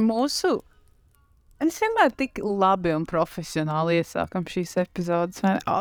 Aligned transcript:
mūsu. 0.00 0.58
Mēs 1.62 1.78
vienmēr 1.80 2.10
tik 2.18 2.40
labi 2.44 2.90
un 2.92 3.04
profesionāli 3.08 4.00
iesākam 4.02 4.44
šīs 4.50 4.72
epizodes. 4.82 5.40
vai 5.44 5.52
ne? 5.54 5.60
Ā, 5.70 5.72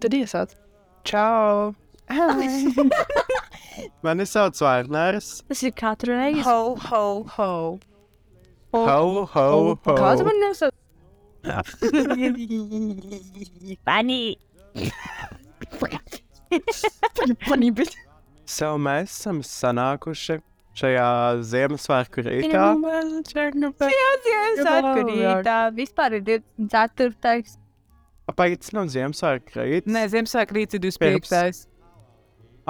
Tad 0.00 0.12
iesāc. 0.16 0.54
Čau! 1.04 1.74
Mani 4.04 4.24
sauc 4.28 4.56
Vainērs. 4.60 5.28
Tas 5.48 5.62
ir 5.66 5.72
katru 5.76 6.12
reizi. 6.16 6.44
Ho, 6.46 6.76
ho, 6.88 7.02
ho! 7.36 7.50
Ho, 8.72 8.80
ho, 8.88 9.24
ho. 9.34 9.76
Kā 9.84 10.10
tu 10.16 10.24
man 10.28 10.38
nesat? 10.40 10.72
Funny. 13.84 14.22
Panības. 17.48 17.90
So 18.48 18.68
mēs 18.80 19.08
esam 19.12 19.38
sanākuši 19.46 20.36
šajā 20.78 21.08
Ziemassvētku 21.50 22.18
rītā. 22.26 22.62
Ziemassvētku 23.32 25.00
rītā. 25.10 25.56
Vispār 25.76 26.10
ir 26.18 26.22
24. 26.28 27.58
Pagaidzi 28.32 28.72
nav 28.76 28.86
Ziemassvētku 28.94 29.50
rīts. 29.60 29.88
Nē, 29.92 30.02
Ziemassvētku 30.14 30.52
rīts 30.56 30.74
ir 30.78 30.82
Pirms. 30.86 31.28
25. 31.28 31.62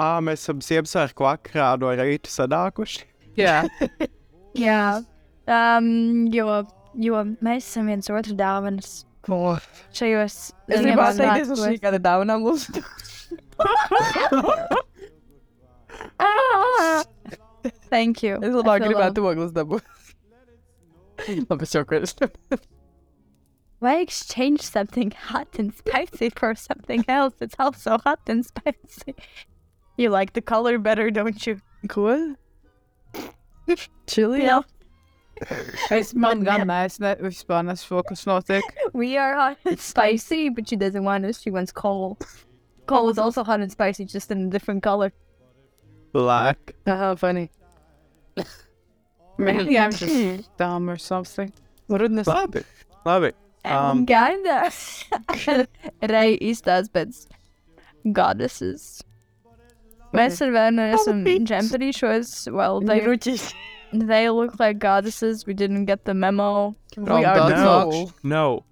Ā, 0.03 0.05
mēs 0.25 0.39
esam 0.43 0.57
Ziemassvētku 0.65 1.19
vakarā 1.27 1.69
no 1.79 1.87
rīta 1.99 2.29
sanākuši. 2.33 3.01
Jā, 3.39 3.57
Jā. 4.65 4.81
Um, 5.49 5.87
jo, 6.33 6.47
jo 7.03 7.15
mēs 7.43 7.61
esam 7.71 7.85
viens 7.91 8.07
otru 8.13 8.33
dāvanas 8.39 8.89
Oh. 9.31 9.55
šajos 9.95 10.33
Es 10.67 10.81
gribu 10.83 10.99
atteikties 10.99 11.47
no 11.47 11.55
Ziemassvētkos. 11.55 11.63
šī 11.63 11.79
gada 11.79 11.95
dāvanām 12.03 12.43
mums. 12.43 12.67
Thank 17.89 18.23
you. 18.23 18.37
Es 18.41 18.53
labāk 18.53 18.81
I 18.81 18.87
feel 18.87 18.93
gribētu 18.93 19.25
ogles 19.31 19.51
dabūt. 19.55 19.83
Labi, 21.49 21.61
es 21.63 21.75
jau 21.75 21.83
kādreiz. 21.87 22.15
Why 23.79 23.99
exchange 23.99 24.61
something 24.61 25.11
hot 25.11 25.59
and 25.59 25.73
spicy 25.73 26.29
for 26.29 26.55
something 26.55 27.03
else 27.07 27.33
that's 27.37 27.55
also 27.59 27.97
hot 27.97 28.19
and 28.27 28.45
spicy? 28.45 29.15
You 29.97 30.09
like 30.09 30.33
the 30.33 30.41
color 30.41 30.77
better, 30.79 31.11
don't 31.11 31.45
you? 31.45 31.59
Ko? 31.87 32.35
Čili? 34.07 34.43
Yeah. 34.43 34.61
es 35.89 36.13
man 36.13 36.43
gan 36.43 36.67
nes, 36.67 36.99
ne, 36.99 37.15
vispār 37.15 37.63
nesaprotu, 37.65 38.05
kas 38.09 38.23
notiek. 38.29 38.61
We 38.93 39.17
are 39.17 39.35
hot 39.35 39.57
and 39.65 39.79
spicy, 39.91 40.49
but 40.49 40.69
she 40.69 40.75
doesn't 40.75 41.03
want 41.03 41.25
us. 41.25 41.41
She 41.41 41.51
wants 41.51 41.71
coal. 41.71 42.17
Coal 42.85 43.09
is 43.09 43.17
also 43.17 43.43
hot 43.43 43.59
and 43.59 43.71
spicy, 43.71 44.05
just 44.05 44.31
in 44.31 44.47
a 44.47 44.49
different 44.49 44.83
color. 44.83 45.11
Black. 46.13 46.75
Aha, 46.87 47.15
funny. 47.15 47.49
Maybe 49.37 49.77
I'm 49.79 49.91
just 49.91 50.49
dumb 50.57 50.89
or 50.89 50.97
something. 50.97 51.51
Rudnes. 51.89 52.25
Labi. 52.25 52.63
Labi. 53.05 53.33
Um, 53.65 54.05
Kinda. 54.05 54.69
Rei 56.13 56.37
izstāsta 56.37 56.91
pēc 56.93 57.23
goddesses. 58.13 59.01
Mēs 60.13 60.41
ar 60.45 60.51
Vēnu 60.53 60.85
esam 60.93 61.23
džemperīšos. 61.25 62.51
Well, 62.53 62.81
they, 62.81 62.99
Ruķis. 63.01 63.53
they 63.93 64.29
look 64.29 64.59
like 64.59 64.77
goddesses. 64.79 65.47
We 65.47 65.53
didn't 65.55 65.85
get 65.85 66.05
the 66.05 66.13
memo. 66.13 66.75
We 66.97 67.09
Oh, 67.09 67.15
are 67.23 67.49
that's 67.49 67.61
no. 67.61 67.89
no. 67.89 68.11
No. 68.23 68.63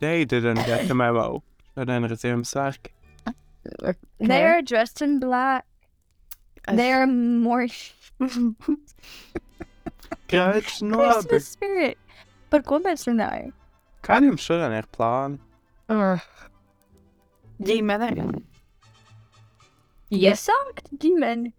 They 0.00 0.24
didn't 0.24 0.64
get 0.66 0.88
the 0.88 0.94
memo. 0.94 1.42
Šodien 1.76 2.04
ir 2.08 2.16
Ziemassvētki. 2.18 2.90
They 4.18 4.42
are 4.44 4.62
dressed 4.62 5.02
in 5.02 5.20
black. 5.20 5.64
They 6.76 6.92
are 6.92 7.06
more 7.06 7.66
Kāds 10.28 10.82
nu 10.82 10.96
labi. 10.98 11.28
Christmas 11.28 11.48
spirit. 11.54 11.98
Par 12.50 12.62
ko 12.62 12.78
mēs 12.84 13.06
runājam? 13.08 13.52
Kādiem 14.04 14.36
šodien 14.40 14.74
ir 14.76 14.86
plāni? 14.94 15.38
Uh, 15.88 16.20
Ģimene. 17.64 18.10
Iesākt 20.14 20.88
ģimeni. 21.02 21.52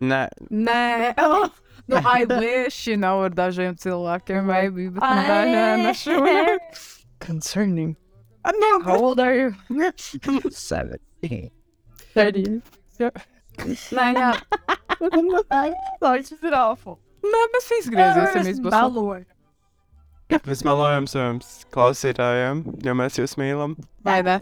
Nē, 0.00 0.22
Nē, 0.50 1.14
oh, 1.22 1.48
nu, 1.88 1.96
I 2.04 2.24
wish, 2.28 2.86
you 2.86 2.96
know, 2.96 3.22
ar 3.24 3.30
dažiem 3.30 3.76
cilvēkiem, 3.80 4.44
maybe, 4.44 4.88
bet 4.92 5.00
nu, 5.02 5.22
nē, 5.28 5.38
nē, 5.52 5.62
nē, 5.84 5.92
šodien. 5.96 6.58
concerning. 7.20 7.96
No, 8.46 8.80
How 8.82 8.96
old 8.98 9.20
are 9.20 9.34
you? 9.34 9.54
seventeen. 10.50 11.50
Thirty. 12.14 12.44
nē, 13.00 13.10
jā. 14.16 14.30
Tas 16.00 16.32
ir 16.36 16.56
awful. 16.56 16.98
Nē, 17.26 17.42
mēs 17.54 17.72
izgriezīsimies 17.80 18.60
būs. 18.62 18.74
Baloju. 18.74 19.24
Mēs 20.46 20.62
melojam 20.66 21.06
saviem 21.10 21.38
klausītājiem, 21.74 22.64
jo 22.82 22.94
mēs 22.98 23.18
jūs 23.20 23.36
mīlam. 23.38 23.76
Vai 24.06 24.20
ne? 24.26 24.40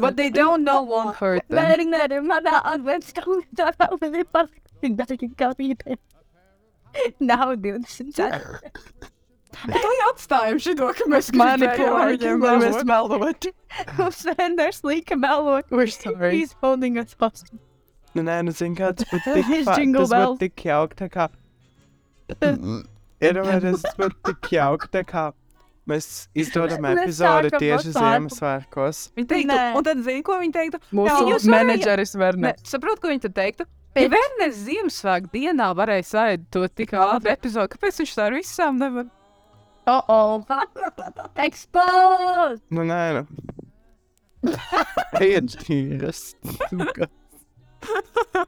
But 0.00 0.16
they 0.16 0.30
don't 0.30 0.64
know 0.64 0.82
won't 0.82 1.14
hurt 1.20 1.44
them. 1.48 1.58
Mērķinājumi 1.60 2.26
manā 2.26 2.58
adventskalendārā 2.72 3.92
vēl 4.00 4.16
ir 4.22 4.26
palikusi 4.34 5.28
kā 5.38 5.52
bija. 5.58 5.98
Nav 7.20 7.54
24. 7.62 9.12
Bet 9.66 9.80
lai 9.82 9.96
atstājam 10.10 10.58
šito, 10.60 10.90
ka 10.98 11.06
mēs 11.08 11.30
Manipulējam, 11.34 12.42
lai 12.44 12.56
mēs 12.62 12.82
melotu. 12.86 13.52
Mums 13.98 14.20
vienmēr 14.28 14.74
slīka 14.76 15.16
melot. 15.18 15.66
We're 15.70 15.88
sorry. 15.90 16.34
He's 16.36 16.52
holding 16.62 16.98
us 17.00 17.16
hostage. 17.18 17.56
Nu, 18.14 18.22
nē, 18.26 18.38
nu, 18.44 18.52
zini, 18.52 18.76
kāds 18.78 19.04
būtu 19.08 19.34
tik, 19.38 19.46
His 19.48 19.64
fa- 19.68 19.78
jingle 19.80 20.04
tas 20.04 20.12
būtu 20.12 20.20
bells. 20.20 20.38
tik 20.44 20.64
jauki, 20.68 20.98
tā 21.00 21.08
kā. 21.12 21.28
Iedomājieties, 23.24 23.82
tas 23.84 23.96
būtu 24.00 24.20
tik 24.30 24.50
jauki, 24.54 24.88
tā 24.94 25.02
kā 25.08 25.24
mēs 25.88 26.06
izdodam 26.36 26.84
Mēs 26.84 27.00
epizodi 27.06 27.48
sākam 27.50 27.62
tieši 27.64 27.88
no 27.88 27.92
sākuma. 27.96 28.14
Ziemassvētkos. 28.18 28.98
Viņi 29.16 29.28
teiktu, 29.32 29.48
Nē. 29.54 29.66
un 29.80 29.86
tad 29.88 30.02
zini, 30.04 30.22
ko 30.26 30.36
viņi 30.42 30.54
teiktu? 30.58 30.80
Mūsu 30.94 31.18
jūs 31.32 31.46
varējāt- 31.48 31.54
menedžeris 31.56 32.12
Ne, 32.14 32.20
Verne. 32.24 32.52
saprotu, 32.68 33.00
ko 33.06 33.12
viņi 33.14 33.24
tad 33.26 33.34
teiktu. 33.40 33.66
Ja 33.98 34.06
Vērnes 34.12 34.58
Ziemassvētku 34.68 35.30
dienā 35.32 35.70
varēja 35.74 36.04
sēdēt 36.06 36.42
to 36.54 36.68
tik 36.68 36.92
ātri 36.94 37.32
epizodi, 37.32 37.72
kāpēc 37.72 37.96
viņš 38.04 38.12
tā 38.14 38.26
ar 38.28 38.36
visām 38.36 38.76
nevar? 38.78 39.08
Oh, 39.88 40.02
oh. 40.08 40.44
Exposed! 41.40 42.62
Nu, 42.70 42.84
nē, 42.84 43.00
nu. 43.16 43.24
Ejiet, 45.18 45.54
tīras. 45.64 46.20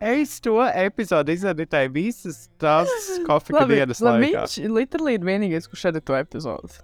Es 0.03 0.37
to 0.45 0.57
epizodi 0.69 1.37
izvedīju 1.39 1.91
visas 1.95 2.43
tās 2.61 2.91
kofika 3.27 3.65
dienas 3.71 4.03
laikā. 4.05 4.45
Viņš 4.45 4.57
literally 4.75 5.17
ir 5.19 5.27
vienīgais, 5.27 5.69
kurš 5.71 5.87
šeit 5.87 5.99
ir 6.01 6.05
to 6.11 6.19
epizodu. 6.19 6.81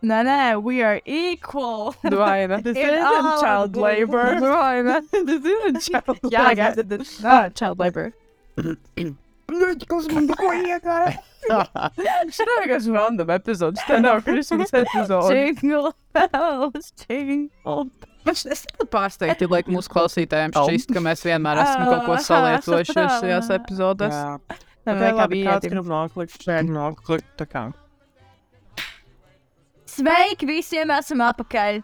Nē, 0.00 0.22
nē, 0.24 0.38
we 0.64 0.78
are 0.80 1.02
equal. 1.04 1.92
Vai 2.02 2.46
ne? 2.48 2.62
Tas 2.64 2.76
In 2.80 2.94
ir 2.94 3.02
all 3.04 3.42
child 3.42 3.74
the- 3.74 3.82
labor. 3.84 4.38
Vai 4.40 4.82
ne? 4.86 5.00
Tas 5.12 5.50
ir 5.52 5.76
child 5.90 6.14
labor. 6.24 6.32
Jā, 6.32 6.46
jā, 6.56 6.70
tad 6.78 6.96
Ah, 7.24 7.50
child 7.52 7.78
labor. 7.84 8.12
Šis 12.30 12.46
nav 12.46 12.60
vienkārši 12.62 12.94
random 12.94 13.32
epizodes. 13.34 13.82
Tā 13.88 13.98
nav 14.02 14.22
Christmas 14.26 14.72
epizode. 14.76 15.34
Jingle 15.34 15.92
bells, 16.14 16.92
jingle 17.08 17.88
Es 18.28 18.42
esmu 18.44 18.84
pārsteigta, 18.92 19.46
lai 19.48 19.62
mūsu 19.72 19.88
klausītājiem 19.94 20.52
šķist, 20.52 20.90
ka 20.92 21.00
mēs 21.04 21.22
vienmēr 21.24 21.62
esam 21.62 21.86
kaut 21.88 22.02
ko 22.04 22.18
salietojuši 22.20 22.96
šajās 23.16 23.48
epizodēs. 23.56 24.16
Jā, 24.16 24.58
Tā 24.80 24.94
tā 24.96 25.08
kā 25.12 25.14
labi, 25.22 25.40
kāds 25.46 25.70
grib 25.72 25.88
noklikt, 25.88 26.36
šeit 26.44 26.68
noklikt, 26.72 27.30
tā 27.40 27.46
kā. 27.48 27.62
Sveiki, 29.90 30.48
visiem 30.48 30.92
esam 30.94 31.24
atpakaļ. 31.26 31.80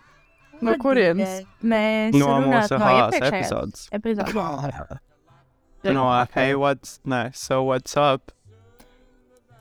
No 0.65 0.77
kurienes? 0.81 1.43
Mēs 1.60 2.15
No 2.16 2.38
mūsu 2.44 2.77
iepriekšējās 2.78 3.19
epizodes. 3.33 3.88
epizodes. 3.97 5.03
No, 5.84 6.06
hey, 6.34 6.54
what's, 6.54 7.00
nē, 7.06 7.34
so 7.37 7.62
what's 7.62 7.97
up? 7.97 8.32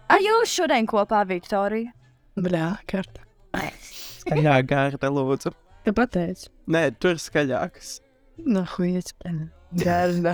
Ar 0.09 0.21
jūs 0.21 0.49
šodien 0.53 0.87
kopā, 0.89 1.23
Viktorija? 1.27 1.91
Bļā, 2.37 2.69
karta. 2.89 3.21
Jā, 4.35 4.55
gārda, 4.65 5.09
lūdzu. 5.13 5.51
Tu 5.85 5.93
pateici. 5.93 6.49
Nē, 6.71 6.87
tur 6.99 7.19
skaļāks. 7.21 7.99
No 8.41 8.63
huiets. 8.75 9.13
Gārda. 9.77 10.33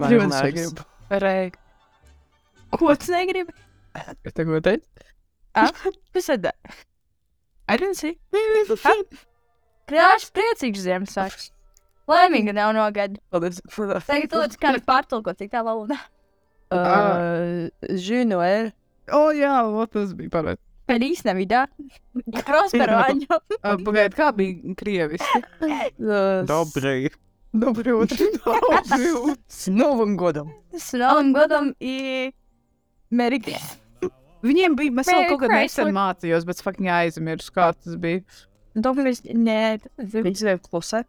Vai 0.00 0.12
Ļoti 0.14 0.30
negribu? 0.36 0.86
Rei. 1.24 1.50
Ko 2.78 2.94
tu 3.02 3.12
negribi? 3.12 3.52
Es 3.98 4.36
te 4.36 4.46
ko 4.46 4.60
teicu? 4.62 4.86
Tu 6.14 6.22
said 6.22 6.44
that. 6.46 6.56
I 7.68 7.76
didn't 7.76 7.98
see. 7.98 8.16
Krāšs 9.90 10.30
priecīgs 10.34 10.84
Ziemassvētks. 10.86 11.50
Laimīga 12.09 12.53
nav 12.53 12.73
no 12.77 12.85
gada. 12.93 13.17
Paldies. 13.33 13.61
Tagad 14.05 14.35
lūdzu, 14.37 14.59
kā 14.61 14.75
pārtulkot, 14.85 15.39
cik 15.41 15.51
tā 15.53 15.63
valoda. 15.65 15.97
Uh, 16.73 17.69
Žinoēl. 17.89 18.71
O, 19.13 19.29
jā, 19.37 19.53
o, 19.69 19.85
tas 19.89 20.13
bija 20.17 20.31
pareizi. 20.33 20.61
Feliz 20.89 21.23
Navidad. 21.25 21.69
Prospero 22.45 22.99
año. 23.01 23.39
Pagaidiet, 23.61 24.17
kā 24.17 24.29
bija 24.37 24.75
krieviski? 24.77 25.41
Uh, 25.61 26.45
Dobrī. 26.45 27.09
Доброе 27.55 27.95
утро. 27.95 28.17
С 29.47 29.67
Новым 29.67 30.17
годом. 30.17 30.53
S 30.73 30.91
Novim 30.93 31.33
gadam 31.33 31.73
i 31.79 32.33
Merry 33.09 33.39
Christmas. 33.39 33.79
Viņiem 34.45 34.75
bija, 34.77 34.91
mēs 34.93 35.07
vēl 35.09 35.21
Merry 35.23 35.29
kaut 35.31 35.39
kad 35.41 35.53
nesen 35.55 35.87
Chrysler. 35.87 35.93
mācījos, 35.95 36.45
bet 36.45 36.59
fucking 36.61 36.89
aizmirsu, 36.91 37.53
kā 37.55 37.69
tas 37.73 37.95
bija. 37.97 38.21
Domāju, 38.75 39.33
nē, 39.39 39.61
tas 39.87 40.13
ir 40.13 40.25
Viņš 40.27 40.43
ir 40.45 40.59
klusē. 40.67 41.01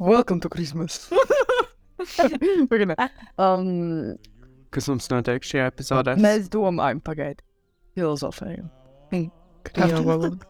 Welcome 0.00 0.40
to 0.40 0.48
Christmas. 0.48 1.10
Pagaidi. 2.70 2.94
um, 3.38 4.16
Kas 4.72 4.86
mums 4.88 5.08
notiek 5.12 5.44
šajā 5.44 5.66
epizodē? 5.72 6.14
mēs 6.22 6.48
domājam, 6.52 7.00
pagaidi. 7.04 7.42
Filozofējam. 7.98 8.70
Kā 9.68 9.88
jau 9.90 10.00
valoda. 10.06 10.46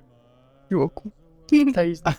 Joku. 0.72 1.10
Tā 1.50 1.84
īsti. 1.90 2.14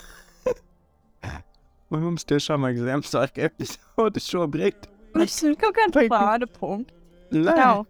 Vai 1.91 1.99
mums 2.03 2.23
tiešām 2.29 2.61
vajag 2.67 2.83
Ziemassvētku 2.85 3.45
epizodi 3.47 4.21
šobrīd? 4.23 4.85
Tas 5.15 5.39
ir 5.47 5.57
kaut 5.59 5.75
kāda 5.79 6.05
plāna 6.11 6.47
punkta. 6.59 6.93
Nē, 7.31 7.55
Nav. 7.57 7.81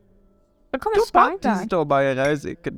Par 0.71 0.79
ko 0.81 0.93
tu 0.93 1.01
mēs 1.01 1.11
pats 1.11 1.41
spēlējam? 1.41 1.65
izdomāji 1.67 2.15
reizi, 2.17 2.55
kad 2.63 2.77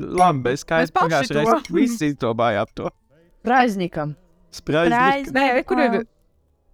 labi, 0.00 0.56
es 0.56 0.64
kā 0.66 0.80
es 0.84 0.92
pagājušajā 0.92 1.44
to. 1.44 1.54
reizē 1.54 1.76
visi 1.76 2.10
izdomājām 2.12 2.72
to. 2.76 2.90
Praiznikam. 3.46 4.16
Spraizniku. 4.54 5.34
Nē, 5.34 5.46
kur 5.68 5.80
ir? 5.82 5.96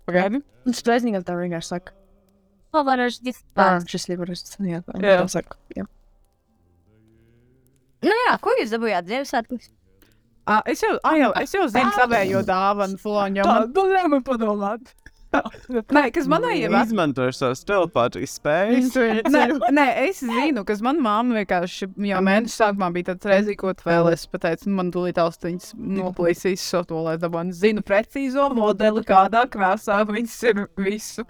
Pagaidi. 0.09 0.43
Un 0.69 0.77
spraiznikam 0.77 1.25
tā 1.25 1.37
vienkārši 1.39 1.73
saka. 1.75 1.95
Pavaroši 2.75 3.19
Ah, 3.21 3.27
dispārs. 3.31 3.87
šis 3.91 4.09
ir 4.13 4.19
varēs. 4.21 4.45
Jā, 4.61 4.83
tā 4.87 5.01
Jā. 5.03 5.17
tā 5.25 5.29
saka. 5.33 5.57
Jā. 5.77 5.87
Nu 8.05 8.13
jā, 8.17 8.35
ko 8.41 8.53
jūs 8.57 8.71
dabūjāt 8.73 9.09
Ziemassvētkos? 9.11 9.69
Es 10.73 10.81
jau, 10.83 10.95
ah, 11.05 11.15
jau, 11.21 11.31
es 11.39 11.53
jau 11.55 11.67
zinu 11.71 11.91
savējo 11.95 12.41
dāvanu, 12.49 12.97
Floņu. 12.99 13.43
Tā, 13.45 13.57
Man... 13.61 13.73
nu 13.77 13.85
nevar 13.93 14.23
padomāt. 14.27 14.95
Nē, 15.97 16.03
kas 16.15 16.27
manai 16.31 16.57
jau 16.59 16.71
Izmantoju 16.81 17.35
savas 17.37 17.63
telepātijas 17.67 18.37
spējas. 18.41 18.95
Nē, 19.31 19.45
nē, 19.77 19.87
es 20.09 20.23
zinu, 20.25 20.65
kas 20.67 20.83
manā 20.85 21.03
māmā 21.05 21.41
vienkārši 21.41 21.91
jau 22.11 22.23
mēneša 22.27 22.57
sākumā 22.57 22.91
bija 22.97 23.11
tāds 23.13 23.31
reizes, 23.31 23.59
ko 23.61 23.75
tu 23.77 23.87
vēlēsies 23.87 24.31
pateikt. 24.33 24.67
un 24.67 24.79
Man 24.81 24.91
tūlīt 24.95 25.21
austiņas 25.23 25.75
noplīsīs 26.01 26.65
šo 26.65 26.83
to, 26.89 27.03
lai 27.07 27.17
dabūtu. 27.21 27.55
Zinu 27.61 27.85
precīzo 27.87 28.49
modeli, 28.57 29.05
kādā 29.07 29.45
krāsā 29.51 30.03
viss 30.11 30.43
ir 30.47 30.67
visu. 30.79 31.27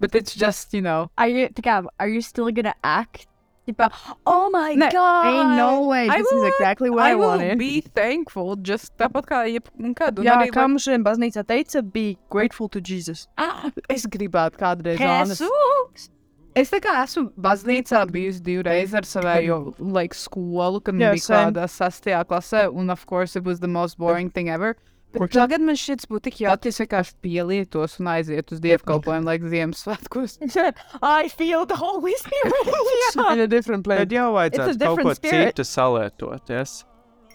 But 0.00 0.16
it's 0.16 0.34
just, 0.34 0.74
you 0.74 0.80
know. 0.82 1.10
Are 1.16 1.28
you, 1.28 1.48
tā 1.54 1.62
kā, 1.62 1.84
are 2.00 2.08
you 2.08 2.22
still 2.22 2.50
gonna 2.50 2.74
act? 2.82 3.28
Tipa, 3.66 3.90
oh 4.26 4.50
my 4.50 4.74
Ne, 4.74 4.88
god! 4.90 5.26
Ain't 5.26 5.56
no 5.56 5.82
way. 5.86 6.08
I 6.08 6.18
This 6.18 6.26
is 6.26 6.32
will- 6.32 6.46
exactly 6.48 6.90
what 6.90 7.04
I 7.04 7.10
I 7.12 7.14
will 7.14 7.28
wanted. 7.28 7.58
be 7.58 7.80
thankful, 7.80 8.56
just 8.56 8.90
tāpat 8.98 9.26
kā 9.30 9.44
jebkad. 9.46 10.16
Jā, 10.18 10.34
arī, 10.40 10.50
kā 10.50 10.64
lai- 10.66 10.80
šodien 10.82 11.04
baznīcā 11.04 11.44
teica, 11.46 11.82
be 11.92 12.16
grateful 12.28 12.68
to 12.68 12.80
Jesus. 12.80 13.28
Ah, 13.38 13.70
es 13.88 14.04
gribētu 14.06 14.58
kādreiz. 14.58 14.98
Jesus! 14.98 16.10
Es 16.54 16.68
tā 16.70 16.80
kā 16.84 16.96
esmu 17.04 17.30
baznīcā 17.40 18.02
bijusi 18.12 18.42
divreiz 18.44 18.92
ar 18.94 19.02
savējo 19.08 19.74
like, 19.78 20.12
skolu, 20.12 20.82
kad 20.84 20.98
yeah, 21.00 21.14
bija 21.14 21.22
kādā 21.54 21.64
sastajā 21.64 22.24
klasē, 22.26 22.66
un, 22.74 22.90
of 22.90 23.06
course, 23.06 23.36
it 23.36 23.44
was 23.44 23.60
the 23.60 23.68
most 23.68 23.96
boring 23.96 24.28
thing 24.28 24.50
ever. 24.50 24.76
Bet 25.12 25.34
tagad 25.34 25.60
man 25.60 25.76
šis 25.76 26.06
būtu 26.08 26.22
tik 26.30 26.38
jauki, 26.44 26.70
ja 26.70 26.72
es 26.72 26.80
vienkārši 26.80 27.14
pielietos 27.24 27.98
un 28.00 28.08
aizietu 28.14 28.56
uz 28.56 28.62
dievkalpojumu, 28.64 29.28
like 29.28 29.50
Ziemassvētkos. 29.52 30.38
I 31.02 31.28
feel 31.28 31.66
the 31.68 31.76
Holy 31.76 32.14
Spirit! 32.22 33.20
In 33.34 33.44
a 33.44 33.48
different 33.50 33.84
place. 33.84 34.06
Tad 34.06 34.14
jau 34.16 34.30
vajadzētu 34.38 34.78
kaut 34.78 34.78
ko 34.78 34.96
different 34.96 35.20
spirit. 35.20 35.52
citu 35.52 35.66
salietoties. 35.68 36.74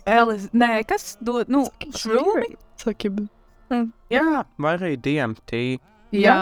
Elis, 0.08 0.48
nē, 0.56 0.72
kas 0.88 1.18
dod, 1.22 1.50
nu, 1.52 1.66
šrūmi? 1.94 2.54
Sakim. 2.82 3.26
Jā. 4.10 4.44
Vai 4.64 4.74
arī 4.78 4.94
DMT. 5.04 5.62
Jā. 6.16 6.38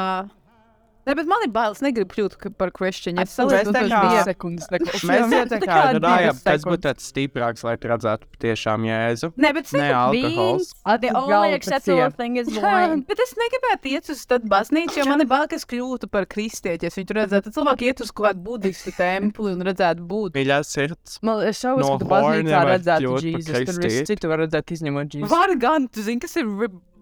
Nē, 1.05 1.13
bet 1.19 1.27
man 1.29 1.43
ir 1.45 1.51
bailes, 1.53 1.81
negribu 1.85 2.09
kļūt 2.15 2.35
ka- 2.41 2.49
par 2.57 2.71
kristiāņu. 2.73 3.19
Es 3.21 3.35
tā 3.37 3.43
tos 3.45 3.51
kā- 3.77 4.01
divus. 4.09 4.25
sekundes. 4.25 4.65
Mēs 4.71 4.81
runājam, 5.05 5.49
kas 5.51 6.41
sekundes. 6.41 6.65
būtu 6.65 6.81
tāds 6.81 7.05
stiprāks, 7.11 7.63
lai 7.63 7.75
tu 7.77 7.87
redzētu 7.91 8.25
patiešām 8.33 8.87
jēzu. 8.89 9.29
Nē, 9.37 9.51
bet 9.53 9.73
Ne 9.73 9.91
alkohols. 9.93 10.73
The 11.05 11.11
only 11.13 11.53
acceptable 11.53 12.09
thing 12.11 12.37
is 12.37 12.47
wine. 12.57 13.03
Bet 13.07 13.19
es 13.21 13.35
negribētu 13.37 13.91
iet 13.93 14.09
uz 14.09 14.25
tādu 14.25 14.49
baznīcu, 14.49 14.97
jo 14.97 15.05
man 15.05 15.21
ir 15.21 15.27
bail, 15.29 15.45
ka 15.47 15.55
es 15.55 15.65
kļūtu 15.65 16.09
par 16.09 16.25
kristieti. 16.25 16.89
Es 16.89 16.95
viņu 16.97 17.07
tur 17.11 17.21
redzētu, 17.21 17.43
tad 17.51 17.53
cilvēki 17.59 17.89
iet 17.91 18.01
uz 18.01 18.09
kaut 18.11 18.31
kādu 18.31 18.43
budistu 18.49 18.95
templi 18.97 19.53
un 19.53 19.61
redzētu 19.61 20.01
būdu. 20.09 20.33
Mīļā 20.33 20.59
sirds. 20.65 21.19
Man 21.21 21.45
es 21.45 21.61
šaubos, 21.61 21.85
ka 21.85 22.01
tu 22.01 22.09
baznīcā 22.15 22.65
redzētu 22.73 23.13
Jēzus. 23.21 23.65
Tur 23.69 23.81
viss 23.85 24.09
citu 24.09 24.27
var 24.33 24.39
redzēt 24.47 24.73
izņemot 24.73 25.09
Jēzus. 25.19 25.29
Var 25.29 25.55
gan, 25.61 25.87
tu 25.87 26.01
zini, 26.01 26.19
kas 26.25 26.35
ir 26.41 26.45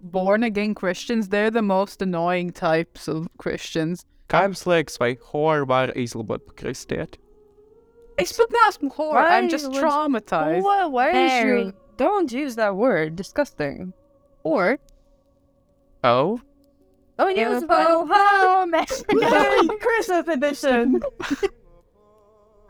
born 0.03 0.43
again 0.43 0.75
Christians? 0.75 1.29
They're 1.29 1.51
the 1.51 1.61
most 1.61 2.01
annoying 2.01 2.51
types 2.51 3.07
of 3.07 3.27
Christians. 3.37 4.05
Kā 4.29 4.43
jums 4.47 4.65
liekas, 4.65 4.97
vai 4.99 5.15
hori 5.21 5.65
var 5.65 5.87
izlabot 5.95 6.45
par 6.45 6.55
kristieti? 6.55 7.17
Es 8.17 8.31
pat 8.37 8.49
neesmu 8.49 8.91
horror, 8.91 9.19
I'm 9.19 9.49
just 9.49 9.69
would- 9.71 9.81
traumatized. 9.83 10.63
Why, 10.63 10.85
why 10.85 11.09
is 11.09 11.31
Very. 11.31 11.61
you... 11.65 11.73
Don't 11.97 12.31
use 12.31 12.55
that 12.55 12.75
word. 12.75 13.15
Disgusting. 13.15 13.93
Or, 14.43 14.77
Oh, 16.03 16.39
Oh, 17.19 17.27
you 17.27 17.65
go 17.67 18.07
home! 18.11 18.71
Christmas 19.79 20.27
edition. 20.35 21.01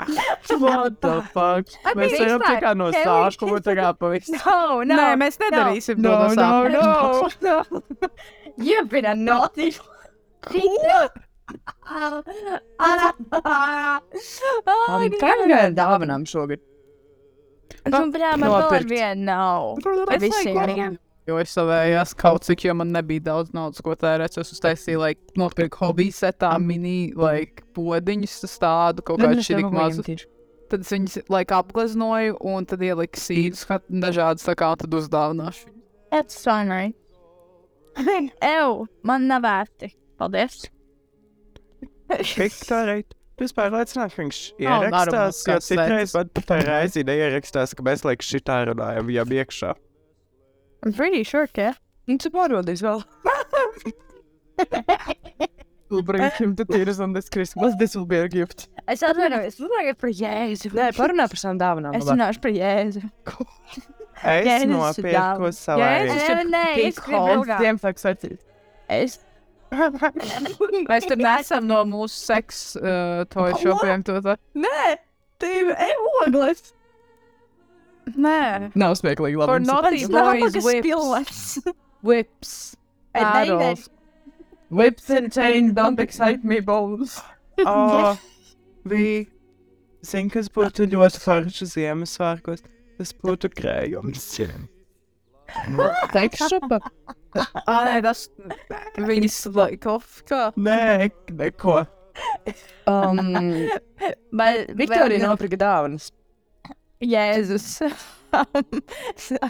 what 0.64 1.02
the 1.02 1.22
fuck? 1.34 1.66
I 1.86 1.94
Mēs 1.98 2.12
mean, 2.12 2.22
ejam 2.28 2.42
tā 2.44 2.56
kā 2.64 2.72
no 2.78 2.86
sākuma 2.96 3.60
tagad 3.64 3.94
pavisam. 4.02 4.34
No, 4.40 4.58
no. 4.84 4.96
nē, 4.98 5.08
mēs 5.22 5.36
nedarīsim 5.42 5.96
to 6.02 6.04
No, 6.04 6.10
no 6.28 6.34
no, 6.70 6.82
sākuma. 6.82 7.32
no. 7.42 7.64
no. 8.02 8.08
You've 8.58 8.90
been 8.90 9.06
a 9.06 9.16
naughty. 9.16 9.76
oh, 10.54 11.10
Kā 15.22 15.32
gan 15.50 15.76
dāvinām 15.78 16.24
šogad? 16.30 16.60
Nu, 17.84 18.00
bļā, 18.14 18.30
man 18.40 18.50
vēl 18.54 18.76
ar 18.78 18.86
vienu 18.88 19.24
nav. 19.28 19.62
Visiem. 20.22 20.98
Jo 21.24 21.38
es 21.40 21.54
savējās 21.56 22.12
kaut 22.20 22.44
cik, 22.44 22.66
jo 22.68 22.74
man 22.76 22.90
nebija 22.92 23.24
daudz 23.30 23.54
naudas, 23.56 23.80
ko 23.86 23.96
tērēt. 23.96 24.36
Es 24.42 24.52
uztaisīju, 24.58 25.00
like, 25.00 25.22
nopirku 25.40 25.80
hobiju 25.86 26.12
setā 26.16 26.52
mini, 26.60 27.14
like, 27.16 27.64
podiņus, 27.78 28.42
tādu 28.60 29.06
kaut 29.08 29.24
kādu 29.24 29.46
šķirik 29.46 29.70
mazu. 29.72 30.04
Tad 30.72 30.84
es 30.84 30.92
viņus, 30.92 31.16
like, 31.32 31.56
apgleznoju 31.56 32.36
un 32.50 32.68
tad 32.68 32.84
ieliku 32.84 33.22
sīdus, 33.22 33.64
dažādas, 34.04 34.44
tā 34.48 34.58
kā 34.60 34.74
tad 34.82 35.00
uzdāvināšu. 35.00 35.72
That's 36.12 36.44
fine, 36.44 36.68
right? 36.74 36.96
Ew, 38.44 38.88
man 39.08 39.30
nav 39.30 39.46
vērti. 39.46 39.94
Paldies. 40.20 40.66
Esi 43.44 43.56
pārliecināts, 43.58 44.14
ka 44.14 44.22
viņš 44.22 44.40
ierakstās, 44.62 45.40
normāls 45.40 45.48
jo 45.48 45.56
citreiz 45.66 46.12
pat 46.14 46.44
tā 46.48 46.60
reizi 46.64 47.02
neierakstās, 47.08 47.74
ka 47.76 47.86
mēs 47.86 48.06
liekas 48.06 48.30
šitā 48.30 48.60
runājam 48.70 49.10
viņam 49.10 49.34
iekšā. 49.40 49.72
I'm 50.84 50.94
pretty 50.94 51.24
sure, 51.24 51.48
ka. 51.48 51.74
Nu, 52.08 52.18
tu 52.20 52.30
pārodīs 52.34 52.84
vēl. 52.84 53.04
We'll 55.90 56.02
bring 56.02 56.24
him 56.40 56.56
to 56.56 56.66
tears 56.66 57.00
on 57.00 57.14
this 57.14 57.30
Christmas. 57.30 57.76
This 57.78 57.96
will 57.96 58.08
be 58.08 58.18
a 58.18 58.28
gift. 58.28 58.68
Es 58.90 59.04
atvainojos, 59.06 59.60
runāju 59.62 59.94
par 60.02 60.10
Jēzu. 60.10 60.72
Nē, 60.74 60.88
parunā 60.98 61.28
par 61.30 61.38
savām 61.38 61.60
dāvanām. 61.62 61.94
Es 62.00 62.08
runāšu 62.10 62.42
par 62.42 62.54
Jēzu. 62.56 63.04
Es 64.24 64.48
Jēzus 64.48 64.72
nopirku 64.72 65.14
dāvana. 65.14 65.52
savai. 65.54 65.92
Jēzus 65.92 66.24
Nē, 66.24 66.40
nē, 66.50 66.64
es 66.88 66.98
gribu 67.04 67.22
ilgāk. 67.36 67.62
Ziemassvētku 67.62 68.04
svecīt. 68.08 68.42
Es. 68.98 69.20
Mēs 70.90 71.08
tur 71.10 71.22
nesam 71.22 71.70
no 71.70 71.84
mūsu 71.90 72.18
seks 72.32 72.64
uh, 72.82 73.22
toy 73.34 73.54
shopiem 73.62 74.06
to 74.08 74.18
tā. 74.26 74.36
Nē, 74.58 74.96
tev 75.44 75.74
ir 75.76 76.04
ogles. 76.24 76.74
Nē. 78.18 78.72
Nav 78.76 78.96
smieklīgi, 79.00 79.38
labi. 79.40 79.48
For 79.52 79.60
jums 79.60 79.68
naughty 79.70 80.02
ir- 80.02 80.08
boys, 80.08 80.16
Nabaga 80.16 80.64
whips, 80.64 80.86
spilvens. 80.86 81.74
whips, 82.10 82.54
Ei, 83.16 83.22
nē, 83.22 83.28
nē. 83.28 83.34
paddles. 83.34 83.90
Whips 84.74 85.10
and 85.10 85.32
chains 85.32 85.74
don't 85.74 86.00
excite 86.00 86.44
me 86.44 86.60
bones. 86.60 87.20
Oh, 87.70 88.18
bija. 88.90 89.28
Zini, 90.04 90.32
kas 90.34 90.48
būtu 90.50 90.88
ļoti 90.90 91.20
forši 91.22 91.68
Ziemassvētkos? 91.70 92.64
Tas 92.98 93.12
būtu 93.24 93.52
krējums. 93.54 94.24
Tekšupa. 96.14 96.80
Ah, 97.68 97.86
nē, 97.88 98.02
tas 98.06 98.26
viņas 98.98 99.38
like 99.56 99.86
off 99.90 100.24
kā. 100.30 100.48
Nē, 100.58 101.12
neko. 101.38 101.84
Um, 102.90 103.22
Bet 104.38 104.74
Viktorija 104.78 105.22
nopirka 105.30 105.58
dāvanas. 105.62 106.10
Jēzus. 107.04 107.82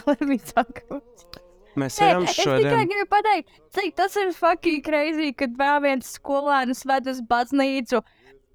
Let 0.06 0.20
me 0.26 0.38
talk. 0.38 0.82
Mēs 1.74 1.96
ejam 1.98 2.22
es 2.22 2.34
tikai 2.36 2.44
šodien. 2.60 2.90
gribu 2.90 3.06
pateikt, 3.10 3.48
cik 3.74 3.96
tas 3.98 4.14
ir 4.20 4.28
fucking 4.36 4.82
crazy, 4.86 5.32
kad 5.34 5.56
vēl 5.58 5.80
viens 5.82 6.12
skolēns 6.18 6.84
ved 6.86 7.08
uz 7.10 7.22
baznīcu. 7.30 8.02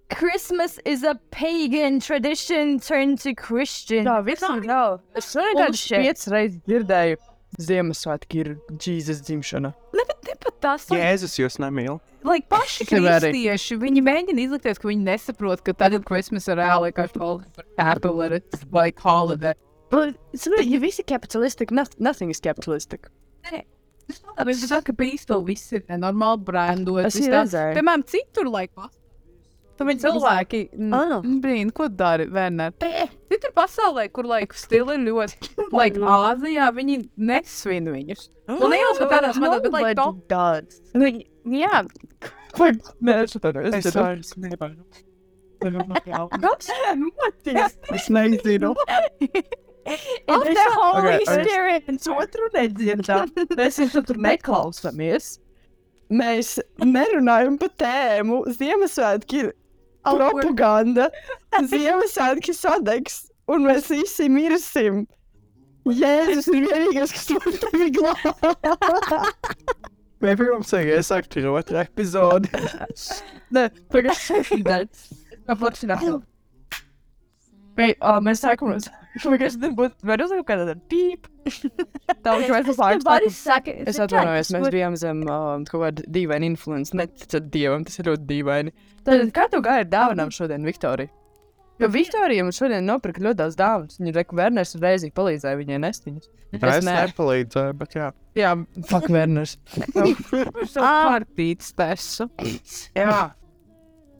Christmas 0.09 0.79
is 0.85 1.03
a 1.03 1.15
pagan 1.29 1.99
tradition 1.99 2.79
turned 2.79 3.19
to 3.21 3.35
Christian. 3.35 4.07
Tā 4.07 4.21
visam 4.25 4.63
nav. 4.65 5.01
Es 5.19 5.33
šodien 5.35 5.67
Bullshit. 5.67 5.99
piecas 5.99 6.31
reizes 6.33 6.63
dzirdēju. 6.65 7.19
Ziemassvētki 7.57 8.43
ir 8.43 8.49
Jēzus 8.77 9.23
dzimšana. 9.25 9.71
Ne, 9.97 10.03
bet 10.07 10.27
ne 10.27 10.35
pat 10.43 10.59
tas, 10.61 10.85
like, 10.91 11.01
Jēzus 11.01 11.37
jūs 11.39 11.57
nemīl. 11.63 11.97
like, 12.27 12.45
paši 12.51 12.85
kristieši, 12.91 13.79
viņi 13.81 14.03
mēģina 14.05 14.43
izlikties, 14.45 14.77
ka 14.79 14.89
viņi 14.91 15.07
nesaprot, 15.07 15.63
ka 15.65 15.73
tagad 15.73 16.05
Christmas 16.05 16.47
ir 16.47 16.59
reāli 16.61 16.93
kā 16.93 17.07
Apple 17.79 18.27
ir 18.27 18.41
like 18.71 18.99
holiday. 18.99 19.55
But 19.89 20.19
it's 20.33 20.45
like, 20.45 20.67
ja 20.69 20.77
visi 20.79 21.01
capitalistic, 21.03 21.71
noth- 21.71 21.97
nothing 21.97 22.29
is 22.29 22.39
capitalistic. 22.39 23.09
Es 24.09 24.61
saku, 24.65 24.93
ka 24.93 25.05
īstenībā 25.05 25.41
viss 25.45 25.73
ir 25.73 25.83
nenormāli 25.89 26.41
brandot. 26.45 27.05
Es 27.05 27.17
redzēju. 27.17 27.75
Piemēram, 27.77 28.05
citur, 28.09 28.49
like, 28.49 28.73
Viņi 29.79 30.01
cilvēki, 30.03 30.59
Ah. 30.93 31.21
brīn, 31.23 31.71
ko 31.73 31.87
dara, 31.87 32.25
Werner? 32.29 32.71
Citur 33.31 33.51
pasaulē, 33.55 34.11
kur, 34.11 34.25
like, 34.25 34.53
stili 34.53 34.95
ir 34.97 35.05
ļoti, 35.07 35.49
like, 35.71 35.95
Āzijā, 35.95 36.67
viņi 36.75 37.09
nesvin 37.17 37.85
viņus. 37.87 38.29
Un 38.49 38.69
ne 38.69 38.77
jau 38.81 38.93
pat 38.99 39.09
tādās 39.15 39.37
mazās, 39.39 39.61
bet, 39.63 39.71
like, 39.71 39.95
to. 39.95 40.11
does. 40.27 40.81
Viņi- 40.93 41.27
jā, 41.45 41.87
Nē, 42.59 43.23
es 43.23 43.33
tā 43.37 43.51
nevaru. 44.37 44.83
Kas? 46.41 46.69
Es 47.93 48.09
nezinu. 48.09 48.75
it's 49.85 50.53
the 50.53 50.67
Holy. 50.75 51.25
Spirit. 51.25 51.85
Viens 51.87 52.07
otru 52.07 52.49
nedzirdam. 52.53 53.29
Mēs 53.59 53.79
viņu 53.83 54.03
tur 54.07 54.15
neklausāmies. 54.25 55.39
Mēs 56.09 56.55
nerunājam 56.81 57.59
par 57.61 57.69
tēmu. 57.77 58.41
Ziemassvētki 58.57 59.43
ir 59.43 59.51
propaganda. 60.03 61.09
Ziemassvētki 61.69 62.53
sadegs. 62.55 63.25
Un 63.49 63.63
mēs 63.65 63.87
visi 63.89 64.27
mirsim. 64.29 65.05
Jēzus 65.89 66.49
ir 66.53 66.67
vienīgais, 66.67 67.13
kas 67.15 67.29
man 67.33 67.55
tevi 67.63 67.87
glābj. 67.95 68.27
Vai 70.19 70.33
pirms 70.35 70.73
vajag 70.75 70.89
iesākt 70.97 71.37
ar 71.39 71.47
otru 71.53 71.79
epizodi? 71.81 72.51
Nē, 73.55 73.63
pagaidām. 73.89 74.45
Paplašināt. 77.79 77.99
Vai, 78.01 78.15
uh, 78.15 78.21
mēs 78.25 78.41
sākam 78.43 78.71
no 78.73 78.79
sākuma, 78.83 79.73
būt, 79.79 79.95
var 80.05 80.23
uzlikt 80.25 80.47
kādā 80.49 80.65
tāda 80.69 80.81
pīp. 80.91 81.29
Tā, 81.49 82.33
ka 82.33 82.33
mēs 82.39 82.51
Varis 82.51 83.05
pasākam. 83.05 83.29
saka, 83.35 83.75
Es 83.89 83.99
atvainojos, 84.03 84.51
mēs 84.55 84.67
bijām 84.75 84.97
zem 84.99 85.23
uh, 85.25 85.53
kaut 85.69 85.85
kāda 85.85 86.05
dīvaina 86.17 86.49
influence. 86.51 86.95
Neticat 86.97 87.47
dievam, 87.53 87.87
tas 87.87 87.97
ir 88.01 88.11
ļoti 88.11 88.27
dīvaini. 88.29 88.75
Tad 89.07 89.31
kā 89.35 89.47
tu 89.49 89.63
gāji 89.65 89.85
ar 89.87 89.89
dāvanām 89.89 90.33
šodien, 90.35 90.67
Viktorija? 90.67 91.09
Jo 91.79 91.87
Viktorija 91.87 92.43
mums 92.43 92.57
šodien 92.59 92.83
nopirka 92.83 93.21
ļoti 93.23 93.39
daudz 93.39 93.55
dāvanas. 93.55 93.99
Viņa 94.01 94.13
reka 94.17 94.35
Werners 94.35 94.75
reizi 94.83 95.13
palīdzēja 95.15 95.59
viņai 95.61 95.77
nest 95.79 96.07
viņas. 96.09 96.27
Es 96.59 96.83
nepalīdzēju, 96.83 97.75
bet 97.79 97.95
jā. 97.95 98.09
Jā, 98.35 98.51
fuck 98.89 99.07
Werners. 99.13 99.55
So 100.73 100.83
kārtīts 100.83 101.71
tesu. 101.77 102.27
Jā. 102.97 103.29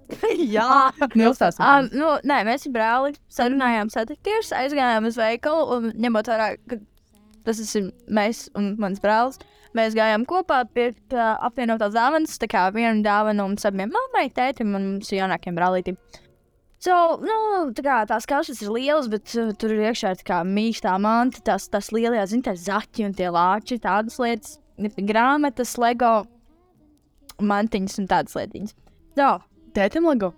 Jā, 0.56 0.90
Nilstās. 1.14 1.60
Um, 1.62 1.90
nu, 1.94 2.14
nē, 2.28 2.42
mēs 2.48 2.66
ar 2.68 2.74
brāli 2.76 3.14
sarunājām 3.34 3.92
satikties, 3.94 4.54
aizgājām 4.58 5.08
uz 5.10 5.20
veikalu 5.20 5.68
un 5.76 5.92
ņemot 6.02 6.32
vērā, 6.32 6.50
ka 6.70 6.80
tas 7.46 7.62
ir 7.78 7.92
mēs 8.10 8.48
un 8.58 8.74
mans 8.82 9.02
brālis. 9.04 9.40
Mēs 9.78 9.94
gājām 9.94 10.24
kopā 10.26 10.64
pie 10.74 10.88
tā 11.12 11.36
apvienotās 11.46 11.94
dāvanas, 11.94 12.40
tā 12.42 12.50
kā 12.50 12.64
viena 12.74 13.04
dāvana 13.06 13.46
mums 13.46 13.68
abiem 13.70 13.92
mammai, 13.94 14.26
tētim 14.34 14.74
un 14.74 14.88
mums 14.96 15.12
jaunākiem 15.14 15.58
brālītim. 15.58 16.00
So, 16.82 16.96
nu, 17.20 17.36
tā 17.76 17.84
kā 17.84 17.98
tās 18.08 18.26
kašas 18.30 18.64
ir 18.64 18.72
lielas, 18.72 19.10
bet 19.12 19.34
uh, 19.36 19.52
tur 19.60 19.76
ir 19.76 19.84
iekšā 19.90 20.14
tā 20.22 20.26
kā 20.30 20.40
mīkstā 20.48 20.94
manta, 21.04 21.42
tās, 21.46 21.68
tās 21.70 21.92
lielie, 21.92 22.22
zin, 22.32 22.42
tā 22.46 22.56
zaķi 22.56 23.10
un 23.10 23.16
tie 23.18 23.28
lāči, 23.36 23.78
tādas 23.84 24.16
lietas, 24.22 24.58
grāmatas, 24.80 25.76
lego, 25.82 26.14
mantiņas 27.44 28.00
un 28.00 28.08
tādas 28.10 28.38
lietiņas. 28.40 28.78
So, 29.20 29.34
Tētim 29.76 30.08
Lego. 30.10 30.34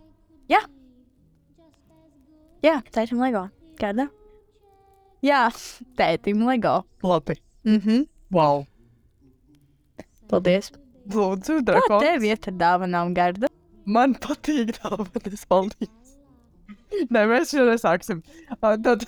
Jā, 2.61 2.75
tētim 2.93 3.17
Lego. 3.17 3.47
Kāda? 3.79 4.03
Jā, 5.25 5.47
tētim 5.97 6.43
Lego. 6.45 6.83
Labi. 7.01 7.39
Mhm. 7.65 8.03
Wow. 8.29 8.67
Paldies. 10.29 10.69
Lūdzu, 11.09 11.55
Kā 11.63 11.65
drakons. 11.71 12.03
tev 12.05 12.23
iet 12.27 12.45
ar 12.51 12.53
dāvanām, 12.61 13.15
Garda? 13.17 13.50
Man 13.89 14.13
patīk 14.13 14.75
dāvanas, 14.77 15.47
paldies. 15.50 15.89
Nē, 17.09 17.23
mēs 17.31 17.55
jau 17.57 17.65
nesāksim. 17.65 18.21
Ah, 18.61 18.77
Tad. 18.77 19.07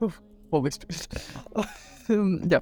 Uf, 0.00 0.20
Paldies. 0.50 0.78
Um, 2.10 2.40
Jā. 2.50 2.58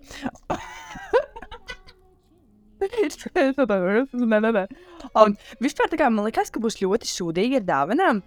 Un 5.20 5.36
vispār 5.62 5.92
kā 6.00 6.10
man 6.12 6.26
liekas, 6.28 6.52
ka 6.52 6.62
būs 6.62 6.80
ļoti 6.82 7.08
sūdīgi 7.10 7.60
ar 7.60 7.66
dāvanām. 7.68 8.22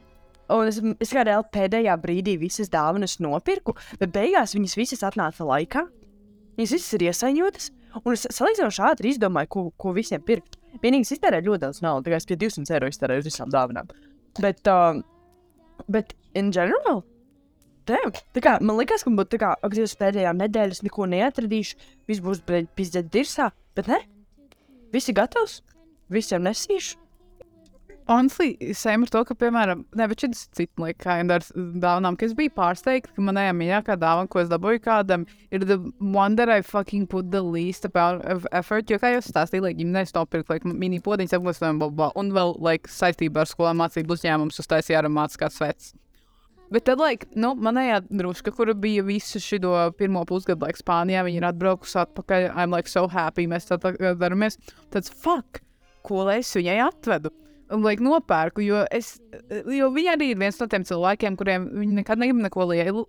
Un 0.53 0.69
es, 0.69 0.79
es 1.01 1.13
kā 1.15 1.23
reāli 1.25 1.47
pēdējā 1.55 1.95
brīdī 2.03 2.35
visas 2.41 2.69
dāvanas 2.71 3.15
nopirku, 3.23 3.77
bet 3.99 4.11
beigās 4.13 4.55
viņas 4.57 4.75
visas 4.79 5.05
atnāca 5.07 5.47
laikā. 5.47 5.85
Viņas 6.59 6.75
visas 6.75 6.97
ir 6.97 7.07
iesaņotas. 7.07 7.71
Un 8.01 8.15
es 8.15 8.25
salīdzinoši 8.33 8.83
ātri 8.87 9.13
izdomāju, 9.13 9.49
ko, 9.53 9.63
ko 9.77 9.93
visiem 9.95 10.21
pirkt. 10.25 10.57
Vienīgi 10.81 11.07
es 11.07 11.15
iztērēju 11.15 11.51
ļoti 11.51 11.61
daudz 11.61 11.81
naudas, 11.85 12.07
tikai 12.07 12.19
es 12.19 12.29
pie 12.29 12.37
200 12.41 12.75
eiro 12.75 12.89
iztērēju 12.89 13.23
uz 13.23 13.27
visām 13.29 13.51
dāvanām. 13.53 13.91
Bet, 14.41 14.65
uh, 14.69 14.97
bet 15.93 16.15
in 16.37 16.49
general, 16.55 17.03
damn, 17.89 18.15
tā 18.33 18.41
kā 18.43 18.55
man 18.65 18.79
liekas, 18.81 19.05
ka 19.05 19.13
būtu 19.13 19.35
tā 19.35 19.41
kā, 19.43 19.51
ak, 19.61 19.77
Dievs, 19.77 19.93
pēdējā 19.99 20.33
nedēļas 20.39 20.81
neko 20.87 21.05
neatradīšu, 21.13 21.77
viss 22.09 22.25
būs 22.25 22.41
pizdzēt 22.49 23.13
dirsā, 23.13 23.51
bet 23.77 23.91
ne? 23.93 24.01
Viss 24.93 25.09
ir 25.09 25.17
gatavs, 25.17 25.61
visiem 26.13 26.43
nesīšu. 26.45 26.99
Honestly, 28.05 28.73
same 28.73 29.05
ar 29.05 29.11
to, 29.13 29.21
ka, 29.23 29.35
piemēram, 29.39 29.85
ne, 29.95 30.05
bet 30.11 30.25
šis 30.25 30.41
cits 30.51 30.81
likā, 30.81 31.15
un 31.23 31.31
ar 31.31 31.45
dāvanām, 31.55 32.17
ka 32.19 32.27
es 32.27 32.33
biju 32.35 32.51
pārsteigta, 32.57 33.13
ka 33.15 33.23
manējā 33.23 33.53
mīļākā 33.55 33.95
dāvana, 34.01 34.27
ko 34.27 34.41
es 34.41 34.51
dabūju 34.51 34.81
kādam, 34.83 35.23
ir 35.55 35.63
the 35.63 35.79
one 36.03 36.35
that 36.35 36.51
I 36.51 36.59
fucking 36.67 37.07
put 37.07 37.31
the 37.31 37.41
least 37.41 37.87
amount 37.87 38.25
of 38.27 38.45
effort, 38.51 38.91
jo, 38.91 38.99
kā 38.99 39.13
jau 39.15 39.23
stāstīju, 39.23 39.63
like, 39.69 39.79
ģimenēs 39.79 40.11
nopirkt, 40.17 40.51
like, 40.51 40.67
mini 40.67 40.99
podiņas 40.99 41.37
apgleznojumu, 41.39 42.11
un 42.19 42.35
vēl, 42.35 42.57
like, 42.59 42.91
saistībā 42.91 43.45
ar 43.45 43.53
skolām 43.53 43.79
mācību 43.85 44.17
uzņēmumus 44.17 44.59
uztaisīja 44.65 44.99
ar 44.99 45.07
mācību 45.07 45.63
vecs. 45.63 45.93
Bet 46.73 46.87
tad, 46.87 46.97
like, 46.97 47.27
nu, 47.37 47.51
manējā 47.53 47.99
druška, 48.09 48.49
kura 48.57 48.73
bija 48.73 49.03
visu 49.05 49.37
šo 49.37 49.91
pirmo 49.97 50.23
pusgadu, 50.25 50.65
like, 50.65 50.79
Spānijā, 50.81 51.21
viņa 51.21 51.37
ir 51.37 51.45
atbraukusi 51.51 51.99
atpakaļ. 52.01 52.47
I'm 52.49 52.73
like 52.73 52.89
so 52.89 53.05
happy, 53.11 53.45
mēs 53.49 53.69
tā 53.69 53.77
tagad 53.81 54.17
daramies. 54.17 54.57
Tad, 54.93 55.05
fuck, 55.05 55.61
ko 56.07 56.23
lai 56.25 56.39
es 56.41 56.49
viņai 56.57 56.79
atvedu? 56.87 57.29
Un, 57.73 57.83
like, 57.85 58.01
nopērku, 58.01 58.65
jo, 58.65 58.81
es, 58.93 59.19
jo 59.69 59.91
viņa 59.93 60.15
arī 60.17 60.31
ir 60.33 60.41
viens 60.41 60.57
no 60.57 60.67
tiem 60.69 60.85
cilvēkiem, 60.89 61.37
kuriem 61.37 61.69
viņi 61.77 61.99
nekad 61.99 62.21
negrib 62.21 62.41
neko 62.41 62.65
lielu. 62.73 63.05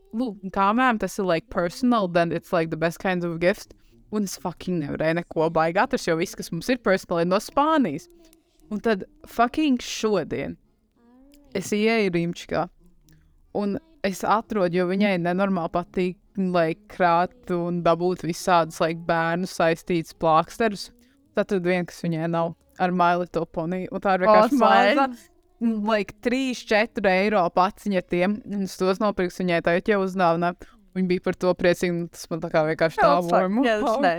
Kā 0.53 0.69
mēm, 0.77 1.01
tas 1.01 1.17
ir, 1.17 1.27
like, 1.29 1.49
personal, 1.53 2.09
then 2.09 2.37
it's, 2.37 2.53
like, 2.53 2.69
the 2.69 2.81
best 2.81 3.01
kind 3.01 3.25
of 3.25 3.41
gift. 3.41 3.73
Un 4.15 4.29
es 4.29 4.37
fucking 4.39 4.85
nevarēju 4.85 5.23
neko 5.23 5.49
baigi 5.57 5.81
atrast, 5.81 6.07
jo 6.11 6.21
viss, 6.21 6.37
kas 6.37 6.53
mums 6.53 6.69
ir 6.69 6.85
personāli, 6.85 7.25
ir 7.25 7.33
no 7.33 7.41
Spānijas. 7.41 8.11
Un 8.69 8.85
tad, 8.85 9.09
fucking 9.25 9.81
šodien, 9.81 10.61
es 11.57 11.73
ieeju 11.73 12.13
Rīmčikā. 12.13 12.69
Un 13.59 13.79
es 14.05 14.23
atrodu, 14.27 14.77
jo 14.81 14.89
viņai 14.91 15.15
nenormāli 15.23 15.73
patīk 15.75 16.19
like, 16.37 16.83
krāt 16.91 17.53
un 17.55 17.83
dabūt 17.85 18.25
visādus 18.27 18.81
like, 18.83 19.01
bērnu 19.07 19.49
saistītus 19.49 20.17
plāksterus. 20.21 20.89
Tad 21.35 21.51
tur 21.51 21.63
viena, 21.65 21.87
kas 21.89 22.03
viņai 22.05 22.29
nav 22.31 22.55
ar 22.83 22.95
maili 22.95 23.29
to 23.33 23.45
poniju. 23.47 23.91
Un 23.95 24.03
tā 24.03 24.17
ir 24.17 24.27
vienkārši 24.27 24.61
maza. 24.61 25.09
Like 25.65 26.17
3-4 26.27 27.11
eiro 27.15 27.45
pats 27.55 27.87
viņa 27.87 28.03
tiem. 28.11 28.39
Un 28.51 28.67
es 28.67 28.75
tos 28.77 29.01
nopirks 29.01 29.39
viņai 29.41 29.63
tagad 29.65 29.89
jau 29.95 30.03
uzdāvināt. 30.05 30.67
Viņa 30.95 31.11
bija 31.11 31.25
par 31.25 31.39
to 31.39 31.55
priecīga. 31.59 32.09
Tas 32.15 32.29
man 32.31 32.43
tā 32.43 32.51
kā 32.53 32.65
vienkārši 32.69 33.01
tā 33.01 33.13
vormu. 33.25 33.65
Jā, 33.67 33.79
tas 33.83 34.03
nē. 34.05 34.15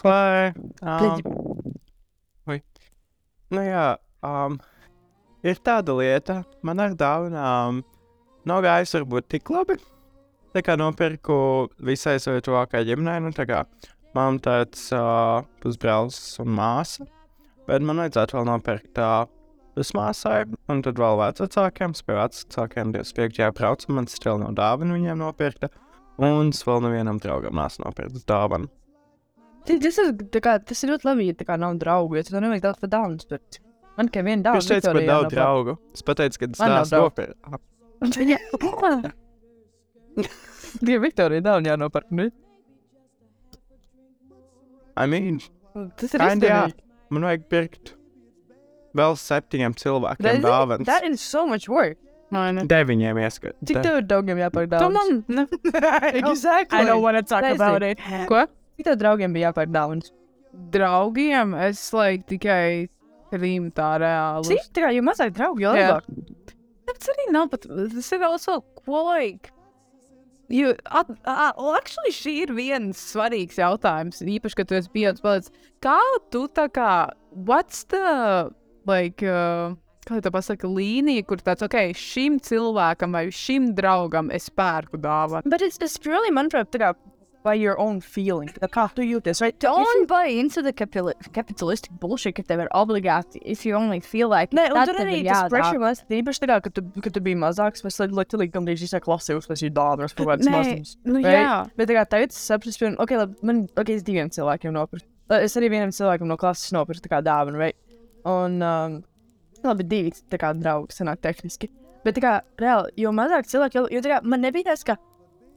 Slēj. 0.00 0.52
Um. 0.82 1.60
Nu 3.50 3.62
jā, 3.66 3.86
um, 4.22 4.60
ir 5.42 5.58
tāda 5.66 5.96
lieta, 5.98 6.36
man 6.62 6.78
ar 6.84 6.92
dāvanām 6.94 7.80
nav 8.48 8.62
gājis 8.64 8.94
varbūt 8.98 9.28
tik 9.36 9.50
labi. 9.52 9.76
Tā 10.50 10.62
kā 10.66 10.74
nopirku 10.78 11.68
visai 11.86 12.16
savai 12.22 12.42
tuvākajai 12.42 12.88
ģimenei, 12.88 13.20
nu 13.22 13.30
tā 13.34 13.46
kā 13.46 13.62
man 14.16 14.40
tāds 14.42 14.88
uh, 14.96 15.44
pusbrālis 15.62 16.18
un 16.42 16.50
māsa. 16.56 17.06
Bet 17.68 17.84
man 17.86 18.02
vajadzētu 18.02 18.38
vēl 18.38 18.48
nopirkt 18.48 18.98
uh, 18.98 19.28
pusmāsai, 19.76 20.42
un 20.72 20.82
tad 20.82 20.98
vēl 20.98 21.20
vecākiem. 21.20 21.94
Es 21.94 22.02
pie 22.02 22.18
vecākiem 22.18 22.92
25. 22.96 23.52
braucu, 23.60 23.94
man 23.94 24.10
still 24.10 24.42
nav 24.42 24.56
dāvana 24.58 24.98
viņiem 24.98 25.22
nopirkta. 25.22 25.70
Un 26.20 26.50
es 26.50 26.64
vēl 26.66 26.82
nevienam 26.84 27.20
draugam 27.22 27.56
nesu 27.56 27.84
nopirkt 27.84 28.26
dāvanu. 28.28 28.68
Tas, 29.68 29.78
tas, 29.84 29.98
ir, 30.02 30.40
kā, 30.42 30.56
tas 30.64 30.82
ir 30.82 30.94
ļoti 30.94 31.06
labi, 31.06 31.30
ja 31.30 31.36
tā 31.36 31.46
kā 31.48 31.56
nav 31.60 31.76
draugu, 31.80 32.16
jo 32.16 32.26
tad 32.26 32.40
nevajag 32.42 32.64
daudz 32.64 32.82
par 32.82 32.92
dāvanu 32.96 33.26
pirkt. 33.30 33.60
Man 33.96 34.08
tikai 34.08 34.24
viena 34.26 34.46
dāvana. 34.48 34.60
Viņš 34.60 34.70
teica, 34.72 34.94
ka 34.96 35.02
nav 35.06 35.26
draugu. 35.32 35.76
Es 35.94 36.06
pateicu, 36.06 36.40
ka 36.40 36.48
es 36.50 36.62
Man 36.62 36.78
nav 36.78 37.60
neesmu 38.00 38.58
draugu. 38.60 39.00
nopirkt. 39.00 39.16
Tikai 40.80 40.98
Viktorija 41.02 41.42
dāvana 41.44 41.72
jānopērk. 41.74 42.10
Nu? 42.14 42.28
I 44.96 45.06
mean, 45.06 45.40
Tas 45.96 46.14
ir 46.14 46.20
kinda, 46.20 46.46
jā. 46.50 46.60
Man 47.10 47.24
vajag 47.26 47.44
pirkt 47.50 47.94
vēl 48.98 49.14
septiņiem 49.18 49.74
cilvēkiem 49.78 50.26
That, 50.26 50.40
dāvanas. 50.44 50.86
that 50.86 51.04
is 51.06 51.20
so 51.22 51.46
much 51.46 51.68
work. 51.70 51.96
Vai 52.30 52.52
ne? 52.54 52.62
Deviņiem 52.70 53.18
ieskat. 53.24 53.56
Cik 53.66 53.80
tev 53.82 53.96
ir 54.00 54.06
draugiem 54.06 54.38
jāpērk 54.38 54.68
Tu 54.70 54.76
dāvanas? 54.76 54.92
man 54.94 55.22
ne... 55.38 56.12
exactly. 56.20 56.78
I 56.78 56.84
don't 56.86 57.02
wanna 57.02 57.22
talk 57.22 57.42
Nezinu. 57.42 57.54
about 57.58 57.82
it. 57.82 57.98
Ko? 58.30 58.44
Cik 58.78 58.86
tev 58.90 58.98
draugiem 59.02 59.34
bija 59.34 59.50
jāpērk 59.50 59.72
dāvanas? 59.74 60.12
Draugiem 60.74 61.54
es 61.68 61.82
like 61.94 62.26
tikai 62.30 62.88
trim 63.30 63.70
tā 63.74 63.92
reāli. 64.02 64.46
Cik? 64.52 64.70
Kā 64.78 64.92
jo 64.94 65.02
mazāk 65.06 65.34
draugi, 65.38 65.66
jo 65.66 65.74
labāk. 65.74 66.06
Tas 66.98 67.10
arī 67.14 67.30
nav 67.34 67.50
pat. 67.52 67.66
Tas 67.94 68.12
ir 68.16 68.26
also 68.26 68.60
ko 68.82 69.06
like. 69.10 69.52
You, 70.50 70.72
at, 70.90 71.10
uh, 71.30 71.52
actually, 71.76 72.10
šī 72.10 72.32
ir 72.42 72.50
viens 72.56 72.98
svarīgs 73.12 73.60
jautājums. 73.60 74.18
Īpaši, 74.18 74.56
kad 74.58 74.66
tu 74.66 74.74
esi 74.74 74.90
bijis 74.90 75.22
palicis. 75.22 75.52
Kā 75.84 76.00
tu 76.34 76.48
tā 76.50 76.66
kā, 76.74 77.12
what's 77.30 77.84
the, 77.92 78.50
like, 78.90 79.22
uh, 79.22 79.76
kā 80.08 80.18
tā 80.18 80.32
pasaka, 80.34 80.66
līnija, 80.66 81.22
kur 81.28 81.38
tāds, 81.46 81.62
ok, 81.62 81.92
šim 81.94 82.40
cilvēkam 82.42 83.14
vai 83.14 83.28
šim 83.30 83.70
draugam 83.78 84.32
es 84.34 84.50
pērku 84.50 84.98
dāvanu. 84.98 85.46
But 85.46 85.62
it's, 85.62 85.78
it's 85.78 86.02
really, 86.02 86.34
manuprāt, 86.34 86.72
tā 86.74 86.82
kā 86.82 86.90
by 87.42 87.54
your 87.54 87.78
own 87.80 88.00
feeling. 88.00 88.48
Kā 88.74 88.84
tu 88.94 89.02
jūties, 89.02 89.40
right? 89.40 89.56
Don't 89.60 90.06
buy 90.08 90.26
into 90.28 90.60
the 90.62 90.72
capitali 90.72 91.14
capitalistic 91.32 91.90
bullshit, 92.00 92.34
ka 92.36 92.42
tev 92.46 92.60
ir 92.66 92.68
obligāti, 92.76 93.40
if 93.42 93.64
you 93.64 93.74
only 93.76 94.00
feel 94.00 94.28
like 94.28 94.50
Nē, 94.56 94.66
un 94.74 94.82
tur 94.86 94.98
arī 95.00 95.22
tas 95.26 95.48
pressure 95.52 95.80
was 95.80 96.02
īpaši 96.10 96.46
kā, 96.50 96.58
kad 96.66 96.74
tu, 96.76 96.84
kad 97.00 97.14
tu 97.16 97.22
biji 97.24 97.38
mazāks, 97.40 97.84
mēs 97.86 98.00
literally 98.12 98.48
gandrīz 98.52 98.84
visā 98.84 99.00
klasē 99.00 99.38
uztaisīju 99.40 99.72
dāvanas 99.76 100.14
par 100.18 100.32
kādas 100.34 100.46
Nē, 100.50 100.52
mazums. 100.58 100.96
nu 101.08 101.22
Right? 101.22 101.40
jā. 101.40 101.56
Bet 101.80 101.88
kā 101.96 102.04
tagad 102.16 102.34
es 102.36 102.42
saprotu, 102.50 102.76
ka, 102.84 102.92
ok, 103.06 103.16
labi, 103.24 103.36
man, 103.42 103.62
ok, 103.76 103.94
es 103.96 104.04
diviem 104.04 104.28
cilvēkiem 104.30 104.76
nopirku. 104.76 105.06
Uh, 105.30 105.38
Es 105.46 105.54
arī 105.56 105.68
vienam 105.70 105.92
cilvēkam 105.94 106.26
no 106.26 106.36
klases 106.36 106.72
nopirku 106.74 107.06
tā 107.06 107.12
kā 107.16 107.22
dāvanu, 107.24 107.56
right? 107.60 107.76
Un, 108.26 108.60
um, 108.60 108.96
labi, 109.64 109.84
divi 109.88 110.10
tā 110.28 110.36
kā 110.42 110.50
draugi 110.58 110.92
sanāk 110.96 111.20
tehniski. 111.24 111.70
Bet 112.04 112.16
tā 112.16 112.22
kā, 112.24 112.32
reāli, 112.60 112.90
jo 112.96 113.12
mazāk 113.12 113.46
cilvēki, 113.48 113.76
jo, 113.76 113.82
jo 113.92 114.00
tā 114.04 114.10
kā 114.14 114.18
man 114.24 114.40
nebija 114.40 114.70
tas, 114.72 114.82
ka, 114.88 114.96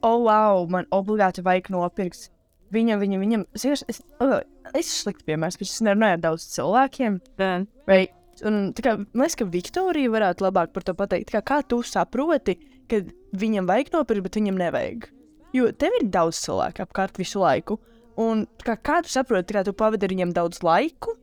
oh, 0.02 0.18
wow, 0.26 0.64
man 0.70 0.88
obligāti 0.94 1.44
vajag 1.44 1.70
nopirkt. 1.74 2.30
Viņam, 2.74 2.98
viņam, 2.98 3.22
viņam, 3.22 3.46
es, 3.54 3.84
es, 3.86 4.02
oh, 4.24 4.40
es 4.72 4.88
esmu 4.88 4.98
slikti 5.04 5.28
piemērs, 5.28 5.58
bet 5.60 5.68
es 5.68 5.82
nerunāju 5.84 6.18
ar 6.18 6.22
daudz 6.24 6.46
cilvēkiem. 6.56 7.20
Then, 7.38 7.68
Right. 7.86 8.14
Un, 8.42 8.72
kā, 8.74 8.96
man 8.98 9.22
liekas, 9.22 9.36
ka 9.38 9.46
Viktorija 9.46 10.10
varētu 10.10 10.42
labāk 10.42 10.72
par 10.74 10.82
to 10.86 10.94
pateikt. 10.98 11.30
Kā, 11.30 11.42
kā 11.46 11.60
tu 11.62 11.78
saproti, 11.86 12.56
ka 12.90 13.04
viņam 13.38 13.68
vajag 13.70 13.92
nopirkt, 13.94 14.24
bet 14.26 14.38
viņam 14.40 14.58
nevajag? 14.58 15.06
Jo 15.54 15.68
tev 15.78 15.94
ir 16.00 16.08
daudz 16.10 16.40
cilvēku 16.42 16.82
apkārt 16.82 17.20
visu 17.20 17.44
laiku. 17.44 17.78
Un 18.18 18.46
kā, 18.62 18.74
kā 18.74 19.00
tu 19.06 19.12
saproti, 19.12 19.54
kā 19.54 19.62
tu 19.66 19.74
pavadi 19.76 20.06
ar 20.06 20.14
viņiem 20.14 20.34
daudz 20.34 20.64
laiku? 20.66 21.14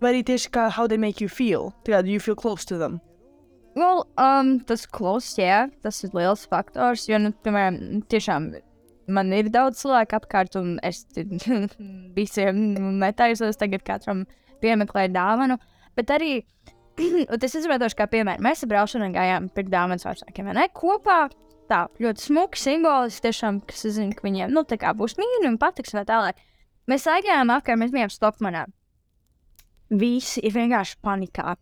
Vai 0.00 0.14
arī 0.14 0.22
tieši 0.30 0.52
kā 0.54 0.68
how 0.70 0.86
they 0.86 0.98
make 0.98 1.20
you 1.20 1.28
feel? 1.28 1.72
Tā 1.84 1.96
kā 1.96 2.06
you 2.06 2.22
feel 2.22 2.38
close 2.38 2.64
to 2.64 2.78
them? 2.78 3.00
Well, 3.76 4.04
um, 4.18 4.58
tas 4.66 4.86
close, 4.86 5.36
jā, 5.40 5.64
tas 5.84 6.02
ir 6.06 6.14
liels 6.16 6.46
faktors, 6.50 7.06
jo, 7.10 7.20
nu, 7.22 7.32
piemēram, 7.44 8.02
tiešām 8.10 8.50
man 9.10 9.32
ir 9.34 9.50
daudz 9.52 9.82
cilvēku 9.82 10.18
apkārt, 10.20 10.56
un 10.60 10.78
es 10.86 11.04
visiem 12.18 12.62
netaisos 13.00 13.58
tagad 13.60 13.84
katram 13.86 14.24
piemeklēt 14.62 15.14
dāvanu, 15.14 15.58
bet 15.98 16.12
arī, 16.14 16.40
tas 17.42 17.56
izveidošu 17.58 17.98
kā 17.98 18.08
piemēru, 18.10 18.44
mēs 18.44 18.66
braušanu 18.70 19.10
gājām 19.14 19.50
pirkt 19.54 19.72
dāvanas 19.72 20.06
vecākiem, 20.06 20.50
vai 20.50 20.58
ne, 20.60 20.68
kopā, 20.76 21.22
tā, 21.70 21.84
ļoti 22.02 22.26
smuki, 22.26 22.60
simboliski, 22.60 23.28
tiešām, 23.28 23.62
kas 23.70 23.86
es 23.88 23.96
zinu, 23.98 24.14
ka 24.16 24.26
viņiem, 24.26 24.54
nu, 24.54 24.64
būs 24.66 25.18
mīļi 25.20 25.50
un 25.50 25.58
patiks, 25.62 25.94
vai 25.96 26.06
tālāk. 26.08 26.46
Mēs 26.90 27.06
aigājām 27.06 27.52
apkārt, 27.54 27.78
mēs 27.78 27.92
bijām 27.94 28.10
stopmanā. 28.10 28.64
Visi 29.90 30.42
ir 30.46 30.54
vienkārši 30.54 30.98
panikā. 31.02 31.54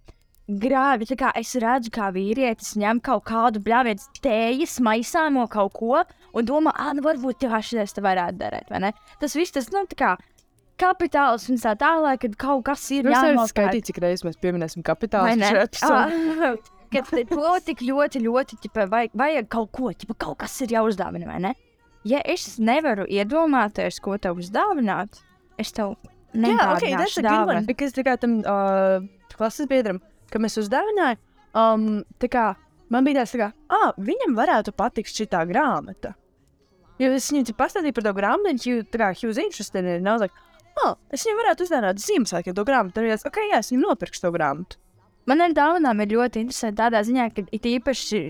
Grāvi, 0.48 1.04
es 1.36 1.50
redzu, 1.60 1.90
kā 1.92 2.08
vīrietis 2.14 2.72
ņem 2.80 3.02
kaut 3.04 3.26
kādu 3.28 3.61
bļāvietu 3.61 4.22
tējas 4.24 4.78
maisāmo 4.80 5.44
kaut 5.52 5.74
ko 5.76 5.98
un 6.32 6.48
domā, 6.48 6.72
ah, 6.72 6.94
nu 6.96 7.04
varbūt 7.04 7.42
tā 7.44 7.61
šis 7.61 7.92
te 7.92 8.04
varētu 8.04 8.40
darīt? 8.40 8.72
Tas 9.20 9.37
viss, 9.37 9.52
tas, 9.52 9.68
nu, 9.74 9.84
tā 9.90 9.98
kā 9.98 10.14
kapitāls 10.80 11.48
un 11.52 11.61
tā 11.61 11.74
tālāk, 11.76 12.22
kad 12.24 12.40
kaut 12.40 12.64
kas 12.70 12.87
ir 12.96 13.04
varam 13.04 13.34
jānopērk. 13.34 13.52
skaitīt, 13.52 13.90
cik 13.90 14.00
reizes 14.06 14.24
mēs 14.24 14.40
pieminēsim 14.40 14.87
Ah, 15.84 16.56
Kad 16.88 17.04
to 17.28 17.54
tik 17.66 17.82
ļoti, 17.84 18.22
ļoti, 18.24 18.56
ķipa, 18.64 18.87
vajag, 18.88 19.16
vajag 19.20 19.48
kaut 19.52 19.68
ko, 19.76 19.90
ķipa, 19.92 20.14
kaut 20.24 20.38
kas 20.40 20.54
ir 20.64 20.72
jāuzdāvina, 20.72 21.28
vai 21.28 21.40
ne? 21.44 21.50
Ja 22.08 22.22
es 22.24 22.54
nevaru 22.56 23.04
iedomāties, 23.04 23.98
ko 24.00 24.16
tev 24.16 24.40
uzdāvināt, 24.40 25.20
es 25.61 25.74
tev 25.76 25.98
Jā, 26.32 26.56
ok, 26.72 26.87
tas 26.96 27.18
ir 27.20 27.28
grūti. 27.28 28.04
Kā 28.06 28.14
tam 28.20 28.38
uh, 28.40 29.04
klases 29.34 29.68
biedram, 29.68 30.00
kad 30.32 30.42
mēs 30.44 30.58
uzdāvinājām, 30.62 31.20
um, 31.58 31.86
tā 32.22 32.30
kā 32.32 32.46
man 32.92 33.06
bija 33.06 33.20
tāds, 33.20 33.34
tā 33.34 33.42
kā, 33.42 33.52
ah, 33.74 33.92
viņam 33.96 34.36
varētu 34.38 34.74
patikt 34.76 35.12
šī 35.12 35.28
grāmata. 35.50 36.14
Jo 36.98 37.12
es 37.14 37.30
viņam 37.30 37.54
pastāstīju 37.54 37.94
par 37.94 38.06
to 38.08 38.12
grāmatu, 38.16 38.70
jau 38.72 38.82
tā 38.82 38.98
kā 38.98 39.12
he 39.14 39.26
was 39.26 39.38
interested 39.38 39.84
in 39.84 39.90
it, 39.90 39.98
and 39.98 40.08
I 40.08 40.12
was 40.12 40.20
like, 40.20 40.34
oh, 40.82 40.96
es 41.10 41.24
viņam 41.24 41.40
varētu 41.42 41.66
uzdāvināt 41.66 42.02
Ziemassvētkiem 42.02 42.56
to 42.56 42.64
grāmatu. 42.66 42.96
Tad 42.96 43.06
viņš, 43.06 43.26
ok, 43.30 43.40
jā, 43.52 43.60
es 43.62 43.70
viņam 43.72 43.86
nopirkšu 43.86 44.24
to 44.24 44.32
grāmatu. 44.34 44.80
Man 45.28 45.44
ar 45.44 45.52
dāvanām 45.52 46.00
ir 46.02 46.14
ļoti 46.16 46.42
interesanti 46.46 46.80
tādā 46.80 47.02
ziņā, 47.04 47.28
ka 47.36 47.44
it 47.52 47.66
īpaši 47.68 48.22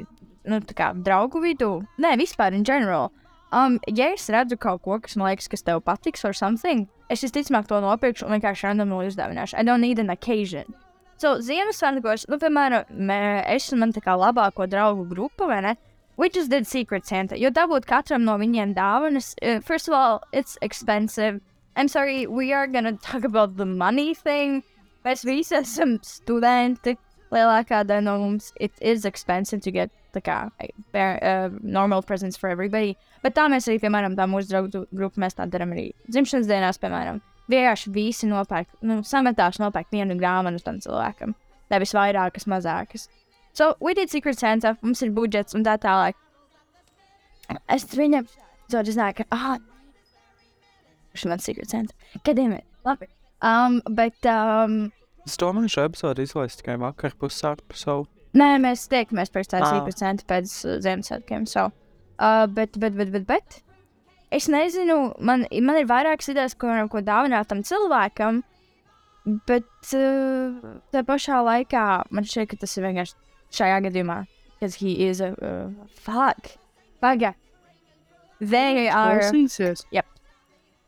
nu, 0.51 0.59
tā 0.67 0.77
kā 0.77 0.91
draugu 0.97 1.41
vidū, 1.45 1.71
nē, 2.03 2.17
vispār 2.21 2.57
in 2.57 2.67
general. 2.67 3.13
Um, 3.53 3.79
ja 3.87 4.11
es 4.13 4.27
redzu 4.29 4.59
kaut 4.61 4.83
ko, 4.85 4.99
kas 5.01 5.17
man 5.17 5.31
liekas, 5.31 5.49
kas 5.49 5.65
tev 5.65 5.81
patiks, 5.87 6.25
or 6.25 6.35
something, 6.37 6.89
es 7.09 7.23
visticamāk 7.25 7.69
to 7.71 7.81
nopirkšu 7.81 8.27
un 8.27 8.37
vienkārši 8.37 8.69
randomly 8.69 9.09
uzdāvināšu. 9.09 9.57
I 9.57 9.65
don't 9.65 9.81
need 9.81 10.03
an 10.03 10.11
occasion. 10.13 10.75
So, 11.19 11.35
Ziemassvētkos, 11.43 12.29
nu, 12.31 12.39
piemēram, 12.39 12.85
mē- 12.95 13.43
es 13.51 13.73
un 13.73 13.81
man 13.81 13.93
tā 13.93 14.01
kā 14.05 14.15
labāko 14.15 14.69
draugu 14.71 15.09
grupa, 15.11 15.49
vai 15.51 15.61
ne? 15.63 15.77
We 16.17 16.29
just 16.29 16.51
did 16.51 16.67
Secret 16.67 17.07
Santa. 17.07 17.37
Jo 17.39 17.51
dabūt 17.51 17.87
katram 17.87 18.23
no 18.27 18.37
viņiem 18.39 18.75
dāvanas, 18.75 19.35
uh, 19.43 19.61
first 19.61 19.89
of 19.89 19.95
all, 19.95 20.23
it's 20.33 20.57
expensive. 20.63 21.41
I'm 21.77 21.89
sorry, 21.89 22.27
we 22.27 22.53
are 22.53 22.67
gonna 22.67 22.93
talk 22.93 23.25
about 23.25 23.57
the 23.57 23.67
money 23.67 24.15
thing. 24.15 24.63
Mēs 25.05 25.25
visi 25.25 25.55
esam 25.59 25.99
studenti. 26.03 26.97
Lielākā 27.31 27.85
daļa 27.85 28.03
no 28.03 28.19
mums 28.19 28.53
it 28.59 28.73
is 28.81 29.05
expensive 29.05 29.61
to 29.63 29.71
get 29.71 29.91
tā 30.15 30.23
kā 30.23 30.51
bear, 30.93 31.19
uh, 31.23 31.51
normal 31.63 32.03
presents 32.03 32.37
for 32.37 32.49
everybody. 32.49 32.97
Bet 33.23 33.35
tā 33.35 33.49
mēs 33.51 33.69
arī, 33.69 33.79
piemēram, 33.83 34.15
tā 34.17 34.27
mūsu 34.27 34.49
draugu 34.49 34.87
grupa, 34.95 35.19
mēs 35.21 35.35
tā 35.35 35.47
darām 35.51 35.75
arī 35.75 35.93
dzimšanas 36.09 36.47
dienās, 36.49 36.79
piemēram. 36.79 37.21
Vienkārši 37.49 37.93
visi 37.95 38.29
nopērk, 38.29 38.69
nu, 38.85 39.01
sametās 39.07 39.61
nopērk 39.63 39.89
vienu 39.95 40.17
grāmatu 40.19 40.61
tam 40.65 40.81
cilvēkam. 40.85 41.35
Nevis 41.73 41.95
vairākas, 41.97 42.49
mazākas. 42.49 43.09
So, 43.57 43.75
we 43.81 43.95
did 43.95 44.13
Secret 44.13 44.39
Santa, 44.39 44.77
mums 44.83 45.01
ir 45.03 45.13
budžets 45.17 45.57
un 45.57 45.65
tā 45.67 45.79
tālāk. 45.81 46.19
Es 47.73 47.87
viņam, 47.97 48.29
so, 48.69 48.83
es 48.83 48.93
zināju, 48.93 49.23
ka, 49.23 49.27
ah, 49.33 49.57
šis 51.17 51.31
man 51.33 51.43
Secret 51.45 51.73
Santa. 51.73 51.97
Gadiem 52.29 52.59
ir, 52.59 52.65
labi. 52.87 53.09
Um, 53.45 53.81
bet, 53.97 54.19
um, 54.29 54.89
Es 55.29 55.37
domāju, 55.41 55.69
šo 55.73 55.89
epizodu 55.89 56.25
izlaist 56.25 56.63
tikai 56.63 56.79
vakar 56.81 57.13
pussāku 57.21 57.77
savu. 57.77 58.07
Nē, 58.39 58.55
mēs 58.63 58.87
tiekamies 58.93 59.33
pēc 59.33 59.51
tā 59.53 59.61
Ā. 59.61 59.69
Secret 59.73 60.01
Santa 60.01 60.25
pēc 60.29 60.53
uh, 60.65 60.77
Ziemassvētkiem. 60.85 61.45
So. 61.49 61.69
Uh, 62.19 62.47
bet, 62.51 62.77
bet, 62.81 62.97
bet, 62.99 63.13
bet, 63.15 63.27
bet. 63.29 63.59
Es 64.31 64.49
nezinu, 64.53 65.15
man, 65.25 65.47
man 65.65 65.81
ir 65.81 65.89
vairākas 65.89 66.29
idejas, 66.33 66.55
ko, 66.59 66.69
ko 66.93 67.01
dāvināt 67.05 67.49
tam 67.49 67.63
cilvēkam. 67.65 68.43
Bet 69.49 69.93
uh, 69.97 70.77
tā 70.93 71.03
pašā 71.05 71.41
laikā 71.45 71.85
man 72.13 72.29
šķiet, 72.29 72.51
ka 72.51 72.61
tas 72.61 72.77
ir 72.77 72.87
vienkārši 72.89 73.17
šajā 73.59 73.81
gadījumā. 73.89 74.23
Because 74.59 74.75
he 74.75 75.07
is 75.07 75.21
a 75.21 75.33
uh, 75.39 75.71
fuck. 75.95 76.59
Paga. 77.01 77.35
They 78.41 78.89
are. 78.89 79.21
Klausīsies. 79.21 79.87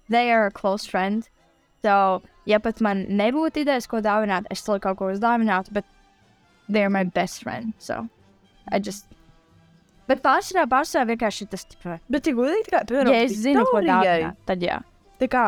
they 0.08 0.30
are 0.30 0.46
a 0.46 0.50
close 0.50 0.84
friend. 0.84 1.28
So, 1.82 2.22
ja 2.44 2.58
pat 2.58 2.80
man 2.80 3.06
nebūtu 3.08 3.62
idejas, 3.62 3.88
ko 3.88 4.02
dāvināt, 4.04 4.48
es 4.50 4.62
vēl 4.66 4.82
kaut 4.84 4.98
ko 4.98 5.08
uzdāvinātu, 5.14 5.72
bet 5.72 5.86
they're 6.68 6.90
my 6.90 7.04
best 7.04 7.42
friend. 7.42 7.72
So, 7.78 8.08
I 8.68 8.78
just. 8.78 9.06
Bet 10.10 10.22
pārsvarā, 10.24 10.66
pārsvarā 10.70 11.06
vienkārši 11.12 11.46
tas, 11.52 11.66
tipa, 11.70 12.00
Bet, 12.10 12.26
ja 12.26 12.34
godīgi, 12.34 12.66
kā, 12.72 12.82
piemēram, 12.88 13.14
ja 13.14 13.26
es 13.26 13.36
zinu, 13.38 13.62
ko 13.70 13.82
dāvināt, 13.84 14.38
tad 14.48 14.64
jā. 14.64 14.80
Tā 15.20 15.28
kā 15.30 15.44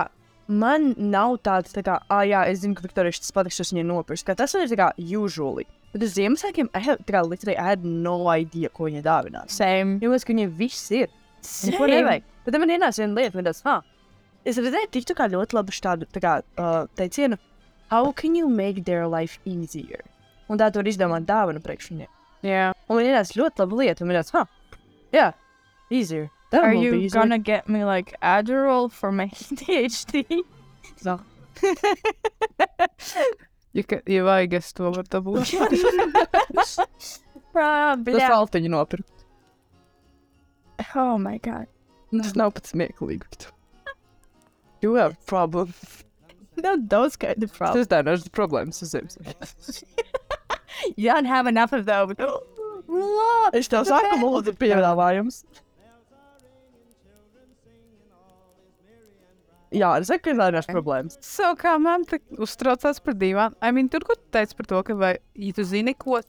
man 0.53 0.93
nav 0.99 1.39
tāds, 1.47 1.75
tā 1.75 1.83
kā, 1.87 1.99
ah, 2.13 2.23
jā, 2.29 2.45
es 2.51 2.63
zinu, 2.63 2.77
ka 2.79 2.85
Viktorija 2.87 3.17
šis 3.17 3.35
patiks, 3.35 3.61
es 3.65 3.73
viņai 3.75 3.87
nopirks. 3.89 4.25
Kā 4.27 4.37
Tas 4.39 4.55
man 4.55 4.67
ir 4.67 4.71
tā 4.73 4.79
kā 4.79 4.91
usually. 5.03 5.67
Bet 5.93 6.07
uz 6.07 6.15
Ziemassvētkiem, 6.17 6.71
tā 6.73 7.11
kā, 7.11 7.25
literally, 7.27 7.57
I 7.57 7.73
had 7.73 7.85
no 7.85 8.17
idea, 8.33 8.71
ko 8.73 8.87
viņai 8.89 9.03
dāvināt. 9.05 9.53
Same. 9.53 9.99
Jo 10.05 10.15
es, 10.17 10.25
ka 10.25 10.33
viņai 10.33 10.49
viss 10.61 10.93
ir. 10.95 11.11
Neko 11.69 11.89
nevajag. 11.91 12.29
Bet 12.47 12.55
tad 12.55 12.63
man 12.63 12.73
ienāca 12.73 13.03
viena 13.03 13.19
lieta, 13.19 13.39
man 13.39 13.49
tas, 13.51 13.61
ah, 13.69 13.83
es 14.47 14.61
redzēju, 14.63 14.93
tik 14.95 15.11
tā 15.11 15.19
kā 15.19 15.29
ļoti 15.33 15.59
labu 15.59 15.75
šādu, 15.75 16.09
tā 16.15 16.23
kā, 16.23 16.39
uh, 16.63 16.85
teicienu, 16.99 17.39
how 17.91 18.13
can 18.13 18.39
you 18.39 18.49
make 18.49 18.85
their 18.87 19.07
life 19.11 19.43
easier? 19.45 20.07
Un 20.49 20.61
tā 20.61 20.71
tu 20.71 20.81
vari 20.81 20.95
izdomāt 20.95 21.27
dāvanu 21.29 21.63
priekš 21.65 21.93
viņiem. 21.93 22.11
Jā. 22.43 22.73
Un 22.89 22.97
man 22.99 23.07
ienāca 23.07 23.37
ļoti 23.39 23.63
laba 23.63 23.77
lieta, 23.81 24.03
un 24.05 24.09
man 24.11 24.17
ienāca, 24.19 24.43
ah, 24.43 24.79
jā, 25.15 25.33
easier. 25.91 26.31
That 26.51 26.65
Are 26.65 26.75
will 26.75 26.83
you 26.85 26.91
be 26.93 27.05
easier. 27.07 27.21
gonna 27.23 27.39
get 27.39 27.69
me 27.69 27.85
like 27.85 28.15
Adderall 28.21 28.91
for 28.93 29.11
my 29.13 29.27
ADHD? 29.29 30.43
So. 30.97 31.21
Ja, 33.73 33.83
ka- 33.89 34.03
ja 34.07 34.23
vajag, 34.27 34.53
es 34.59 34.73
to 34.77 34.83
varu 34.91 35.03
dabūt. 35.09 35.49
Prā, 37.53 37.95
Tas 37.97 38.05
bļā. 38.05 38.29
saltiņu 38.29 38.69
nopirkt. 38.73 39.25
Oh 40.97 41.17
my 41.19 41.39
god. 41.39 41.67
Tas 42.13 42.35
nav 42.37 42.53
pat 42.57 42.69
smieklīgi. 42.69 43.49
You 44.83 44.95
have 45.01 45.17
problem. 45.27 45.73
No, 46.57 46.77
those 46.77 47.17
kind 47.17 47.43
of 47.43 47.53
problems. 47.57 47.89
Tas 47.89 47.93
tā 47.93 48.03
nav 48.05 48.19
problēmas. 48.37 48.83
Es 48.83 48.93
You 50.97 51.11
don't 51.13 51.27
have 51.27 51.47
enough 51.47 51.73
of 51.73 51.87
those. 51.87 52.15
Es 53.57 53.69
tev 53.73 53.87
saku, 53.89 54.17
lūdzu, 54.21 54.55
piedāvājums. 54.61 55.43
Jā, 59.73 59.95
es 60.03 60.11
saku, 60.11 60.35
ka 60.37 60.49
ir 60.53 60.67
problēmas. 60.69 61.17
So, 61.25 61.55
kā 61.57 61.79
man 61.81 62.05
te 62.09 62.19
uztraucās 62.43 63.01
par 63.01 63.17
divām, 63.17 63.55
I 63.65 63.73
mean, 63.73 63.89
tur, 63.93 64.05
kur 64.05 64.19
tu 64.21 64.27
teici 64.35 64.57
par 64.59 64.69
to, 64.69 64.83
ka 64.85 64.97
vai, 64.99 65.15
ja 65.33 65.57
tu 65.57 65.65
zini, 65.65 65.95
ko, 65.97 66.21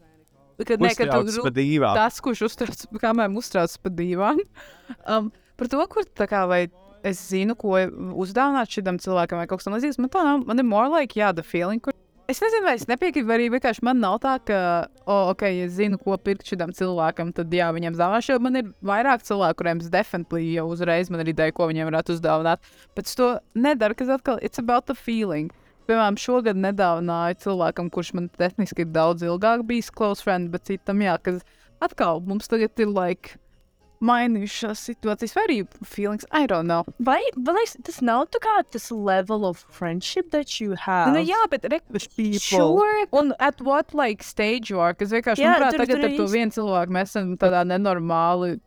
kad 0.64 0.80
ne, 0.80 0.94
ka 0.96 1.10
tu 1.12 1.52
divām. 1.52 1.98
tas, 1.98 2.22
kurš 2.24 2.46
uztrauc, 2.48 2.86
kā 3.02 3.12
man 3.18 3.36
uztrauc 3.40 3.76
par 3.84 3.96
divām, 3.98 4.40
um, 5.12 5.28
par 5.60 5.72
to, 5.72 5.84
kur 5.92 6.08
tā 6.08 6.30
kā 6.32 6.46
vai 6.48 6.62
es 7.04 7.20
zinu, 7.28 7.58
ko 7.60 7.76
uzdāvināt 8.24 8.72
šitam 8.72 9.00
cilvēkam 9.04 9.42
vai 9.42 9.48
kaut 9.50 9.60
kas 9.60 9.68
tamlīdzīgs, 9.68 10.00
man 10.00 10.14
tā 10.14 10.24
nav, 10.24 10.46
man 10.48 10.64
ir 10.64 10.68
more 10.68 10.88
like, 10.94 11.20
jā, 11.20 11.34
the 11.36 11.44
feeling, 11.44 11.84
kur 11.84 11.96
Es 12.32 12.40
nezinu, 12.40 12.64
vai 12.64 12.78
es 12.78 12.86
nepiekrītu, 12.88 13.28
vai 13.28 13.36
arī 13.36 13.50
vienkārši 13.52 13.84
man 13.84 13.98
nav 14.00 14.14
tā, 14.24 14.38
ka, 14.48 14.58
oh, 15.04 15.34
ok, 15.34 15.42
es 15.66 15.74
zinu, 15.76 15.98
ko 16.00 16.16
pirkt 16.16 16.48
šitam 16.48 16.72
cilvēkam, 16.72 17.34
tad 17.36 17.52
jā, 17.52 17.68
viņam 17.76 17.98
dāvāšu. 18.00 18.38
Man 18.40 18.56
ir 18.62 18.70
vairāk 18.80 19.26
cilvēku, 19.28 19.58
kuriem 19.60 19.82
es 19.84 19.92
definitely 19.92 20.54
jau 20.54 20.70
uzreiz 20.72 21.12
man 21.12 21.26
ir 21.26 21.34
ideja, 21.34 21.52
ko 21.52 21.68
viņiem 21.68 21.90
varētu 21.92 22.16
uzdāvināt. 22.16 22.64
Bet 22.96 23.12
es 23.12 23.20
to 23.20 23.28
nedaru, 23.60 23.98
kas 24.00 24.14
atkal, 24.16 24.40
it's 24.40 24.62
about 24.62 24.88
the 24.88 24.96
feeling. 24.96 25.52
Piemēram, 25.84 26.16
šogad 26.16 26.56
nedāvināju 26.64 27.42
cilvēkam, 27.44 27.92
kurš 27.92 28.14
man 28.16 28.32
tehniski 28.40 28.86
ir 28.86 28.96
daudz 28.96 29.28
ilgāk 29.28 29.68
bijis 29.68 29.92
close 29.92 30.24
friend, 30.24 30.48
bet 30.54 30.72
citam, 30.72 31.04
jā, 31.04 31.18
kas 31.20 31.44
atkal 31.84 32.24
mums 32.24 32.48
tagad 32.48 32.80
ir 32.80 32.88
like 32.88 33.36
mainījušās 34.04 34.82
situācijas, 34.90 35.34
vai 35.38 35.44
arī 35.48 35.58
feelings, 35.88 36.26
I 36.32 36.44
don't 36.52 36.68
know. 36.68 36.84
Vai, 37.00 37.20
vai 37.38 37.56
liekas, 37.60 37.78
tas 37.88 38.02
nav 38.04 38.26
tā 38.36 38.42
kā 38.44 38.56
tas 38.76 38.90
level 38.92 39.46
of 39.48 39.64
friendship 39.72 40.30
that 40.36 40.60
you 40.60 40.76
have? 40.86 41.14
Nu, 41.16 41.22
jā, 41.24 41.40
bet 41.52 41.68
re, 41.72 41.80
with 41.90 42.10
people. 42.18 42.40
Sure. 42.44 43.08
Un 43.16 43.34
at 43.40 43.62
what 43.62 43.94
like 43.96 44.24
stage 44.28 44.70
you 44.74 44.80
are? 44.84 44.94
Kas 44.94 45.14
vienkārši, 45.16 45.46
Jā, 45.46 45.56
manuprāt, 45.56 45.78
tur- 45.78 45.86
tagad 45.86 46.02
tur 46.04 46.10
ar 46.12 46.18
to 46.20 46.28
vienu 46.36 46.58
cilvēku 46.60 46.98
mēs 47.00 47.14
esam 47.16 47.34
tādā 47.42 47.64
nenormāli, 47.72 48.58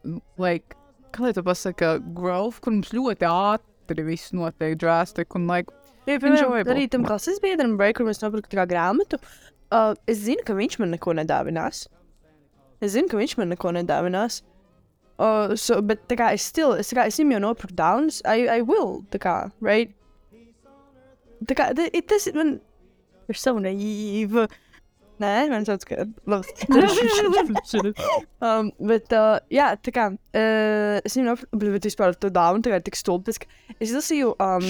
like, 0.40 0.76
kā 1.12 1.26
lai 1.28 1.32
to 1.36 1.44
pasaka, 1.46 1.96
growth, 2.16 2.60
kur 2.64 2.72
mums 2.78 2.92
ļoti 2.96 3.28
ātri 3.28 4.04
viss 4.08 4.32
notiek 4.36 4.76
drastic 4.80 5.36
un, 5.36 5.46
like, 5.50 5.72
Ja, 6.06 6.20
piemēram, 6.22 6.52
arī 6.70 6.84
tam 6.90 7.02
klases 7.02 7.40
biedram, 7.42 7.72
break, 7.80 7.96
kur 7.98 8.06
mēs 8.06 8.20
nopirkām 8.22 8.52
tā 8.52 8.60
kā 8.60 8.66
grāmatu, 8.70 9.18
uh, 9.74 9.92
es 10.06 10.20
zinu, 10.22 10.44
ka 10.46 10.54
viņš 10.54 10.76
man 10.78 10.92
neko 10.94 11.16
nedāvinās. 11.18 11.88
Es 12.78 12.92
zinu, 12.94 13.08
ka 13.10 13.18
viņš 13.18 13.34
man 13.40 13.50
neko 13.50 13.72
nedāvinās. 13.74 14.36
Uh, 15.18 15.54
so, 15.56 15.78
bet 15.80 16.02
tā 16.10 16.16
kā 16.20 16.32
es 16.36 16.44
still, 16.44 16.74
es, 16.76 16.90
tā 16.92 16.98
kā, 16.98 17.06
es 17.08 17.16
viņam 17.16 17.36
jau 17.38 17.42
nopirku 17.46 17.74
downs, 17.78 18.18
I, 18.28 18.42
I 18.58 18.60
will, 18.68 18.98
tā 19.14 19.16
kā, 19.22 19.36
right? 19.64 19.94
Tā 21.48 21.56
kā, 21.56 21.70
ta- 21.76 21.90
it- 21.92 22.06
tas 22.08 22.28
man, 22.36 22.58
You're 23.26 23.34
so 23.40 23.56
naive. 23.58 24.44
nē, 25.18 25.30
man 25.50 25.64
sauc, 25.64 25.82
ka, 25.88 26.04
labi. 26.28 26.52
um, 28.44 28.68
bet, 28.92 29.08
uh, 29.16 29.38
jā, 29.50 29.70
tā 29.80 29.92
kā, 29.96 30.04
uh, 30.12 31.00
es 31.00 31.16
viņam 31.16 31.30
nopirku, 31.32 31.58
bet, 31.62 31.72
bet 31.78 31.88
vispār 31.88 32.14
to 32.20 32.30
dāvanu, 32.30 32.62
tā 32.66 32.74
kā 32.76 32.82
tik 32.84 32.98
stulbis, 33.00 33.40
ka 33.40 33.48
es 33.80 33.94
lasīju 33.96 34.34
um, 34.36 34.68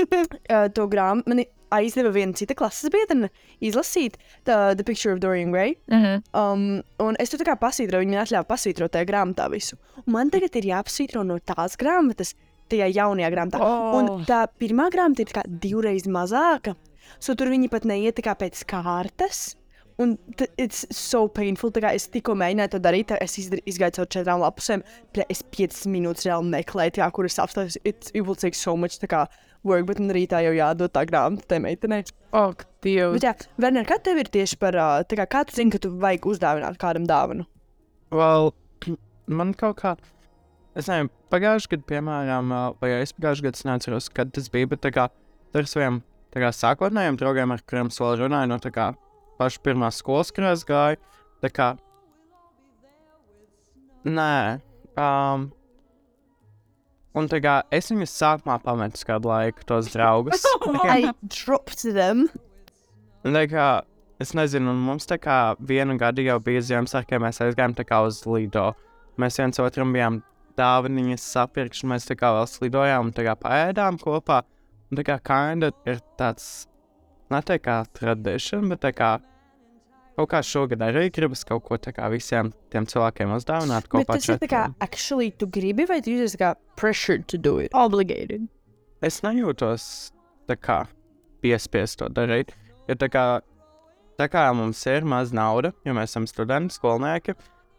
uh, 0.50 0.66
to 0.74 0.88
grāmatu, 0.90 1.30
man 1.30 1.44
aizdeva 1.76 2.12
viena 2.14 2.36
cita 2.36 2.56
klases 2.58 2.92
biedrene 2.92 3.30
izlasīt 3.64 4.18
the, 4.44 4.74
the 4.78 4.84
Picture 4.84 5.14
of 5.14 5.20
Dorian 5.24 5.52
Gray. 5.54 5.76
Mhm. 5.90 6.22
Um, 6.34 6.82
un 7.02 7.18
es 7.22 7.32
tur 7.32 7.42
tā 7.42 7.50
kā 7.50 7.58
pasītroju, 7.60 8.06
viņa 8.06 8.24
atļāva 8.24 8.48
pasītrot 8.50 8.94
tajā 8.94 9.08
grāmatā 9.10 9.48
visu. 9.52 9.78
Un 10.04 10.16
man 10.16 10.32
tagad 10.34 10.56
ir 10.60 10.70
jāpasītro 10.72 11.24
no 11.26 11.38
tās 11.42 11.78
grāmatas, 11.80 12.34
tajā 12.72 12.88
jaunajā 12.94 13.30
grāmatā. 13.34 13.60
Oh. 13.60 13.98
Un 13.98 14.24
tā 14.28 14.44
pirmā 14.60 14.88
grāmata 14.94 15.24
ir 15.24 15.34
tā 15.34 15.44
divreiz 15.48 16.08
mazāka. 16.08 16.76
So 17.20 17.36
tur 17.38 17.52
viņi 17.52 17.70
pat 17.72 17.84
neiet 17.88 18.18
tā 18.20 18.34
pēc 18.38 18.64
kārtas. 18.68 19.54
Un 20.02 20.16
tas 20.34 20.50
ir 20.58 20.72
so 20.74 21.26
painful. 21.30 21.70
Tā 21.70 21.84
kā 21.84 21.92
es 21.94 22.08
tikko 22.10 22.34
mēģināju 22.38 22.72
to 22.72 22.80
darīt, 22.82 23.12
es 23.22 23.36
izgāju 23.38 24.00
caur 24.00 24.08
četrām 24.10 24.42
lapusēm. 24.42 24.82
Es 25.28 25.44
piecas 25.54 25.84
minūtes 25.90 26.26
reāli 26.26 26.50
meklēju, 26.56 26.96
tā, 26.98 27.10
kur 27.14 27.28
es 27.28 27.38
apstājos. 27.38 27.78
It, 27.84 28.10
it 28.12 28.24
will 28.26 28.38
take 28.38 28.58
so 28.58 28.74
much 28.76 28.98
kā 28.98 29.26
work, 29.64 29.86
bet 29.88 30.00
man 30.02 30.10
rītā 30.14 30.42
jau 30.44 30.54
jādod 30.56 30.92
tā 30.94 31.04
grāmata 31.08 31.46
tai 31.54 31.60
meitenei. 31.62 32.02
ak, 32.34 32.66
Dievs. 32.82 33.14
Bet 33.16 33.26
jā, 33.28 33.34
Werner, 33.62 33.86
kā 33.88 34.00
tev 34.02 34.18
ir 34.20 34.30
tieši 34.34 34.58
par, 34.60 34.76
tā 35.08 35.18
kā, 35.20 35.28
kā 35.30 35.44
tu 35.46 35.56
zini, 35.56 35.72
ka 35.72 35.80
tu 35.80 35.92
vajag 36.02 36.26
uzdāvināt 36.28 36.80
kādam 36.82 37.06
dāvanu? 37.08 37.46
Well, 38.10 38.52
man 39.38 39.54
kaut 39.58 39.78
kā, 39.80 39.94
es 40.74 40.90
nezinu, 40.90 41.12
pagājušajā 41.32 41.76
gadā, 41.76 41.86
piemēram, 41.92 42.52
vai 42.82 42.90
es 42.98 43.14
pagājušajā 43.16 43.46
gadā 43.46 43.70
neatceros, 43.70 44.10
kad 44.12 44.34
tas 44.34 44.50
bija, 44.52 44.72
bet 44.74 44.82
tā 44.84 44.92
kā 44.94 45.08
ar 45.54 45.70
saviem 45.70 46.02
tā 46.34 46.42
kā, 46.42 46.50
sākotnējiem 46.50 47.18
draugiem, 47.20 47.54
ar 47.54 47.62
kuriem 47.62 47.94
es 47.94 48.02
vēl 48.02 48.18
runāju, 48.24 48.50
no 48.50 48.58
tā 48.62 48.74
kā 48.74 48.90
paša 49.40 49.62
pirmā 49.64 49.90
skolas, 49.94 50.32
kur 50.34 50.46
es 50.50 50.64
gāju, 50.68 51.00
tā 51.44 51.50
kā, 51.52 51.68
nē, 54.04 54.60
um, 55.00 55.48
un 57.14 57.30
tā 57.30 57.40
kā 57.44 57.56
es 57.74 57.90
viņus 57.92 58.18
sākumā 58.20 58.58
pametu 58.64 59.00
uz 59.00 59.08
kādu 59.08 59.32
laiku, 59.32 59.66
tos 59.68 59.90
draugus. 59.94 60.44
I 60.84 61.10
dropped 61.36 61.84
them. 61.84 62.28
Un 63.24 63.38
tā 63.38 63.46
kā, 63.48 63.68
es 64.20 64.34
nezinu, 64.36 64.74
un 64.74 64.82
mums 64.84 65.08
tā 65.08 65.18
kā 65.22 65.38
vienu 65.58 65.96
gadu 66.00 66.24
jau 66.26 66.38
bija 66.44 66.62
Ziemassvētku, 66.64 67.14
kad 67.14 67.24
mēs 67.24 67.40
aizgājām 67.44 67.76
tā 67.78 67.86
kā 67.88 68.02
uz 68.04 68.22
Lido. 68.28 68.72
Mēs 69.20 69.38
viens 69.40 69.60
otram 69.62 69.94
bijām 69.94 70.20
dāvaniņas 70.58 71.24
sapirkši, 71.34 71.84
un 71.86 71.94
mēs 71.94 72.06
tā 72.08 72.16
kā 72.18 72.30
vēl 72.36 72.46
slidojām 72.50 73.08
un 73.08 73.14
tā 73.14 73.24
kā 73.26 73.34
paēdām 73.38 73.98
kopā. 74.02 74.42
Un 74.90 75.00
tā 75.00 75.06
kā 75.06 75.16
kinda 75.24 75.72
ir 75.88 76.02
tāds, 76.18 76.66
neteikt 77.32 77.64
kā 77.66 77.78
tradition, 77.96 78.68
bet 78.72 78.82
tā 78.84 78.92
kā 78.96 79.12
kaut 80.14 80.30
kā 80.30 80.40
šogad 80.46 80.82
arī 80.86 81.08
gribas 81.14 81.44
kaut 81.46 81.64
ko 81.66 81.78
tā 81.80 81.92
kā 81.94 82.08
visiem 82.12 82.52
tiem 82.72 82.86
cilvēkiem 82.90 83.32
uzdāvināt 83.34 83.88
Bet 83.90 84.10
tas 84.10 84.28
ir 84.28 84.42
tā 84.42 84.50
kā, 84.50 84.64
actually, 84.84 85.30
tu 85.30 85.48
gribi 85.50 85.86
vai 85.90 86.00
tu 86.04 86.14
jūties 86.14 86.36
tā 86.36 86.42
kā 86.42 86.50
pressured 86.78 87.26
to 87.28 87.38
do 87.38 87.58
it? 87.58 87.74
Obligated. 87.74 88.46
Es 89.02 89.22
nejūtos 89.24 90.12
tā 90.48 90.56
kā 90.56 90.84
piespiest 91.44 92.00
to 92.00 92.08
darīt. 92.12 92.54
Jo 92.88 92.96
tā 93.00 93.08
kā, 93.12 93.24
tā 94.20 94.28
kā 94.30 94.46
mums 94.56 94.80
ir 94.90 95.04
maz 95.08 95.34
nauda, 95.34 95.72
jo 95.84 95.96
mēs 95.96 96.14
esam 96.14 96.28
studenti, 96.30 96.76
skolnieki, 96.76 97.34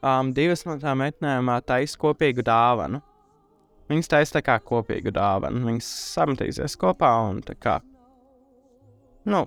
um, 0.05 0.33
divas 0.35 0.65
no 0.67 0.77
tām 0.81 1.01
meitenēm 1.03 1.51
ā, 1.53 1.59
taisa 1.65 1.99
kopīgu 2.01 2.45
dāvanu. 2.45 3.01
Viņas 3.89 4.09
taisa 4.09 4.39
tā 4.39 4.41
kā 4.45 4.57
kopīgu 4.65 5.13
dāvanu. 5.13 5.61
Viņas 5.67 5.89
sametīsies 6.15 6.77
kopā 6.81 7.11
un 7.29 7.43
tā 7.45 7.53
kā, 7.57 7.79
nu, 9.29 9.45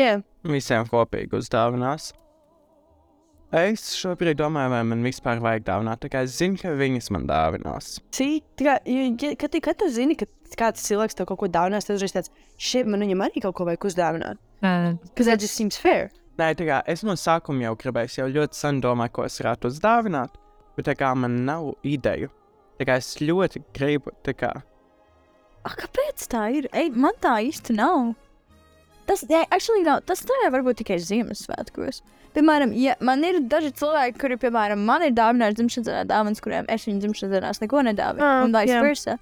Jā, 0.00 0.18
visiem 0.48 0.86
kopīgi 0.90 1.38
uzdāvinās. 1.38 2.12
Es 3.54 3.84
šobrīd 3.94 4.40
domāju, 4.40 4.72
vai 4.72 4.80
man 4.88 5.04
vispār 5.06 5.38
vajag 5.42 5.62
dāvināt. 5.68 6.00
Tā 6.02 6.08
kā 6.10 6.24
es 6.26 6.32
zinu, 6.40 6.58
ka 6.58 6.72
viņas 6.74 7.12
man 7.14 7.28
dāvinās. 7.28 8.00
Tā 8.10 8.26
kā, 8.58 8.74
kad, 9.38 9.54
kad 9.62 9.78
tu 9.78 9.86
zini, 9.94 10.16
ka 10.18 10.26
kāds 10.58 10.82
cilvēks 10.88 11.14
tev 11.14 11.28
kaut 11.28 11.38
ko 11.44 11.48
dāvinās, 11.54 11.86
tad 11.86 12.00
uzreiz 12.00 12.16
tāds, 12.16 12.32
šeit 12.58 12.90
man 12.90 13.04
viņam 13.06 13.22
arī 13.28 13.44
kaut 13.44 13.54
ko 13.60 13.68
vajag 13.68 13.86
uzdāvināt. 13.92 14.42
Because 14.58 15.30
that 15.30 15.38
just 15.38 15.54
seems 15.54 15.78
fair. 15.78 16.10
Nē, 16.40 16.50
tā 16.58 16.66
kā 16.66 16.80
es 16.90 17.04
no 17.06 17.14
sākuma 17.14 17.68
jau 17.68 17.76
gribēju, 17.78 18.10
es 18.10 18.18
jau 18.18 18.26
ļoti 18.26 18.58
sen 18.58 18.82
domāju, 18.82 19.14
ko 19.14 19.28
es 19.28 19.38
varētu 19.38 19.70
uzdāvināt, 19.70 20.34
bet 20.74 20.88
tā 20.90 20.96
kā 20.98 21.12
man 21.14 21.44
nav 21.46 21.76
ideju. 21.86 22.32
Tā 22.80 22.88
kā 22.88 22.98
es 22.98 23.12
ļoti 23.22 23.62
gribu, 23.76 24.10
tā 24.26 24.34
kā. 24.34 24.50
A, 25.62 25.70
kāpēc 25.78 26.26
tā 26.32 26.48
ir? 26.58 26.66
Ej, 26.74 26.90
man 26.98 27.14
tā 27.22 27.36
īsti 27.46 27.78
nav. 27.78 28.16
Tas, 29.08 29.24
jā, 29.28 29.44
actually, 29.50 29.84
nav. 29.84 30.02
Tas 30.08 30.24
tā 30.24 30.36
jau 30.44 30.52
var 30.54 30.64
būt 30.64 30.80
tikai 30.80 30.98
Ziemassvētkos. 31.02 32.00
Piemēram, 32.34 32.72
ja 32.74 32.96
man 33.04 33.22
ir 33.26 33.38
daži 33.50 33.70
cilvēki, 33.78 34.18
kuri, 34.18 34.38
piemēram, 34.42 34.80
man 34.88 35.04
ir 35.06 35.12
dāvinājuši 35.14 35.58
dzimšanas 35.60 35.90
dienā 35.90 36.02
dāvanas, 36.10 36.42
kuriem 36.42 36.66
es 36.72 36.86
viņu 36.88 37.04
dzimšanas 37.04 37.34
dienās 37.36 37.62
neko 37.62 37.84
nedāvinu. 37.90 38.26
Ah, 38.26 38.42
un 38.46 38.56
vice 38.56 38.74
jā. 38.74 38.80
versa. 38.82 39.18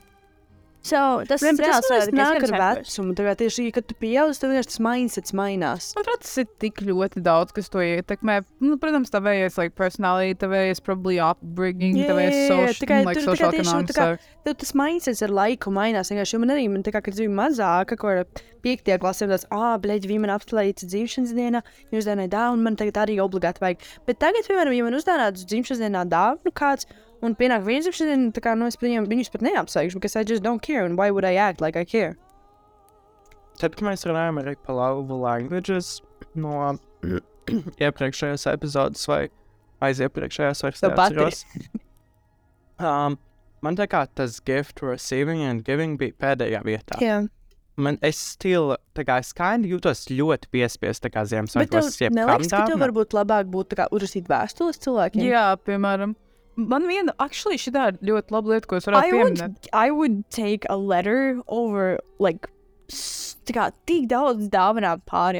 So, 0.82 1.22
tas 1.30 1.38
Bet 1.44 1.60
tas 1.60 1.60
reāls 1.62 1.86
man 1.86 2.00
liekas 2.00 2.14
nāk 2.18 2.36
ar 2.36 2.42
tikai 2.42 2.70
vecumu. 2.82 3.12
Tā 3.14 3.24
kā 3.28 3.32
tieši, 3.38 3.66
kad 3.76 3.86
tu 3.86 3.94
pieaug, 4.02 4.32
tad 4.34 4.50
vienkārši 4.50 4.70
tas 4.72 4.80
mindsets 4.82 5.34
mainās. 5.38 5.84
Manuprāt, 5.94 6.24
tas 6.24 6.32
ir 6.42 6.48
tik 6.58 6.80
ļoti 6.82 7.22
daudz, 7.22 7.54
kas 7.54 7.70
to 7.70 7.78
ietekmē. 7.86 8.40
Nu, 8.58 8.74
protams, 8.82 9.12
tavējais 9.14 9.58
like, 9.60 9.76
personality, 9.78 10.34
tavējais 10.42 10.82
probably 10.82 11.20
upbringing, 11.22 12.00
tavējais 12.02 12.34
jā, 12.34 12.42
jā, 12.42 12.48
social, 12.50 12.74
tā 12.80 12.88
kā 12.90 12.98
like, 13.06 13.14
tur 13.14 13.22
tā 13.22 13.36
social 13.36 13.54
tieši, 13.54 13.76
nu, 13.78 13.86
tā 13.92 13.94
kā- 13.94 14.18
Tev 14.42 14.56
tas 14.58 14.74
mindsets 14.74 15.22
ar 15.22 15.30
laiku 15.30 15.70
mainās. 15.70 16.10
vienkārši, 16.10 16.32
Jo 16.34 16.38
man 16.42 16.50
arī, 16.56 16.66
man, 16.72 16.82
tā 16.82 16.90
kā, 16.90 16.98
kad 17.04 17.14
es 17.14 17.20
biju 17.20 17.30
mazāka, 17.30 17.96
ko 17.96 18.08
ar 18.10 18.24
piektajā 18.64 18.98
klasē, 18.98 19.28
tas, 19.30 19.46
ah, 19.54 19.78
bleģi, 19.78 20.10
viņa 20.10 20.20
man 20.26 20.34
apslēdza 20.34 20.88
dzimšanas 20.90 21.30
dienā, 21.38 21.62
viņa 21.92 22.02
uzdāvināja 22.02 22.32
dāvanu, 22.34 22.62
man 22.66 22.74
tagad 22.74 22.98
arī 23.06 23.20
obligāti 23.22 23.62
vajag. 23.62 23.78
Bet 24.06 24.18
tagad, 24.18 24.42
piemēram, 24.50 24.74
ja 24.74 24.82
man 24.82 24.98
uzdāvinātu 24.98 25.46
dzimšanas 25.46 25.78
dienā 25.86 26.02
dāvanu 26.10 26.50
kāds, 26.52 26.86
un 27.22 27.38
pienāk 27.38 27.64
viens 27.66 27.86
dzimšanas 27.86 28.12
diena, 28.12 28.34
tā 28.34 28.42
kā, 28.44 28.56
nu, 28.58 28.66
es 28.70 28.78
viņiem, 28.80 29.06
viņus 29.10 29.32
pat 29.32 29.46
neapsveikšu, 29.46 30.00
because 30.00 30.18
I 30.18 30.26
just 30.28 30.42
don't 30.42 30.62
care, 30.62 30.84
and 30.84 30.98
why 30.98 31.10
would 31.10 31.24
I 31.24 31.36
act 31.36 31.62
like 31.64 31.78
I 31.78 31.84
care? 31.88 32.16
tad, 33.60 33.76
kad 33.76 33.84
mēs 33.86 34.06
runājam 34.08 34.40
arī 34.42 34.54
par 34.64 34.76
love 34.78 35.18
languages 35.22 35.98
no 36.38 36.72
iepriekšējās 37.82 38.46
epizodes 38.52 39.04
vai 39.10 39.26
aiziepriekšējās, 39.82 40.64
vairs 40.64 40.82
Tev 40.82 40.96
patīk? 40.98 41.20
neatceros. 41.20 41.44
Um, 42.82 43.18
man 43.62 43.78
tā 43.78 43.88
kā 43.90 44.04
tas 44.10 44.40
gift 44.46 44.82
receiving 44.82 45.44
and 45.46 45.66
giving 45.66 45.98
bija 46.00 46.16
pēdējā 46.22 46.62
vietā. 46.66 46.98
Jā. 47.02 47.22
Man 47.82 47.96
es 48.04 48.18
stilu, 48.34 48.76
tā 48.96 49.04
kā 49.08 49.16
es 49.22 49.30
kind 49.36 49.64
jūtos 49.64 50.04
ļoti 50.12 50.50
piespiests, 50.52 51.00
tā 51.06 51.08
kā 51.08 51.22
Bet 51.24 51.30
Ziemassvētkos 51.32 51.96
tev 51.96 52.12
neliekas, 52.18 52.50
ka 52.52 52.66
tev 52.68 52.82
varbūt 52.82 53.16
labāk 53.16 53.48
būtu 53.52 53.72
tā 53.72 53.78
kā 53.80 53.86
uzrakstīt 53.96 54.28
vēstules 54.28 54.80
cilvēkiem? 54.82 55.24
Jā, 55.24 55.46
piemēram, 55.64 56.12
man 56.56 56.82
viena, 56.88 57.12
actually, 57.18 57.56
šī 57.56 57.72
ir 57.72 57.98
ļoti 58.12 58.30
laba 58.30 58.48
lieta, 58.54 58.66
ko 58.66 58.76
es 58.76 58.86
I 58.88 58.90
varētu 58.90 59.12
would, 59.18 59.36
pieminēt. 59.38 59.68
I 59.72 59.90
would 59.90 60.24
take 60.30 60.66
a 60.68 60.76
letter 60.76 61.40
over 61.48 61.98
like 62.18 62.48
tā 62.92 63.54
kā 63.56 63.70
tik 63.88 64.06
daudz 64.10 64.50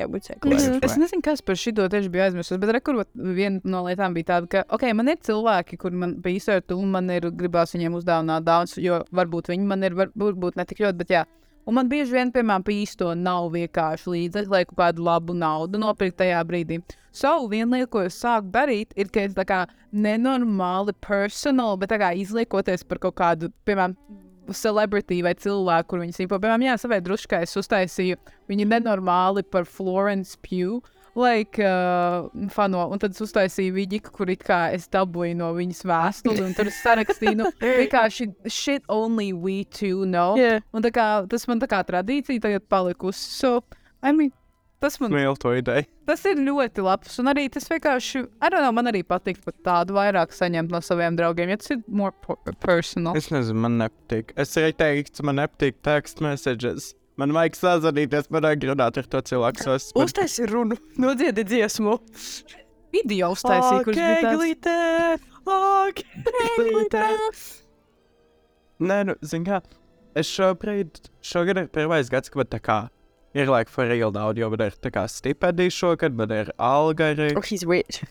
would 0.08 0.24
say, 0.24 0.34
Mhm. 0.36 0.50
letter. 0.56 0.78
Es 0.82 0.96
nezinu, 0.96 1.22
kas 1.22 1.40
par 1.42 1.54
šo 1.54 1.70
tieši 1.88 2.08
bija 2.10 2.30
aizmirsis, 2.30 2.58
bet 2.58 2.70
rekur, 2.74 3.04
viena 3.14 3.60
no 3.64 3.82
lietām 3.84 4.14
bija 4.14 4.24
tāda, 4.40 4.48
ka, 4.48 4.64
ok, 4.70 4.92
man 4.94 5.08
ir 5.08 5.16
cilvēki, 5.16 5.78
kuri 5.78 5.94
man 5.94 6.14
bija 6.16 6.40
izsvērti, 6.40 6.78
un 6.78 6.90
man 6.90 7.10
ir 7.10 7.20
gribās 7.30 7.74
viņiem 7.76 7.92
uzdāvināt 8.00 8.42
daudz, 8.44 8.78
jo 8.80 9.04
varbūt 9.12 9.52
viņi 9.52 9.66
man 9.66 9.82
ir, 9.84 9.90
var- 9.94 10.12
varbūt 10.16 10.56
ne 10.56 10.64
tik 10.64 10.78
ļoti, 10.78 10.96
bet 10.96 11.08
jā. 11.08 11.24
Un 11.62 11.76
man 11.78 11.86
bieži 11.90 12.16
vien, 12.16 12.32
piemēram, 12.34 12.64
pa 12.66 12.72
īsto 12.74 13.12
nav 13.14 13.52
vienkārši 13.54 14.10
līdzekļi, 14.10 14.50
lai 14.50 14.64
kaut 14.66 14.78
kādu 14.80 15.04
labu 15.06 15.36
naudu 15.36 15.78
nopirkt 15.78 16.18
tajā 16.18 16.40
brīdī. 16.48 16.80
So, 17.14 17.30
viena 17.46 17.76
lieta, 17.76 17.90
ko 17.92 18.02
es 18.02 18.16
sāku 18.18 18.50
darīt, 18.50 18.96
ir, 18.98 19.12
ka 19.12 19.22
es 19.28 19.36
tā 19.36 19.44
kā 19.46 19.60
nenormāli 19.92 20.94
personāli, 21.04 21.78
bet 21.84 21.92
tā 21.92 22.00
kā 22.02 22.10
izliekoties 22.18 22.82
par 22.88 23.02
kaut 23.04 23.14
kādu, 23.20 23.52
piemēram, 23.68 23.94
celebrity 24.50 25.20
vai 25.22 25.36
cilvēku, 25.38 25.92
kur 25.92 26.02
viņas 26.02 26.24
īpo. 26.24 26.40
Piemēram, 26.42 26.66
jā, 26.66 26.74
savai 26.80 26.98
druškai 27.04 27.44
es 27.46 27.54
uztaisīju 27.60 28.18
viņu 28.50 28.66
nenormāli 28.72 29.44
par 29.46 29.68
Florence 29.68 30.34
Pugh. 30.42 30.82
Like, 31.14 31.60
uh, 31.60 32.30
fano, 32.48 32.86
un 32.88 33.00
tad 33.00 33.12
es 33.12 33.20
uztaisīju 33.20 33.74
viņu, 33.76 33.98
kur 34.16 34.30
it 34.32 34.44
kā 34.46 34.62
es 34.72 34.86
dabūju 34.92 35.36
no 35.36 35.50
viņas 35.52 35.82
vēstuli, 35.84 36.40
un 36.46 36.54
tur 36.56 36.70
es 36.70 36.78
sarakstīju, 36.80 37.34
nu, 37.42 37.50
vienkārši 37.82 38.30
shit 38.48 38.86
only 38.88 39.32
we 39.36 39.62
two 39.68 40.06
know. 40.08 40.38
Jā. 40.40 40.62
Un 40.72 40.84
tā 40.84 40.92
kā, 40.94 41.08
tas 41.28 41.44
man 41.50 41.60
tā 41.60 41.68
kā 41.68 41.82
tradīcija 41.84 42.40
tagad 42.40 42.64
palikusi. 42.72 43.26
So, 43.28 43.58
I 44.00 44.14
mean, 44.16 44.32
tas 44.80 44.96
man 45.02 45.12
Mīlu 45.12 45.36
to 45.40 45.52
ideju. 45.58 45.84
Tas 46.08 46.24
ir 46.26 46.40
ļoti 46.42 46.82
labs. 46.82 47.20
Un 47.20 47.28
arī 47.30 47.44
tas 47.52 47.68
vienkārši, 47.70 48.24
I 48.40 48.48
don't 48.48 48.64
know, 48.64 48.72
man 48.74 48.88
arī 48.90 49.04
patīk 49.06 49.44
pat 49.44 49.60
tādu 49.68 49.98
vairāk 49.98 50.32
saņemt 50.34 50.72
no 50.72 50.80
saviem 50.82 51.18
draugiem, 51.20 51.52
ja 51.52 51.60
tas 51.60 51.76
ir 51.76 51.84
more 51.86 52.16
personal. 52.64 53.20
Es 53.20 53.28
nezinu, 53.34 53.60
man 53.68 53.76
nepatīk. 53.84 54.32
Es 54.40 54.56
arī 54.56 54.72
teiktu, 54.80 55.28
man 55.28 55.42
nepatīk 55.42 55.78
tekstu 55.84 56.24
messages. 56.26 56.94
Man 57.20 57.32
vajag 57.36 57.58
sazvanīties, 57.58 58.30
man 58.32 58.46
vajag 58.46 58.64
runāt 58.70 58.98
ar 59.02 59.08
to 59.14 59.20
cilvēku. 59.32 59.66
Es 59.74 59.90
man- 59.94 60.06
Uztaisīt 60.06 60.48
runu, 60.52 60.78
nodziedi 60.96 61.44
dziesmu. 61.44 61.98
Video 62.92 63.30
uztaisīja, 63.32 63.84
kurš 63.84 63.96
bija 63.96 64.22
tāds. 64.22 64.38
glītē, 64.38 64.78
glītē. 66.58 67.04
Nē, 68.82 68.98
nu, 69.06 69.14
zini, 69.22 69.46
kā 69.46 69.60
es 70.18 70.28
šobrīd, 70.28 71.00
šogad 71.24 71.60
ir 71.62 71.68
pirmais 71.72 72.10
gads, 72.12 72.28
kad 72.32 72.42
man 72.42 72.50
tā 72.52 72.60
kā 72.60 72.78
ir 73.34 73.48
like 73.48 73.70
for 73.72 73.86
real 73.88 74.12
daudz, 74.12 74.38
jo 74.40 74.48
man 74.52 74.64
ir 74.66 74.74
tā 74.82 74.90
kā 74.92 75.04
stipendija 75.08 75.72
šogad, 75.72 76.16
man 76.18 76.30
ir 76.34 76.50
alga 76.58 77.12
arī. 77.14 77.30
Oh, 77.36 77.40
he's 77.40 77.64
rich. 77.64 78.02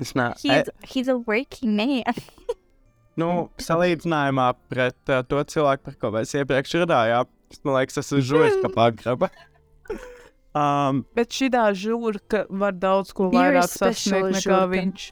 Es 0.00 0.14
e, 0.16 0.32
He's, 0.42 0.70
he's 0.94 1.08
a 1.08 1.16
working 1.18 1.74
man. 1.76 2.04
nu, 3.20 3.50
salīdzinājumā 3.58 4.54
pret 4.70 4.96
uh, 5.12 5.20
to 5.28 5.42
cilvēku, 5.44 5.84
par 5.90 5.98
ko 6.00 6.12
mēs 6.14 6.32
iepriekš 6.38 6.78
runājām, 6.84 7.28
es 7.50 7.60
man 7.64 7.76
liekas, 7.80 8.00
esmu 8.04 8.22
žūris, 8.30 8.60
ka 8.64 8.72
pagraba. 8.74 9.30
Um, 10.50 11.04
Bet 11.14 11.30
šī 11.30 11.46
žurka 11.78 12.40
var 12.50 12.72
daudz 12.74 13.12
ko 13.14 13.28
vairāk 13.30 13.70
sasniegt 13.70 14.32
nekā 14.34 14.40
žurka. 14.42 14.66
viņš. 14.72 15.04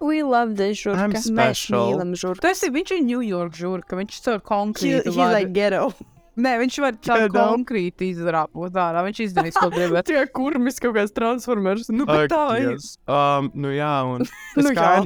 We 0.00 0.22
love 0.22 0.56
this 0.56 0.78
žurka. 0.80 1.04
I'm 1.04 1.12
Mēs 1.12 1.26
special. 1.28 1.90
mīlam 1.92 2.14
žurku. 2.16 2.40
Tas 2.40 2.62
ir 2.64 2.72
viņš 2.72 2.92
ir 2.96 3.02
New 3.04 3.20
York 3.20 3.52
žurka, 3.52 3.96
viņš 3.96 4.22
caur 4.24 4.38
He, 4.40 4.44
konkrītu 4.48 5.04
he's 5.10 5.16
var. 5.16 5.32
like 5.34 5.52
ghetto. 5.52 5.92
Nē, 6.36 6.54
viņš 6.60 6.78
var 6.84 6.96
caur 7.00 7.22
Ghetto. 7.28 7.44
konkrītu 7.44 8.08
izrāpot 8.08 8.72
ārā, 8.76 9.04
viņš 9.04 9.20
izdarīs, 9.24 9.56
ko 9.56 9.68
gribēt. 9.72 10.04
Tie 10.10 10.24
kurmis 10.32 10.80
kaut 10.80 10.96
kāds 10.96 11.12
transformers. 11.16 11.88
Nu, 11.92 12.04
bet 12.08 12.32
tā 12.32 12.42
ir. 12.60 12.74
Dievs. 12.74 12.90
Um, 13.08 13.48
nu 13.56 13.72
jā, 13.76 13.92
un 14.04 14.24
Nu 14.56 14.72
jā. 14.76 14.96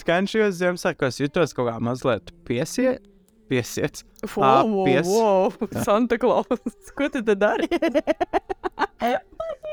Skaņš 0.00 0.32
šajos 0.34 0.54
Ziemassvētkos 0.58 1.18
jutos 1.20 1.54
kaut 1.54 1.68
kā 1.70 1.76
mazliet 1.82 2.30
piesiet. 2.46 3.02
Piesiets. 3.50 4.04
Wow, 4.36 4.42
Ā, 4.46 4.64
wow, 4.70 4.84
pies. 4.86 5.06
wow. 5.10 5.82
Santa 5.82 6.18
Claus. 6.22 6.46
Ko 6.96 7.08
tu 7.10 7.22
te 7.26 7.34
dari? 7.34 7.66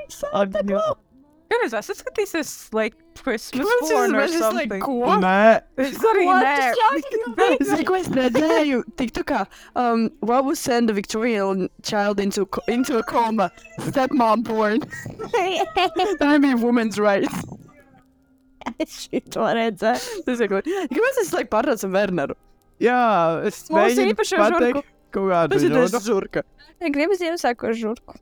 Santa 0.09 0.63
Claus. 0.63 0.97
Kāpēc 1.47 1.73
es 1.79 1.87
skatīsies, 2.01 2.49
like, 2.75 2.97
Christmas 3.23 3.63
Kāpēc 3.69 3.91
porn 3.93 4.15
or 4.17 4.23
es- 4.25 4.33
es 4.35 4.41
like, 4.41 4.67
something? 4.67 4.81
ko? 4.83 5.13
Nē, 5.21 5.61
Es 5.79 5.95
arī 6.09 6.25
What 6.27 6.43
nē. 6.43 7.55
Zini, 7.69 7.85
ko 7.87 7.95
es 7.95 8.09
redzēju? 8.17 8.81
Tik 8.99 9.13
tā 9.15 9.23
kā, 9.29 9.39
um, 9.79 10.09
what 10.19 10.43
would 10.43 10.57
send 10.59 10.89
a 10.91 10.93
Victorian 10.93 11.69
child 11.83 12.19
into, 12.19 12.45
co- 12.47 12.61
into 12.67 12.97
a 12.99 13.03
coma? 13.03 13.47
Stepmom 13.79 14.43
porn. 14.43 14.81
That 16.19 16.39
mean 16.41 16.59
women's 16.61 16.99
rights. 16.99 17.31
Es 18.83 19.07
šito 19.07 19.47
redzēju. 19.47 20.25
Tas 20.27 20.43
ir 20.43 20.51
kaut 20.51 20.67
Kāpēc 20.67 21.21
es 21.23 21.31
like 21.31 21.49
pārēc 21.49 21.87
ar 21.87 21.95
Werneru? 21.95 22.35
Jā, 22.79 23.45
es 23.47 23.63
mēģinu 23.69 24.15
pateikt 24.17 24.85
kaut 25.11 25.29
kādu 25.31 25.49
Tas 25.55 25.63
ir 25.63 25.69
tas 25.73 25.91
žurku. 25.91 26.07
žurka. 26.07 26.43
Gribu 26.93 27.13
Ziemassvētku 27.17 27.73
žurku. 27.73 28.15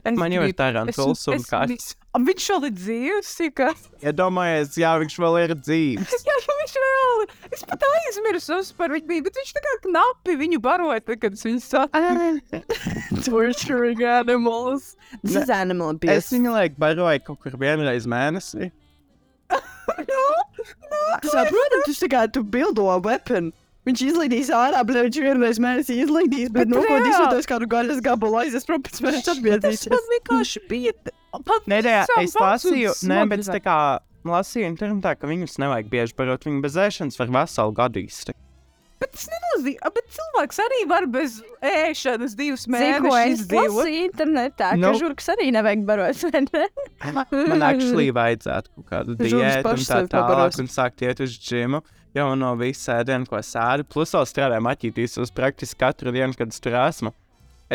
Es 0.00 0.16
Man 0.16 0.32
jau 0.32 0.42
ir 0.48 0.52
tarantuls 0.56 1.18
es- 1.20 1.28
un 1.28 1.34
es- 1.34 1.44
kāds. 1.50 1.94
Viņš 2.16 2.44
vēl 2.54 2.64
ir 2.64 2.70
dzīves, 2.72 3.28
tikai. 3.36 3.72
Iedomājies, 4.00 4.78
jā, 4.80 4.92
viņš 5.02 5.16
vēl 5.20 5.34
ir 5.44 5.54
dzīves. 5.60 6.14
Jā, 6.24 6.36
viņš 6.48 6.76
vēl. 6.84 7.24
Es 7.52 7.62
pat 7.68 7.82
aizmirsu 7.90 8.76
par 8.78 8.88
viņu, 8.94 9.06
bija, 9.10 9.24
bet 9.26 9.34
viņš 9.34 9.52
tā 9.52 9.60
kā 9.66 9.74
knapi 9.88 10.36
viņu 10.40 10.58
baroja, 10.64 11.00
tad, 11.04 11.20
kad 11.20 11.32
es 11.34 11.42
viņu 11.44 11.60
saku. 11.60 12.00
Torturing 13.28 14.00
animals. 14.02 14.96
This 15.22 15.36
is 15.42 15.50
animal 15.50 15.90
Es 16.02 16.30
abuse. 16.30 16.32
viņu 16.38 16.54
laiku 16.56 16.76
baroju 16.78 17.24
kaut 17.26 17.40
kur 17.44 17.52
vienreiz 17.52 18.06
mēnesī. 18.06 18.70
Saprotam, 21.24 21.82
tu 21.84 21.92
tā 21.92 22.08
kā 22.08 22.24
tu 22.32 22.42
bildo 22.42 22.86
weapon. 23.04 23.52
Viņš 23.84 24.00
izlaidīs 24.08 24.48
ārā, 24.56 24.80
viņš 24.88 25.18
vienreiz 25.20 25.58
mēnesī 25.60 25.98
izlaidīs, 26.06 26.48
bet 26.54 26.64
Bet 26.64 26.68
no 26.72 26.80
ko 26.80 26.94
reāli. 26.94 27.04
disotās 27.10 27.48
kādu 27.50 27.66
gaļas 27.68 27.98
gabalu 28.06 28.38
aizies 28.40 28.64
prom 28.64 28.80
pēc 28.86 29.00
mēneša 29.04 29.24
Tas 29.26 29.36
atgriezīsies. 29.36 29.90
man 29.92 30.06
vienkārši 30.14 30.62
bija. 30.70 30.92
Pat 31.44 31.66
Nē, 31.68 31.82
nē, 31.84 31.96
es 32.22 32.34
lasīju, 32.38 32.94
nē, 33.10 33.18
bet 33.28 33.40
tā 33.44 33.60
kā 33.60 33.76
lasīju 34.24 34.70
internetā, 34.70 35.12
ka 35.20 35.28
viņus 35.28 35.58
nevajag 35.60 35.90
bieži 35.92 36.16
barot. 36.16 36.46
Viņi 36.48 36.62
bez 36.64 36.78
ēšanas 36.80 37.18
var 37.20 37.28
veselu 37.36 37.74
gadu 37.76 38.00
iztikt. 38.06 38.38
Bet 39.02 39.10
tas 39.12 39.26
nenozīmē, 39.28 39.90
bet 39.92 40.06
cilvēks 40.16 40.60
arī 40.64 40.78
var 40.88 41.04
bez 41.10 41.34
ēšanas 41.60 42.36
divus 42.38 42.64
mēnešus 42.70 43.16
es 43.18 43.40
izdzīvot. 43.42 43.74
lasīju 43.74 44.04
internetā, 44.08 44.68
ka 44.70 44.76
Nu. 44.80 44.92
žurkas 44.96 45.28
arī 45.34 45.50
nevajag 45.52 45.82
barot. 45.84 46.22
ne? 46.32 46.68
Man 47.50 47.62
actually 47.68 48.08
vajadzētu 48.16 48.72
kaut 48.78 48.86
kādu 48.88 49.16
diētu 49.18 49.74
un 49.74 49.84
tā 49.84 50.00
tālāk 50.08 50.58
un 50.62 50.70
sākt 50.72 51.02
iet 51.04 51.20
uz 51.20 51.36
džimu. 51.36 51.82
Jau 52.14 52.28
no 52.38 52.52
visas 52.58 52.86
ēdienas, 53.00 53.26
ko 53.30 53.40
sēdu, 53.42 53.84
plus 53.90 54.12
vēl 54.14 54.26
strādāju 54.30 54.62
maķītīs 54.62 55.16
uz 55.24 55.32
praktiski 55.34 55.80
katru 55.82 56.12
dienu, 56.14 56.36
kad 56.38 56.52
es 56.54 56.62
tur 56.62 56.76
esmu. 56.78 57.10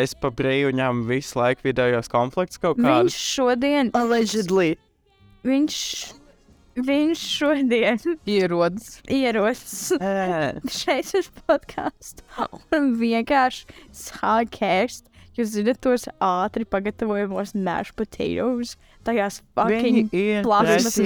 Es 0.00 0.14
pa 0.16 0.30
brīvu 0.32 0.70
ņemu 0.78 1.04
visu 1.10 1.36
laiku 1.40 1.66
vidējos 1.66 2.08
konfliktus 2.08 2.60
kaut 2.62 2.78
Viņš 2.78 2.86
kādus. 2.88 3.18
šodien, 3.20 3.90
Allegedly. 3.98 4.70
viņš, 5.44 5.76
viņš 6.80 7.24
šodien 7.34 8.00
Ierodas. 8.24 9.00
ierodas 9.10 9.92
šeit 10.72 11.12
uz 11.20 11.28
podkāstu 11.44 12.24
un 12.78 12.94
vienkārši 13.00 13.66
sāk 13.92 14.56
ēst. 14.64 15.04
Jūs 15.36 15.52
zināt, 15.54 15.78
tos 15.84 16.08
ātri 16.20 16.64
pagatavojamos 16.66 17.52
mashed 17.54 17.94
potatoes, 17.96 18.72
tajās 19.06 19.40
fucking 19.56 20.12
plasmas 20.44 20.98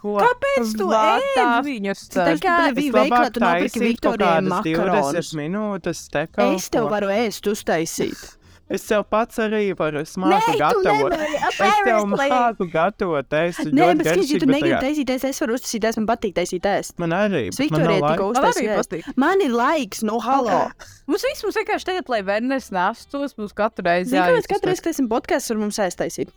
ko? 0.00 0.16
Kāpēc 0.22 0.74
tu 0.80 0.90
ēd 0.96 1.40
viņus? 1.68 2.04
Tā 2.16 2.26
kā 2.42 2.56
bija 2.76 2.96
veiklā, 2.98 3.22
labāk 3.22 3.32
tu 3.36 3.44
nopirki 3.44 3.84
Viktorijai 3.86 4.42
makaronus. 4.48 5.32
20 5.32 5.40
minūtes 5.44 6.04
tekā. 6.12 6.50
Es 6.56 6.68
tev 6.72 6.90
varu 6.92 7.12
ēst, 7.14 7.50
uztaisīt. 7.50 8.28
Es 8.70 8.84
tev 8.86 9.02
pats 9.10 9.40
arī 9.42 9.72
varu 9.74 10.04
Nē, 10.04 10.36
tu 10.46 10.52
gatavot. 10.60 11.14
Es 11.18 11.80
tev 11.82 12.04
māku 12.06 12.68
gatavot. 12.70 13.34
Es 13.34 13.58
Nē, 13.66 13.72
ļoti 13.74 13.96
bet 13.98 14.06
skaties, 14.06 14.30
ja 14.30 14.38
tu 14.38 14.46
bet 14.46 14.54
negribi 14.54 14.76
taisīt, 14.84 15.10
es, 15.10 15.24
es 15.26 15.42
varu 15.42 15.56
uztaisīt, 15.58 15.86
es 15.90 15.98
man 15.98 16.06
patīk 16.06 16.36
taisīt 16.36 16.68
ēst. 16.70 16.94
Man 17.02 17.10
arī. 17.16 17.48
Laika. 17.50 18.12
tikko 18.14 18.28
ēst. 18.38 18.92
patīk. 18.92 19.08
Man 19.18 19.42
ir 19.42 19.56
laiks, 19.58 20.04
no 20.06 20.20
halo. 20.22 20.60
Mums 21.10 21.26
viss 21.26 21.42
mums 21.42 21.58
vienkārši 21.58 21.88
tagad, 21.88 22.14
lai 22.14 22.20
Werners 22.22 22.70
nestos, 22.70 23.34
mums 23.40 23.56
katru 23.58 23.88
reizi 23.88 24.12
Zini, 24.12 24.22
kāpēc 24.22 24.38
jāizsaka. 24.38 24.54
katru 24.54 24.70
reizi, 24.70 24.84
kad 24.86 24.94
esam 24.94 25.10
podkāstā, 25.10 25.56
var 25.56 25.62
mums 25.64 25.82
aiztaisīt? 25.82 26.30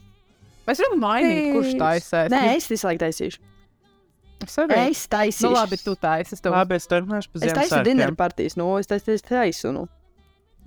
Mēs 0.68 0.80
varam 0.84 1.02
mainīt, 1.04 1.50
kurš 1.56 1.74
taisēs. 1.80 2.30
Nē, 2.32 2.42
es 2.58 2.68
visu 2.72 2.88
laiku 2.88 3.02
taisīšu. 3.04 3.40
es 4.46 4.58
arī. 4.64 4.78
Es 4.92 5.02
taisīšu. 5.12 5.46
Nu 5.48 5.52
labi, 5.58 5.78
tu 5.84 5.96
taisēs. 6.00 6.42
Tev... 6.44 6.52
Labi, 6.56 6.76
es 6.80 6.88
turpināšu 6.92 7.32
pa 7.34 7.40
Es 7.42 7.54
taisu 7.56 7.82
dinner 7.84 8.10
Ziemassvētkiem. 8.12 8.16
partijas, 8.20 8.56
nu, 8.60 8.68
es 8.80 8.88
taisu, 8.92 9.12
es 9.18 9.24
taisu, 9.28 9.72
nu. 9.76 9.86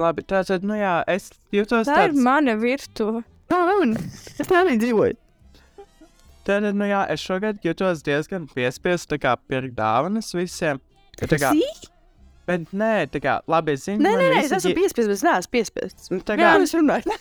Labi, 0.01 0.23
tātad, 0.29 0.65
nu 0.69 0.77
jā, 0.77 0.99
es 1.09 1.31
jūtos 1.57 1.89
Tā 1.89 2.03
ir 2.05 2.13
tāds. 2.13 2.21
mana 2.27 2.57
virtuve. 2.61 3.23
Es 4.37 4.49
tā 4.51 4.61
arī 4.65 4.77
dzīvoju. 4.83 5.17
Tātad, 6.47 6.77
nu 6.79 6.87
jā, 6.87 7.01
es 7.11 7.23
šogad 7.25 7.63
jūtos 7.65 8.05
diezgan 8.07 8.45
piespiests, 8.53 9.09
tā 9.11 9.19
kā 9.23 9.33
pirkt 9.49 9.75
dāvanas 9.79 10.29
visiem. 10.37 10.79
ka 11.19 11.27
Tā 11.33 11.39
kā, 11.41 11.53
Sī? 11.57 11.89
bet 12.47 12.69
nē, 12.77 13.09
tā 13.11 13.19
kā, 13.25 13.39
labi, 13.51 13.73
es 13.75 13.87
zinu, 13.89 14.05
Nē, 14.05 14.13
nē, 14.21 14.27
nē, 14.35 14.43
es 14.45 14.53
esmu 14.53 14.75
piespiests, 14.77 15.09
bet 15.09 15.17
es 15.17 15.25
neesmu 15.27 15.51
piespiests. 15.57 16.11
Tā 16.29 16.37
Jā, 16.39 16.53
kā, 16.55 16.63
es 16.63 16.75
runāju. 16.77 17.17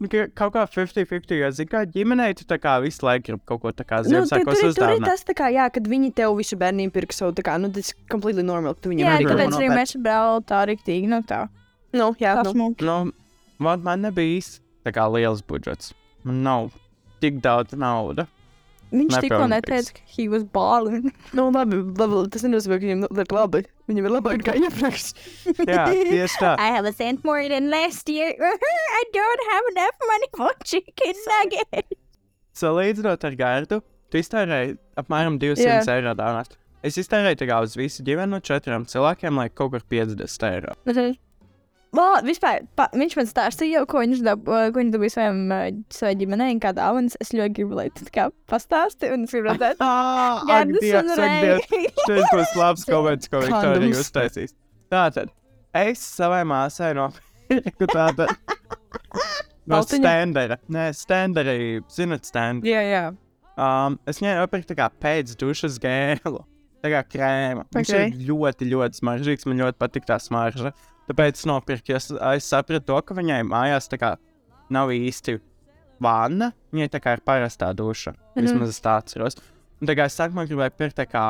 Nu, 0.00 0.08
ka 0.08 0.26
kaut 0.34 0.54
kā 0.54 0.64
50-50, 0.66 1.36
jo, 1.38 1.50
zini, 1.54 1.70
kā 1.70 1.82
ģimenei 1.94 2.34
tu 2.38 2.44
kā 2.58 2.74
visu 2.82 3.04
laiku 3.06 3.26
grib 3.28 3.42
kaut 3.48 3.60
ko 3.62 3.72
tā 3.76 3.84
kā 3.84 4.00
Nu, 4.02 4.08
Ziemassvētkos 4.10 4.60
tur, 4.60 4.68
ir- 4.70 4.74
tur 4.74 4.88
ir 4.88 4.96
uzdāvināt. 4.96 5.04
tas, 5.12 5.24
tā 5.28 5.34
kā, 5.36 5.50
jā, 5.52 5.68
kad 5.72 5.84
viņi 5.84 6.12
tev 6.14 6.36
visu 6.40 6.56
bērnību 6.56 6.92
pirka 6.96 7.12
savu, 7.16 7.32
tā 7.36 7.44
kā, 7.46 7.58
nu, 7.60 7.70
tas 7.70 7.92
ir 7.92 7.96
completely 8.10 8.42
normal, 8.42 8.74
ka 8.74 8.86
tu 8.86 8.90
viņiem 8.94 9.06
Jā, 9.06 9.18
tāpēc 9.28 9.56
arī 9.60 9.68
mēs 9.70 9.94
ar 9.96 10.02
brāli 10.08 10.44
tā 10.48 10.64
riktīgi, 10.72 11.06
nu 11.08 11.22
tā. 11.22 11.48
Nu, 11.92 12.14
jā, 12.18 12.36
Tā 12.42 12.54
nu. 12.54 12.74
Nu, 12.80 13.12
man, 13.58 13.82
man 13.82 14.00
nebija 14.02 14.38
īsti 14.40 14.60
tā 14.86 14.92
kā 14.94 15.06
liels 15.12 15.42
budžets. 15.42 15.92
Man 16.24 16.42
nav 16.42 16.70
tik 17.20 17.40
daudz 17.40 17.72
naudas. 17.76 18.26
Viņš 18.90 19.20
tikko 19.22 19.46
neteica, 19.46 19.92
ka 19.94 20.00
he 20.16 20.26
was 20.28 20.42
balling. 20.42 21.12
Nu, 21.32 21.50
labi, 21.54 21.76
labi, 21.78 22.24
tas 22.30 22.42
nenozīmē, 22.42 22.78
ka 22.80 22.86
viņiem 22.86 23.04
ir 23.06 23.34
labi. 23.36 23.60
Viņiem 23.90 24.06
ir 24.06 24.12
labāk 24.14 24.44
kā 24.46 24.54
iepriekš. 24.54 25.06
Jā, 25.66 25.88
tieši 25.90 26.38
tā. 26.38 26.54
I 26.62 26.70
have 26.76 26.86
a 26.86 26.92
cent 26.94 27.24
more 27.26 27.48
than 27.50 27.70
last 27.72 28.08
year. 28.08 28.30
I 29.00 29.02
don't 29.16 29.46
have 29.50 29.70
enough 29.72 30.06
money 30.06 30.30
for 30.36 30.52
chicken 30.62 31.18
nuggets. 31.26 31.98
Salīdzinot 32.60 33.24
ar 33.26 33.36
gārdu, 33.38 33.80
tu 34.10 34.20
iztērēji 34.20 34.76
apmēram 35.00 35.40
200 35.42 35.64
Jā. 35.64 35.80
yeah. 35.80 35.90
eiro 35.96 36.14
dāvināt. 36.18 36.54
Es 36.86 36.96
iztērēju 37.00 37.40
tā 37.42 37.50
kā 37.50 37.58
uz 37.64 37.74
visu 37.76 38.04
ģimeni 38.06 38.32
no 38.32 38.40
četriem 38.44 38.86
cilvēkiem, 38.88 39.42
lai 39.42 39.50
kaut 39.52 39.74
kur 39.74 39.84
50 39.92 40.46
eiro. 40.48 40.76
Well, 41.90 42.20
vispār, 42.22 42.60
pa, 42.78 42.84
viņš 42.94 43.14
man 43.18 43.26
stāstīja, 43.26 43.80
ko 43.90 43.98
viņš, 44.04 44.20
dab, 44.22 44.44
ko 44.46 44.78
viņš 44.78 44.92
dabūja 44.94 45.12
saviem, 45.16 45.40
uh, 45.50 45.64
savai 45.90 46.12
ģimenei, 46.20 46.52
kā 46.62 46.70
dāvanas. 46.76 47.16
Es 47.18 47.32
ļoti 47.34 47.56
gribu, 47.56 47.74
lai 47.80 47.88
tu 47.90 48.04
tā 48.06 48.12
kā 48.14 48.26
pastāsti 48.50 49.10
un 49.10 49.24
es 49.26 49.34
gribu 49.34 49.50
redzēt. 49.50 49.80
Gardus 50.50 50.86
un 51.00 51.10
Ray. 51.18 51.56
Šis 52.06 52.28
būs 52.30 52.54
labs 52.60 52.86
komentārs, 52.92 53.32
ko 53.32 53.42
Viktorija 53.42 53.74
Kandums. 53.74 54.04
uztaisīs. 54.04 54.54
Tātad, 54.90 55.32
es 55.82 56.04
savai 56.14 56.44
māsai 56.46 56.92
nopirku 56.98 57.90
tādu 57.90 58.28
no 59.70 59.82
stendera. 59.88 60.60
Nē, 60.70 60.90
stendera, 60.96 61.56
zinot, 61.90 62.26
stendera. 62.30 62.70
Jā, 62.70 62.84
jā. 62.86 63.02
Um, 63.60 63.98
es 64.08 64.22
viņai 64.22 64.38
nopirku 64.38 64.70
tā 64.70 64.78
kā 64.78 64.86
pēc 65.02 65.34
dušas 65.42 65.80
gēlu. 65.82 66.44
Tā 66.80 66.88
kā 66.94 67.02
krēma. 67.12 67.66
Viņš 67.76 67.90
Ok. 67.92 67.98
ir 68.14 68.22
ļoti, 68.30 68.70
ļoti 68.70 69.02
smaržīgs. 69.02 69.44
Man 69.50 69.58
ļoti 69.60 69.76
patīk 69.82 70.06
tā 70.08 70.16
smarža. 70.22 70.70
Tāpēc 71.10 71.44
nopirku, 71.50 71.90
jo 71.90 71.98
es, 71.98 72.10
es 72.14 72.48
sapratu 72.52 72.86
to, 72.92 72.98
ka 73.02 73.16
viņai 73.18 73.40
mājās 73.48 73.90
tā 73.90 73.98
kā 73.98 74.14
nav 74.70 74.92
īsti 74.94 75.40
vāna. 76.02 76.52
Viņai 76.70 76.90
tā 76.92 77.00
kā 77.02 77.16
ir 77.16 77.22
parastā 77.26 77.72
duša. 77.76 78.14
Mhm. 78.36 78.46
Vismaz 78.46 78.74
es 78.74 78.82
tā 78.84 78.98
atceros. 79.02 79.38
Un 79.80 79.88
tā 79.88 79.96
kā 79.98 80.06
es 80.06 80.18
sākumā 80.18 80.46
gribēju 80.48 80.76
pirkt 80.76 81.00
tā 81.00 81.06
kā 81.08 81.24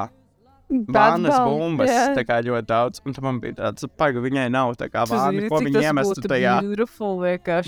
vānas 0.70 1.34
bumbas, 1.46 1.90
jā. 1.90 2.02
tā 2.14 2.24
kā 2.26 2.38
ļoti 2.46 2.66
daudz. 2.68 3.02
Un 3.06 3.14
tad 3.16 3.26
man 3.26 3.40
bija 3.42 3.56
tāds, 3.58 3.86
pagaidi, 3.98 4.24
viņai 4.28 4.46
nav 4.54 4.74
tā 4.78 4.90
kā 4.90 5.04
vāna, 5.10 5.46
ko 5.50 5.62
viņa 5.64 5.84
iemestu 5.88 6.26
tajā. 6.30 6.56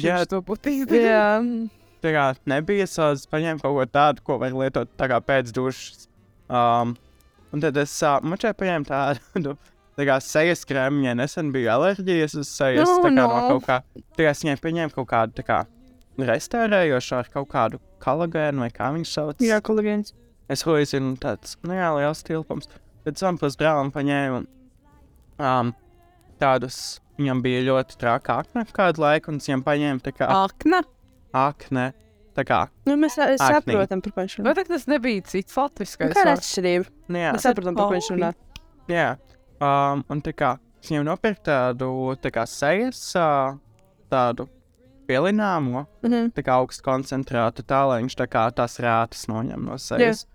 Jā. 0.02 0.22
To 0.30 0.42
būtu 0.46 0.72
izdarījis. 0.82 1.70
Tā 2.02 2.10
kā 2.10 2.28
nebija 2.50 2.86
savs, 2.90 3.28
paņēmu 3.30 3.62
kaut 3.62 3.76
ko 3.78 3.86
tādu, 3.86 4.24
ko 4.26 4.38
var 4.42 4.54
lietot 4.58 4.90
tā 4.98 5.06
kā 5.10 5.20
pēc 5.22 5.52
dušas. 5.54 6.08
Um, 6.50 6.96
un 7.54 7.62
tad 7.62 7.78
es 7.78 7.94
uh, 8.02 8.18
mačai 8.26 8.54
paņēmu 8.58 8.90
tādu. 8.90 9.54
Tā 9.96 10.06
kā 10.08 10.14
sejas 10.24 10.64
krēmu, 10.64 11.02
ja 11.04 11.12
nesen 11.14 11.50
bija 11.52 11.74
alerģijas 11.76 12.34
uz 12.40 12.48
sejas, 12.48 12.88
Nu, 12.88 13.02
tā 13.04 13.10
kā 13.10 13.14
no 13.14 13.26
no. 13.28 13.40
kaut 13.58 13.66
kā. 13.66 13.80
Tā 14.16 14.24
kā 14.24 14.30
es 14.32 14.40
viņai 14.42 14.56
paņēmu 14.62 14.94
kaut 14.94 15.08
kādu 15.10 15.36
tā 15.36 15.44
kā 15.44 15.58
restaurējošu 16.18 17.14
ar 17.18 17.28
kaut 17.32 17.48
kādu 17.52 17.80
kolagēnu 18.02 18.64
vai 18.64 18.70
kā 18.72 18.88
viņš 18.94 19.12
sauc. 19.12 19.42
Jā, 19.44 19.60
kolēģis. 19.64 20.14
Es 20.52 20.64
hoizinu 20.66 21.14
tāds, 21.20 21.56
nu 21.64 21.76
jā, 21.76 21.88
liels 21.96 22.22
tilpums. 22.26 22.68
Tad 23.04 23.18
sampras 23.20 23.56
brālim 23.60 23.92
paņēmu 23.94 24.42
um, 25.42 25.72
tādus, 26.42 26.78
viņam 27.18 27.40
bija 27.44 27.62
ļoti 27.68 27.96
traka 28.00 28.40
akna 28.42 28.64
kādu 28.74 29.02
laiku, 29.04 29.32
un 29.32 29.40
es 29.40 29.48
viņam 29.48 29.64
paņēmu 29.66 30.04
tā 30.04 30.12
kā 30.16 30.28
Akna. 30.28 30.82
akne. 31.32 31.90
Tā 32.32 32.46
kā, 32.48 32.62
Nu, 32.88 32.94
mēs 32.96 33.12
sa- 33.18 33.26
Aknī. 33.28 33.36
saprotam, 33.76 34.00
par 34.00 34.12
ko 34.12 34.20
viņš 34.24 34.38
runā. 34.40 34.54
Tad 34.56 34.66
tas 34.68 34.86
nebija 34.88 35.20
cits 35.28 35.52
latviskais? 35.54 36.14
Kāda 36.16 36.30
vārds? 36.32 36.40
atšķirība? 36.40 36.86
nu 37.12 37.18
jā, 37.20 37.32
Mēs 37.36 37.44
saprotam, 37.44 37.76
par 37.76 37.88
ko 37.90 37.92
viņš 37.98 38.08
runā. 38.14 38.30
jā. 38.88 39.18
Um, 39.62 40.02
un 40.10 40.22
tā 40.24 40.32
kā, 40.34 40.56
es 40.82 40.90
viņam 40.90 41.04
nopirku 41.06 41.44
tādu, 41.46 41.88
tā 42.18 42.32
kā 42.34 42.42
sejas, 42.50 43.00
uh, 43.14 43.54
tādu 44.10 44.48
pielināmo, 45.06 45.86
Mhm. 46.02 46.32
tā 46.34 46.42
kā 46.42 46.56
augstu 46.58 46.82
koncentrētu, 46.82 47.62
tā 47.62 47.82
lai 47.88 48.02
viņš 48.02 48.16
tā 48.18 48.26
kā 48.26 48.48
tās 48.54 48.78
rātas 48.82 49.26
noņem 49.30 49.64
no 49.68 49.78
sejas. 49.78 50.26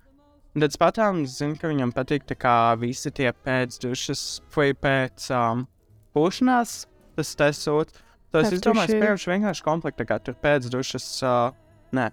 Un 0.56 0.62
tad 0.62 0.72
patām 0.80 1.26
zinu, 1.28 1.58
ka 1.60 1.68
viņam 1.68 1.92
patīk 1.94 2.24
tā 2.26 2.36
kā 2.36 2.78
visi 2.80 3.12
tie 3.12 3.32
pēcdušas, 3.32 4.42
vai 4.56 4.72
pēc 4.74 5.28
um, 5.36 5.68
pūšanās, 6.16 6.86
tas 7.16 7.36
tesot. 7.36 7.92
Tas 8.32 8.52
es 8.52 8.62
domāju, 8.62 8.98
spējuši 8.98 9.30
vienkārši 9.34 9.64
komplektu, 9.64 10.04
tā 10.04 10.08
kā 10.08 10.18
tur 10.24 10.36
pēcdušas, 10.42 11.06
uh, 11.24 11.52
nē. 11.94 12.12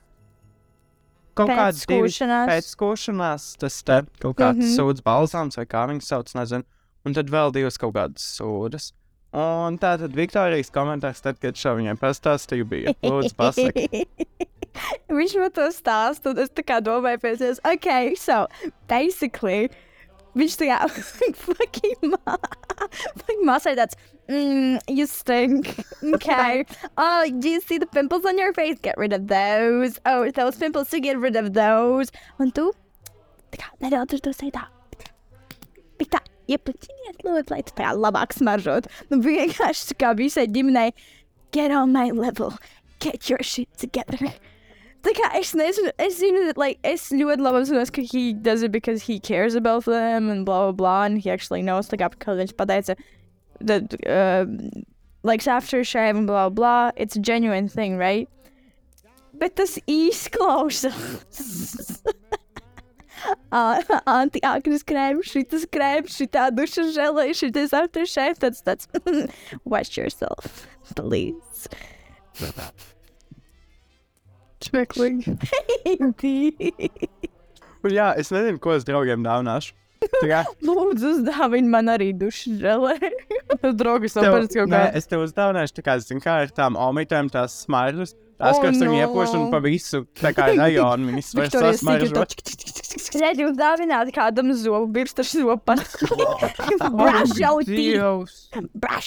Kaut 1.34 1.48
Pēc 1.50 1.58
kāds 1.58 1.86
divi 1.86 2.08
skūšanās. 2.08 2.46
pēc 2.50 2.68
skūšanās, 2.76 3.46
tas 3.58 3.82
te 3.82 3.96
kaut 4.22 4.36
kāds 4.38 4.58
mm. 4.58 4.62
-hmm. 4.62 4.76
sūds 4.76 5.02
balzāms 5.02 5.56
vai 5.58 5.66
kā 5.66 5.82
viņas 5.90 6.06
sauc, 6.12 6.34
nezinu. 6.34 6.64
Un 7.04 7.16
tad 7.16 7.30
vēl 7.32 7.52
divas 7.52 7.76
kaut 7.80 7.94
kādas 7.96 8.24
sūdas. 8.38 8.92
Un 9.34 9.80
tā 9.82 9.96
tad 9.98 10.14
Viktorijas 10.14 10.70
komentārs, 10.70 11.22
tad, 11.24 11.40
kad 11.42 11.58
šo 11.58 11.74
viņai 11.80 11.96
pastāstīju, 11.98 12.66
bija 12.70 12.94
lūdzu 13.02 13.34
pasaki. 13.38 14.04
Viņš 15.14 15.34
man 15.40 15.50
to 15.54 15.66
stāsta, 15.74 16.30
un 16.30 16.42
es 16.42 16.52
tā 16.54 16.62
kā 16.66 16.78
domāju, 16.82 17.20
pēc 17.22 17.42
tam, 17.42 17.58
ok, 17.72 17.88
so 18.18 18.38
basically, 18.90 19.68
viņš 20.38 20.56
tā 20.58 20.68
kā 20.70 20.78
fucking 21.44 22.14
mā, 22.14 22.36
fucking 23.20 23.44
māsai 23.46 23.76
tāds, 23.78 23.98
mm, 24.26 24.82
you 24.90 25.06
stink, 25.10 25.70
okay. 26.02 26.64
Oh, 26.98 27.22
do 27.38 27.54
you 27.54 27.62
see 27.62 27.78
the 27.78 27.86
pimples 27.86 28.26
on 28.26 28.38
your 28.38 28.52
face? 28.52 28.78
Get 28.82 28.98
rid 28.98 29.12
of 29.12 29.28
those. 29.28 29.98
Oh, 30.06 30.30
those 30.30 30.56
pimples, 30.56 30.90
to 30.90 31.00
get 31.00 31.18
rid 31.18 31.36
of 31.36 31.52
those. 31.54 32.10
Un 32.38 32.50
tu, 32.50 32.72
tā 33.54 33.62
kā 33.62 33.70
nedaudz 33.82 34.18
ar 34.18 34.26
to 34.26 34.34
sēdā. 34.34 34.66
Bet 35.98 36.10
tā, 36.10 36.22
iepaķiniet, 36.50 37.22
lūdzu, 37.24 37.50
lai 37.52 37.60
tu 37.64 37.74
tā 37.76 37.86
kā 37.86 37.92
labāk 37.96 38.34
smaržot. 38.36 38.88
Nu, 39.10 39.20
vienkārši 39.24 39.92
tā 39.92 39.98
kā 40.02 40.14
visai 40.18 40.46
ģimenei, 40.50 40.92
get 41.54 41.70
on 41.70 41.92
my 41.92 42.10
level, 42.10 42.54
get 43.00 43.30
your 43.30 43.42
shit 43.42 43.68
together. 43.78 44.32
Tā 45.04 45.12
kā 45.12 45.28
es 45.36 45.52
nezinu, 45.52 45.90
es 46.00 46.16
zinu, 46.20 46.46
that, 46.48 46.56
like, 46.56 46.78
es 46.82 47.10
ļoti 47.12 47.44
labi 47.44 47.60
apzinos, 47.60 47.92
ka 47.92 48.00
he 48.00 48.32
does 48.32 48.62
it 48.62 48.72
because 48.72 49.02
he 49.02 49.18
cares 49.20 49.54
about 49.54 49.84
them 49.84 50.30
and 50.30 50.46
blah, 50.46 50.62
blah, 50.64 50.72
blah, 50.72 51.02
and 51.04 51.20
he 51.20 51.30
actually 51.30 51.60
knows, 51.60 51.88
tā 51.88 52.00
kā, 52.00 52.08
because 52.10 52.40
viņš 52.40 52.54
pateica, 52.56 52.96
that, 53.60 53.92
uh, 54.08 54.46
like, 55.22 55.46
after 55.46 55.84
shave 55.84 56.16
and 56.16 56.26
blah, 56.26 56.48
blah, 56.48 56.90
it's 56.96 57.16
a 57.16 57.20
genuine 57.20 57.68
thing, 57.68 57.98
right? 57.98 58.28
Bet 59.34 59.56
tas 59.56 59.78
izklausās. 59.86 60.94
Anti-aknes 63.52 64.84
krēms, 64.88 65.30
šitas 65.32 65.66
krēms, 65.72 66.16
šitā 66.18 66.48
duša 66.54 66.88
žēlē, 66.94 67.28
šitas 67.36 67.74
aftershave, 67.76 68.36
tāds, 68.42 68.62
tāds, 68.66 68.88
wash 69.70 69.96
yourself, 69.98 70.66
please. 70.94 71.68
Smieklīgi. 74.64 75.36
Un 77.84 77.92
jā, 77.92 78.10
es 78.20 78.30
nezinu, 78.32 78.60
ko 78.62 78.76
es 78.78 78.86
draugiem 78.88 79.24
dāvināšu. 79.24 79.74
Lūdzu, 80.64 81.10
uzdāvini 81.14 81.70
man 81.72 81.88
arī 81.92 82.10
dušu 82.16 82.58
žēlē. 82.60 82.96
Tas 83.60 83.76
draugs 83.78 84.16
tev, 84.16 84.26
nopērts 84.26 84.56
kaut 84.58 84.72
nē, 84.72 84.80
kā. 84.80 84.90
es 85.00 85.08
tev 85.08 85.24
uzdāvināšu, 85.24 85.76
tā 85.78 85.84
kā, 85.86 85.96
zinu, 86.02 86.20
kā 86.24 86.36
ar 86.44 86.52
tām 86.54 86.76
omitēm, 86.80 87.30
tās 87.32 87.56
smaržas. 87.64 88.14
Tās, 88.34 88.56
Oh, 88.58 88.62
kas 88.64 88.78
tur 88.80 88.88
no. 88.90 88.94
iepoš 88.98 89.34
un 89.38 89.44
pa 89.52 89.60
visu, 89.62 90.00
tā 90.18 90.32
kā 90.34 90.48
rajonu 90.58 91.12
Victoria's 91.38 91.78
sasmaržo. 91.78 92.24
Secret. 92.26 93.20
Redzi, 93.22 93.44
uzdāvināt 93.46 94.10
kādam 94.16 94.50
zobu, 94.58 94.88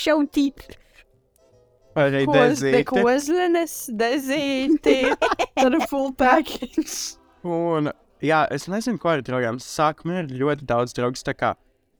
your 0.08 0.24
teeth. 0.32 0.68
Vai 1.98 2.12
arī 2.12 2.24
dezīti. 2.30 2.84
kozlenes, 2.86 3.76
dezīti. 4.00 4.98
Tad 5.58 5.74
ir 5.80 5.86
full 5.90 6.12
package. 6.14 7.18
Un, 7.48 7.90
jā, 8.22 8.44
es 8.54 8.68
nezinu, 8.70 9.00
ko 9.02 9.16
ar 9.16 9.24
draugiem. 9.26 9.58
Sākumā 9.64 10.22
ir 10.24 10.30
ļoti 10.44 10.68
daudz 10.70 10.94
draugu. 10.94 11.18
Tā 11.26 11.34
kā 11.34 11.56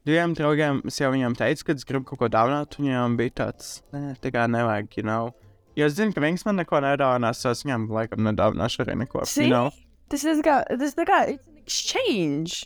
diviem 0.08 0.36
draugiem 0.38 0.84
es 0.88 1.02
jau 1.02 1.10
viņiem 1.16 1.34
teicu, 1.40 1.66
ka 1.66 1.76
es 1.80 1.88
gribu 1.90 2.06
kaut 2.12 2.22
ko 2.22 2.30
dāvināt. 2.30 2.78
Viņiem 2.78 3.18
bija 3.20 3.36
tāds, 3.42 3.80
nē, 3.96 4.14
tā 4.22 4.32
kā 4.36 4.46
nevajag, 4.54 5.00
you 5.02 5.08
know. 5.08 5.34
Jo 5.78 5.88
es 5.90 5.98
zinu, 5.98 6.16
ka 6.16 6.24
viņas 6.24 6.48
man 6.48 6.58
neko 6.62 6.82
nedāvinās, 6.82 7.44
es 7.46 7.62
viņiem 7.66 7.88
laikam 7.94 8.26
nedāvināšu 8.26 8.84
arī 8.86 8.98
neko. 9.04 9.24
See? 9.30 9.46
You 9.46 9.54
know? 9.54 9.72
Tas 10.10 10.24
ir 10.26 10.42
kā, 10.46 10.62
tas 10.72 10.96
ir 10.98 11.08
kā, 11.08 11.22
it's 11.36 11.48
an 11.48 11.62
exchange. 11.62 12.66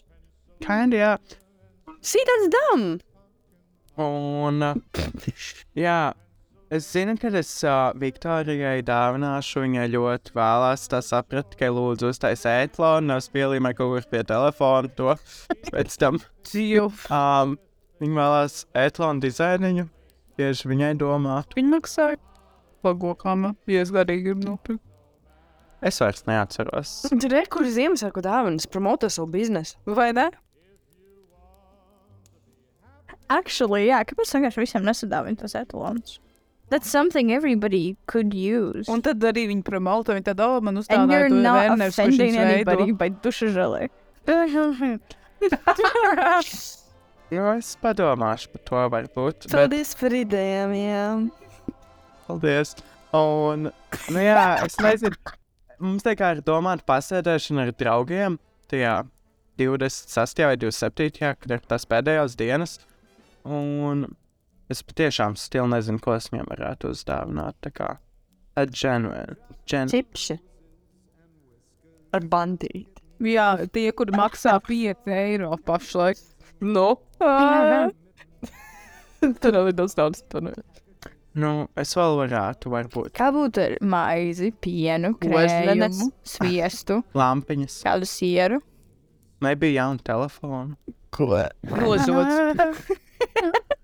Kinda, 0.64 0.97
jā. 0.97 1.14
See, 2.01 2.24
that's 2.30 2.49
dumb. 2.53 3.01
Un, 3.99 4.64
jā, 5.78 5.99
Es 6.72 6.86
zinu, 6.88 7.18
ka 7.20 7.28
es 7.36 7.49
uh, 7.68 7.89
Viktorijai 7.99 8.78
dāvināšu, 8.88 9.66
viņai 9.66 9.89
ļoti 9.91 10.32
vēlās. 10.38 10.86
Tā 10.88 11.01
saprata, 11.03 11.57
ka 11.59 11.68
lūdzu 11.68 12.14
uztaisīt 12.14 12.47
ētlonu, 12.70 13.09
nevis 13.09 13.28
pielīmē 13.34 13.74
kaut 13.76 13.91
kur 13.91 14.07
pie 14.14 14.22
telefona. 14.30 14.88
To 14.95 15.18
pēc 15.74 15.97
tam 15.99 16.22
um, 16.22 17.57
viņa 17.99 18.20
vēlās 18.22 18.62
ētlonu 18.86 19.20
dizainiņu. 19.28 19.89
Tieši 20.39 20.72
viņai 20.72 20.93
domāt. 21.03 21.51
Viņa 21.59 21.74
maksāja. 21.76 22.22
Pagokām, 22.82 23.51
ja 23.69 23.84
es 23.86 23.91
garīgi 23.93 24.29
gribu 24.29 24.47
nopirkt. 24.49 24.84
Es 25.82 25.97
vairs 26.01 26.25
neatceros. 26.29 26.93
Tur 27.21 27.34
ir 27.34 27.47
kur 27.49 27.65
Ziemassvētku 27.65 28.21
dāvanas, 28.25 28.67
promoto 28.69 29.09
savu 29.09 29.32
biznesu. 29.34 29.79
Vai 29.89 30.11
ne? 30.13 30.29
Actually, 33.32 33.88
jā, 33.88 34.01
kāpēc 34.05 34.34
vienkārši 34.36 34.61
visiem 34.61 34.86
nesadāvina 34.86 35.39
tos 35.39 35.55
etalons? 35.55 36.19
That's 36.71 36.89
something 36.89 37.32
everybody 37.32 37.97
could 38.07 38.34
use. 38.34 38.88
Un 38.91 39.01
tad 39.03 39.23
arī 39.27 39.47
viņi 39.49 39.63
promoto, 39.67 40.13
viņi 40.15 40.23
tad, 40.29 40.39
oh, 40.39 40.61
man 40.63 40.77
you're 40.79 41.27
to 41.27 41.41
not 41.43 41.57
Werners, 41.59 41.97
kurš 41.97 41.99
offending 41.99 42.32
viņus 42.32 42.43
anybody 42.45 42.86
veido. 42.86 42.97
by 43.01 43.09
duša 43.25 43.49
žēlē. 43.57 43.82
Nu, 47.32 47.49
es 47.57 47.73
padomāšu 47.82 48.53
par 48.53 48.63
to, 48.69 48.84
varbūt. 48.93 49.47
Bet, 49.47 49.51
Paldies 49.55 49.91
par 49.99 50.15
idejām, 50.15 50.71
jā. 50.77 51.03
Paldies. 52.32 52.75
Un, 53.15 53.69
nu 54.15 54.23
jā, 54.23 54.45
es 54.65 54.77
nezinu. 54.79 55.17
Mums 55.82 56.05
tā 56.05 56.13
kā 56.15 56.36
ir 56.36 56.43
domāta 56.45 56.86
pasēdēšana 56.88 57.67
ar 57.67 57.73
draugiem. 57.75 58.38
Tajā 58.71 59.01
26. 59.59 60.45
vai 60.47 60.55
27. 60.57 61.34
kad 61.41 61.57
ir 61.57 61.65
tas 61.67 61.88
pēdējās 61.89 62.38
dienas. 62.39 62.77
Un 63.43 64.05
es 64.71 64.84
patiešām 64.86 65.36
stili 65.39 65.67
nezinu, 65.73 65.99
ko 66.01 66.15
es 66.15 66.29
viņam 66.32 66.47
varētu 66.53 66.93
uzdāvināt. 66.93 67.57
Tā 67.65 67.73
kā 67.75 67.89
a 68.55 68.65
genuine. 68.65 69.36
Gen 69.67 69.91
Čipši. 69.91 70.38
Ar 72.15 72.25
bandīti. 72.27 72.88
Jā, 73.21 73.53
tie, 73.71 73.91
kur 73.95 74.09
maksā 74.17 74.57
5 74.65 75.11
eiro 75.13 75.55
pašlaik. 75.65 76.17
Nu? 76.61 76.95
Tur 79.41 79.53
nav 79.53 79.69
daudz 79.77 79.93
daudz. 79.97 80.23
Nu, 81.39 81.51
es 81.79 81.93
vēl 81.95 82.17
varētu, 82.19 82.71
varbūt, 82.73 83.11
Kā 83.15 83.29
būtu 83.32 83.61
ar 83.63 83.75
maizi, 83.88 84.49
pienu, 84.51 85.13
krējumu, 85.21 86.09
sviestu, 86.27 86.97
lampiņas. 87.21 87.77
kādu 87.88 88.09
sieru? 88.09 88.59
Nebija 89.41 89.86
jauna 89.86 90.03
telefona. 90.05 90.75
Ko? 91.11 91.32
Nozots. 91.71 92.82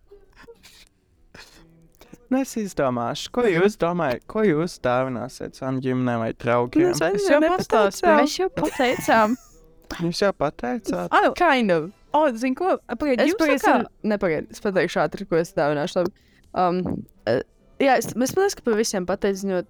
Nu, 2.27 2.41
es 2.43 2.51
izdomāšu, 2.59 3.29
ko 3.31 3.45
jūs 3.47 3.77
domājat, 3.79 4.25
ko 4.27 4.41
jūs 4.43 4.73
dāvināsiet 4.83 5.55
savam 5.55 5.77
ģimenēm 5.83 6.19
vai 6.25 6.33
draugiem. 6.35 6.89
Es 6.91 6.99
Es 6.99 7.27
jau 7.31 7.37
pastāstīju. 7.39 8.15
Mēs 8.19 8.33
jau 8.41 8.49
pateicām. 8.57 9.37
Jūs 10.03 10.19
jau 10.25 10.33
pateicāt, 10.35 11.07
Ah, 11.15 11.29
Kind 11.39 11.71
of. 11.71 11.85
O, 12.11 12.25
zini 12.35 12.57
ko? 12.59 12.73
Pagaid, 12.91 13.21
Es 13.23 13.29
jūs 13.31 13.37
pagaidzi, 13.39 13.63
sakāt? 13.63 13.87
nepagaidu, 14.11 14.51
es 14.51 14.59
pateikšu 14.59 14.99
ātri, 15.05 15.23
ko 15.29 15.39
es 15.39 15.53
dāvināšu. 15.55 16.01
Labi. 16.01 16.11
Um, 16.55 16.81
uh, 17.27 17.41
jā, 17.81 17.97
es, 17.99 18.11
es 18.11 18.35
pateikšu, 18.35 18.59
ka 18.59 18.65
par 18.65 18.77
visiem 18.79 19.07
pateicu, 19.09 19.49
jo, 19.51 19.61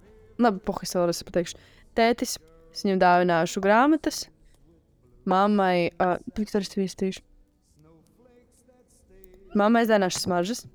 labi, 0.42 0.62
pohis 0.66 0.94
vēlreiz 0.96 1.22
pateikšu. 1.26 1.60
Tētis, 1.98 2.36
es 2.72 2.84
viņam 2.86 3.02
dāvināšu 3.02 3.62
grāmatas, 3.64 4.26
mammai, 5.28 5.90
uh, 5.98 6.16
Viktoris 6.38 6.74
Vistīšu. 6.78 7.24
Mammai 9.58 9.84
es 9.84 9.90
dāvināšu 9.90 10.22
smaržas, 10.22 10.66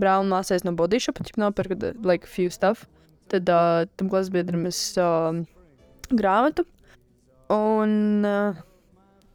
brālim 0.00 0.30
māsais 0.32 0.66
no 0.66 0.74
body 0.76 1.00
shop, 1.02 1.22
ķip 1.24 1.40
nopirku, 1.40 1.94
like, 2.06 2.28
few 2.28 2.52
stuff. 2.52 2.86
Tad 3.32 3.48
uh, 3.48 3.86
tam 3.96 4.12
klases 4.12 4.32
biedram 4.34 4.66
es 4.68 4.78
uh, 5.00 5.32
grāmatu. 6.12 6.66
Un, 7.52 8.24
uh, 8.28 8.60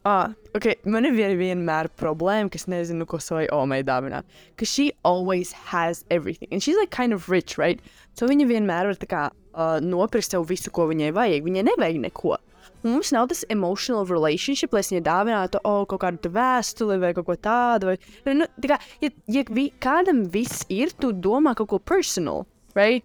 Ah, 0.08 0.32
okay. 0.58 0.76
Man 0.84 1.08
ir 1.08 1.14
vien, 1.16 1.36
vienmēr 1.38 1.90
problēma, 2.00 2.50
ka 2.52 2.60
es 2.60 2.66
nezinu, 2.70 3.06
ko 3.08 3.20
savai 3.22 3.46
omai 3.54 3.80
dāvināt. 3.86 4.28
Because 4.50 4.70
she 4.70 4.90
always 5.04 5.52
has 5.72 6.04
everything. 6.10 6.48
And 6.52 6.62
she's 6.62 6.76
like 6.76 6.90
kind 6.90 7.12
of 7.16 7.28
rich, 7.28 7.56
right? 7.58 7.80
So 8.18 8.28
viņa 8.30 8.48
vienmēr 8.50 8.90
var 8.90 9.08
kā 9.10 9.24
uh, 9.30 9.78
nopirkt 9.84 10.30
sev 10.30 10.46
visu, 10.50 10.72
ko 10.74 10.88
viņai 10.90 11.14
vajag. 11.16 11.46
Viņai 11.46 11.66
nevajag 11.70 12.02
neko. 12.08 12.36
Un 12.84 12.92
mums 12.94 13.10
nav 13.10 13.26
tas 13.30 13.44
emotional 13.50 14.06
relationship, 14.06 14.72
lai 14.74 14.84
es 14.84 14.92
viņai 14.92 15.04
dāvinātu 15.06 15.62
oh, 15.66 15.82
kaut 15.90 16.02
kādu 16.04 16.30
vēstuli 16.34 16.98
vai 17.02 17.10
kaut 17.16 17.26
ko 17.26 17.38
tādu. 17.48 17.90
Vai, 17.90 18.34
nu, 18.38 18.46
tā 18.62 18.74
kā, 18.74 18.78
ja, 19.02 19.10
ja 19.34 19.42
vi, 19.50 19.68
kādam 19.82 20.22
viss 20.30 20.66
ir, 20.70 20.94
tu 20.94 21.10
domā 21.10 21.56
kaut 21.58 21.72
ko 21.72 21.80
personal, 21.82 22.46
right? 22.78 23.02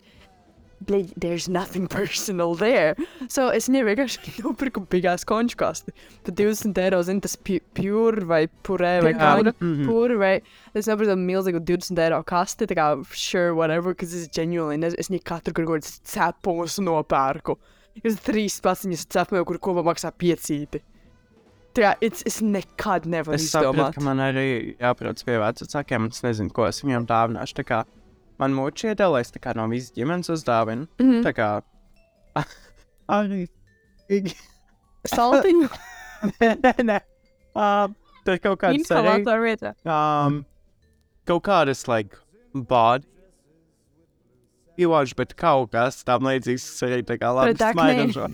There's 0.88 1.48
nothing 1.50 1.88
personal 1.98 2.56
there. 2.56 2.96
So 3.28 3.50
es 3.50 3.70
nevienkārši 3.72 4.34
nopirku 4.44 4.84
bigās 4.92 5.26
konču 5.28 5.58
kasti. 5.60 5.94
Tad 6.28 6.38
20 6.40 6.80
eiro, 6.84 7.02
zinu, 7.08 7.24
tas 7.26 7.36
pu- 7.38 7.62
pure 7.78 8.26
vai 8.30 8.48
purē 8.68 8.96
vai 9.06 9.14
kā. 9.18 9.34
Pure, 9.40 9.54
mhm. 9.60 9.86
Pure 9.90 10.18
vai. 10.22 10.34
Es 10.76 10.90
nopirku 10.90 11.18
milzīgu 11.20 11.64
20 11.64 12.04
eiro 12.06 12.22
kasti, 12.28 12.68
tā 12.70 12.78
kā 12.80 12.88
sure, 13.12 13.54
whatever, 13.58 13.96
kas 13.98 14.14
es 14.18 14.30
genuinely 14.34 14.80
nezinu. 14.82 15.00
Es 15.00 15.12
viņai 15.12 15.24
katru 15.34 15.56
kaut 15.60 15.72
kādas 15.76 16.00
cepumus 16.14 16.80
nopērku. 16.84 17.58
Es 18.02 18.18
trīs 18.26 18.56
pasiņas 18.66 19.06
cepumiem, 19.14 19.46
kur 19.46 19.60
kopā 19.62 19.84
maksā 19.86 20.10
piecīti. 20.18 20.82
Tā 21.74 21.82
kā 21.82 21.92
it's, 22.06 22.22
es 22.30 22.36
nekad 22.46 23.08
nevaru 23.10 23.34
es 23.38 23.48
saprotu, 23.50 23.74
izdomāt. 23.80 23.96
ka 23.98 24.02
man 24.06 24.20
arī 24.22 24.46
jāprot 24.78 25.22
pie 25.26 25.40
vecākiem, 25.42 26.06
es 26.14 26.22
nezinu, 26.22 26.54
ko 26.54 26.68
es 26.70 26.84
viņiem 26.86 27.08
dāvināšu. 27.10 27.58
Man 28.42 28.56
mūči 28.58 28.90
iedalās, 28.92 29.32
no 29.58 29.68
visas 29.72 29.94
ģimenes 29.96 30.32
uzdāvinu. 30.34 30.88
Mhm. 31.02 31.22
Tā 31.26 31.34
kā 31.38 31.50
arī. 33.20 33.46
Saltiņu. 35.14 35.70
nē, 36.64 36.74
nē. 36.88 37.00
Um, 37.54 37.96
tur 38.26 38.40
kaut 38.44 38.62
kāds 38.64 38.92
arī. 38.96 39.56
Um, 39.86 40.44
kaut 41.30 41.44
kādas, 41.46 41.88
like, 41.92 42.18
body. 42.54 43.08
Iloģis, 44.82 45.14
bet 45.14 45.36
kaut 45.38 45.70
kas 45.76 46.00
tam 46.02 46.26
līdzīgs 46.26 46.64
arī 46.88 47.04
tā 47.06 47.20
kā 47.22 47.30
labi 47.30 47.54
smaidošo. 47.60 48.26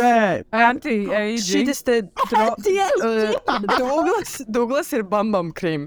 Nē, 0.00 0.42
Anti-aging. 0.50 1.38
Šis 1.46 1.84
te 1.86 2.00
Douglas, 3.78 4.32
Douglas 4.50 4.90
ir 4.98 5.04
bambam 5.06 5.52
krīm. 5.54 5.86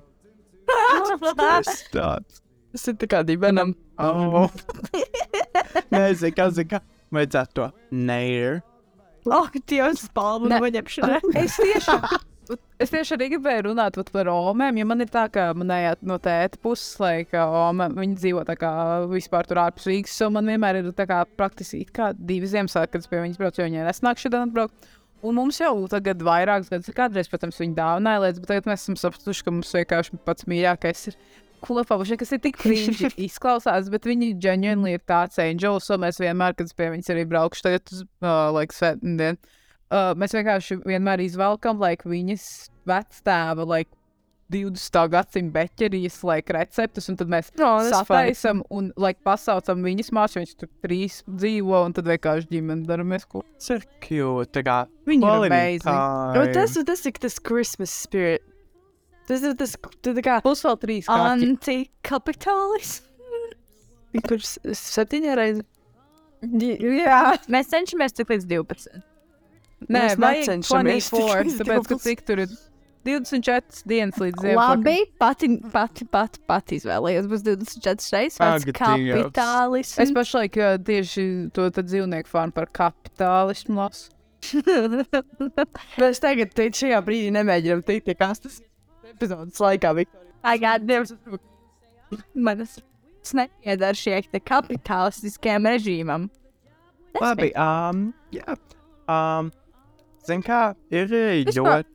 tas 1.36 1.84
tāds. 1.92 2.40
Tas 2.74 2.90
ir 2.90 2.98
tā 3.02 3.10
kā 3.10 3.22
dibenam. 3.26 3.76
Oh. 4.02 4.50
Nezinu, 5.94 6.34
kas 6.36 6.60
ir. 6.62 6.80
Vajadzētu 7.14 7.58
to 7.60 7.66
neir. 7.94 8.64
Oh, 9.30 9.48
Dievs, 9.70 10.08
palmu 10.16 10.50
noņemšana. 10.52 11.20
Es 11.40 11.56
tieši, 11.62 11.94
es 12.82 12.92
tieši 12.92 13.14
arī 13.16 13.30
gribēju 13.36 13.68
runāt 13.70 14.00
par 14.10 14.32
omēm, 14.34 14.82
jo 14.82 14.88
man 14.90 15.06
ir 15.06 15.12
tā, 15.14 15.28
ka 15.32 15.52
manējā 15.56 15.94
no 16.10 16.18
tēta 16.20 16.60
puses, 16.64 16.98
lai 17.00 17.14
ka 17.30 17.46
oma, 17.70 17.88
viņi 17.94 18.18
dzīvo 18.20 18.44
tā 18.50 18.58
kā 18.60 18.74
vispār 19.12 19.48
tur 19.48 19.62
ārpus 19.64 19.88
Rīgas, 19.88 20.18
un 20.26 20.36
man 20.40 20.52
vienmēr 20.52 20.82
ir 20.82 20.90
tā 20.98 21.06
kā 21.10 21.22
praktiski 21.38 21.86
it 21.86 21.94
kā 21.96 22.12
divi 22.18 22.50
Ziemassvētki, 22.52 22.96
kad 22.98 23.06
es 23.06 23.14
pie 23.14 23.22
viņas 23.22 23.40
braucu, 23.40 23.62
jo 23.62 23.70
viņai 23.70 23.88
nesnāk 23.88 24.26
šodien 24.26 24.50
atbraukt. 24.50 24.92
Un 25.24 25.38
mums 25.38 25.56
jau 25.62 25.72
tagad 25.88 26.20
vairākas 26.20 26.68
gadus, 26.68 26.92
kādreiz, 26.98 27.30
protams, 27.32 27.62
viņi 27.62 27.78
dāvināja 27.78 28.26
lietas, 28.26 28.42
bet 28.44 28.50
tagad 28.52 28.66
mēs 28.68 28.82
esam 28.84 28.98
sapratuši, 29.00 29.46
ka 29.46 29.54
mums 29.56 29.72
vienkārši 29.78 30.20
pats 30.28 30.50
mīļākais 30.52 31.06
ir 31.14 31.16
Kulapauši, 31.64 32.20
kas 32.20 32.36
ir 32.36 32.44
tik 32.44 32.60
krīņķi 32.64 33.14
izklausās, 33.28 33.90
bet 33.94 34.08
viņi 34.10 34.34
genuinely 34.44 34.98
ir 34.98 35.04
tāds 35.10 35.40
angels, 35.44 35.90
un 35.94 36.04
mēs 36.04 36.22
vienmēr, 36.22 36.58
kad 36.60 36.70
es 36.70 36.78
pie 36.78 36.92
viņas 36.94 37.12
arī 37.16 37.26
braukšu 37.30 37.68
tagad 37.70 37.94
uz, 37.96 38.06
uh, 38.24 38.52
like, 38.56 38.76
svētdien, 38.76 39.40
uh, 39.40 40.14
mēs 40.20 40.36
vienkārši 40.36 40.82
vienmēr 40.84 41.24
izvelkam, 41.24 41.80
like, 41.84 42.08
viņas 42.10 42.48
vectēva, 42.90 43.68
like, 43.70 43.92
20. 44.54 45.08
gadsimta 45.10 45.54
beķerijas, 45.56 46.20
like, 46.28 46.54
receptus, 46.54 47.08
un 47.10 47.18
tad 47.18 47.32
mēs 47.32 47.50
No, 47.58 47.72
sataisam 47.90 48.62
un, 48.74 48.92
like, 49.00 49.22
pasaucam 49.26 49.82
viņas 49.86 50.12
māsu, 50.14 50.40
viņas 50.42 50.56
tur 50.60 50.70
trīs 50.86 51.22
dzīvo, 51.28 51.80
un 51.88 51.96
tad 51.96 52.10
vienkārši 52.12 52.52
ģimene 52.52 52.88
daramies, 52.90 53.26
ko 53.30 53.44
Tas 53.58 53.72
ir 53.78 53.86
cute. 54.04 54.52
Tā 54.54 54.66
kā 54.68 54.80
viņi 55.10 55.26
ir 55.26 55.48
amazing. 55.50 56.02
Nu, 56.36 56.46
tas, 56.54 56.76
tas 56.86 57.06
ir 57.10 57.22
tas 57.24 57.40
Christmas 57.42 57.96
spirit. 58.06 58.46
Tas 59.30 59.44
ir 59.48 59.56
tas, 59.60 59.78
tā 60.04 60.14
kā 60.26 60.40
Plus 60.44 60.64
vēl 60.66 60.78
trīs 60.82 61.08
kaķi. 61.08 61.48
Antikapitālis. 61.48 62.98
kurš 64.28 64.58
septiņā 64.78 65.38
reizē. 65.40 65.64
Jā. 66.44 67.22
Mēs 67.52 67.72
cenšamies 67.72 68.16
tik 68.18 68.34
līdz 68.34 68.46
12. 68.52 69.02
Nē, 69.88 70.04
Mēs 70.16 70.20
necenšamies 70.20 71.10
24, 71.12 71.50
tikai 71.50 71.58
tāpēc, 71.64 71.88
ka 71.90 71.98
cik 72.04 72.22
tur 72.28 72.42
ir 72.44 72.52
24 73.08 73.84
dienas 73.90 74.20
līdz 74.22 74.44
Ziemassvētkiem. 74.44 74.60
Labi, 74.60 74.96
pati, 75.20 75.50
pati, 75.74 76.08
pati, 76.08 76.42
pati 76.48 76.80
izvēlējos. 76.80 77.28
Būs 77.32 77.44
24 77.48 78.12
reizes 78.16 78.40
vārds 78.40 78.68
Dievs. 78.68 78.80
kapitālis. 78.80 79.94
Es 80.04 80.14
pašlaik 80.16 80.60
ā, 80.60 80.74
tieši 80.88 81.26
to 81.56 81.68
tad 81.76 81.90
dzīvnieku 81.92 82.32
fanu 82.32 82.56
par 82.56 82.70
kapitālismu 82.76 83.80
lasu. 83.82 84.12
Mēs 86.02 86.20
tagad 86.24 86.56
šajā 86.56 87.00
brīdī 87.08 87.32
nemēģinām 87.36 87.84
teikt, 87.88 88.12
kas 88.20 88.44
tas 88.44 88.62
epizodes 89.12 89.60
laikā 89.64 89.94
bija. 89.98 90.24
I 90.44 90.58
got 90.60 90.82
Manas. 92.36 92.80
Tas 93.24 93.34
nepiedara 93.40 93.96
šiem 93.96 94.26
kapitalistiskajam 94.44 95.68
režīmam. 95.72 96.30
Labi, 97.22 97.52
um, 97.56 98.08
jā. 98.34 98.58
Um, 99.08 99.52
Zin 100.28 100.44
kā, 100.44 100.74
ir 100.92 101.08
Vispār- 101.48 101.84
ļoti. 101.84 101.90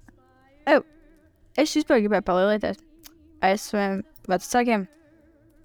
Es 1.59 1.73
vispār 1.75 1.99
gribēju 2.05 2.23
palielināties. 2.23 2.79
Es 3.43 3.65
saviem 3.73 4.05
vecākiem, 4.31 4.85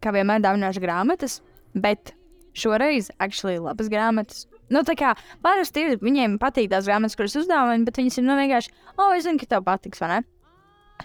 kā 0.01 0.13
vienmēr, 0.15 0.41
dāvināšu 0.41 0.81
grāmatas, 0.81 1.35
bet 1.75 2.15
šoreiz 2.57 3.11
actually 3.21 3.59
labas 3.61 3.91
grāmatas. 3.93 4.47
Nu, 4.73 4.81
tā 4.87 4.95
kā 4.97 5.11
parasti 5.45 5.83
viņiem 6.01 6.39
patīk 6.41 6.71
tās 6.71 6.87
grāmatas, 6.89 7.17
kuras 7.19 7.37
uzdāvina, 7.37 7.85
bet 7.85 7.99
viņas 8.01 8.17
ir 8.17 8.25
nu, 8.25 8.37
vienkārši, 8.39 8.73
oh, 8.97 9.11
es 9.13 9.27
zinu, 9.27 9.37
ka 9.37 9.51
tev 9.51 9.65
patiks, 9.67 10.01
vai 10.01 10.09
ne? 10.15 10.19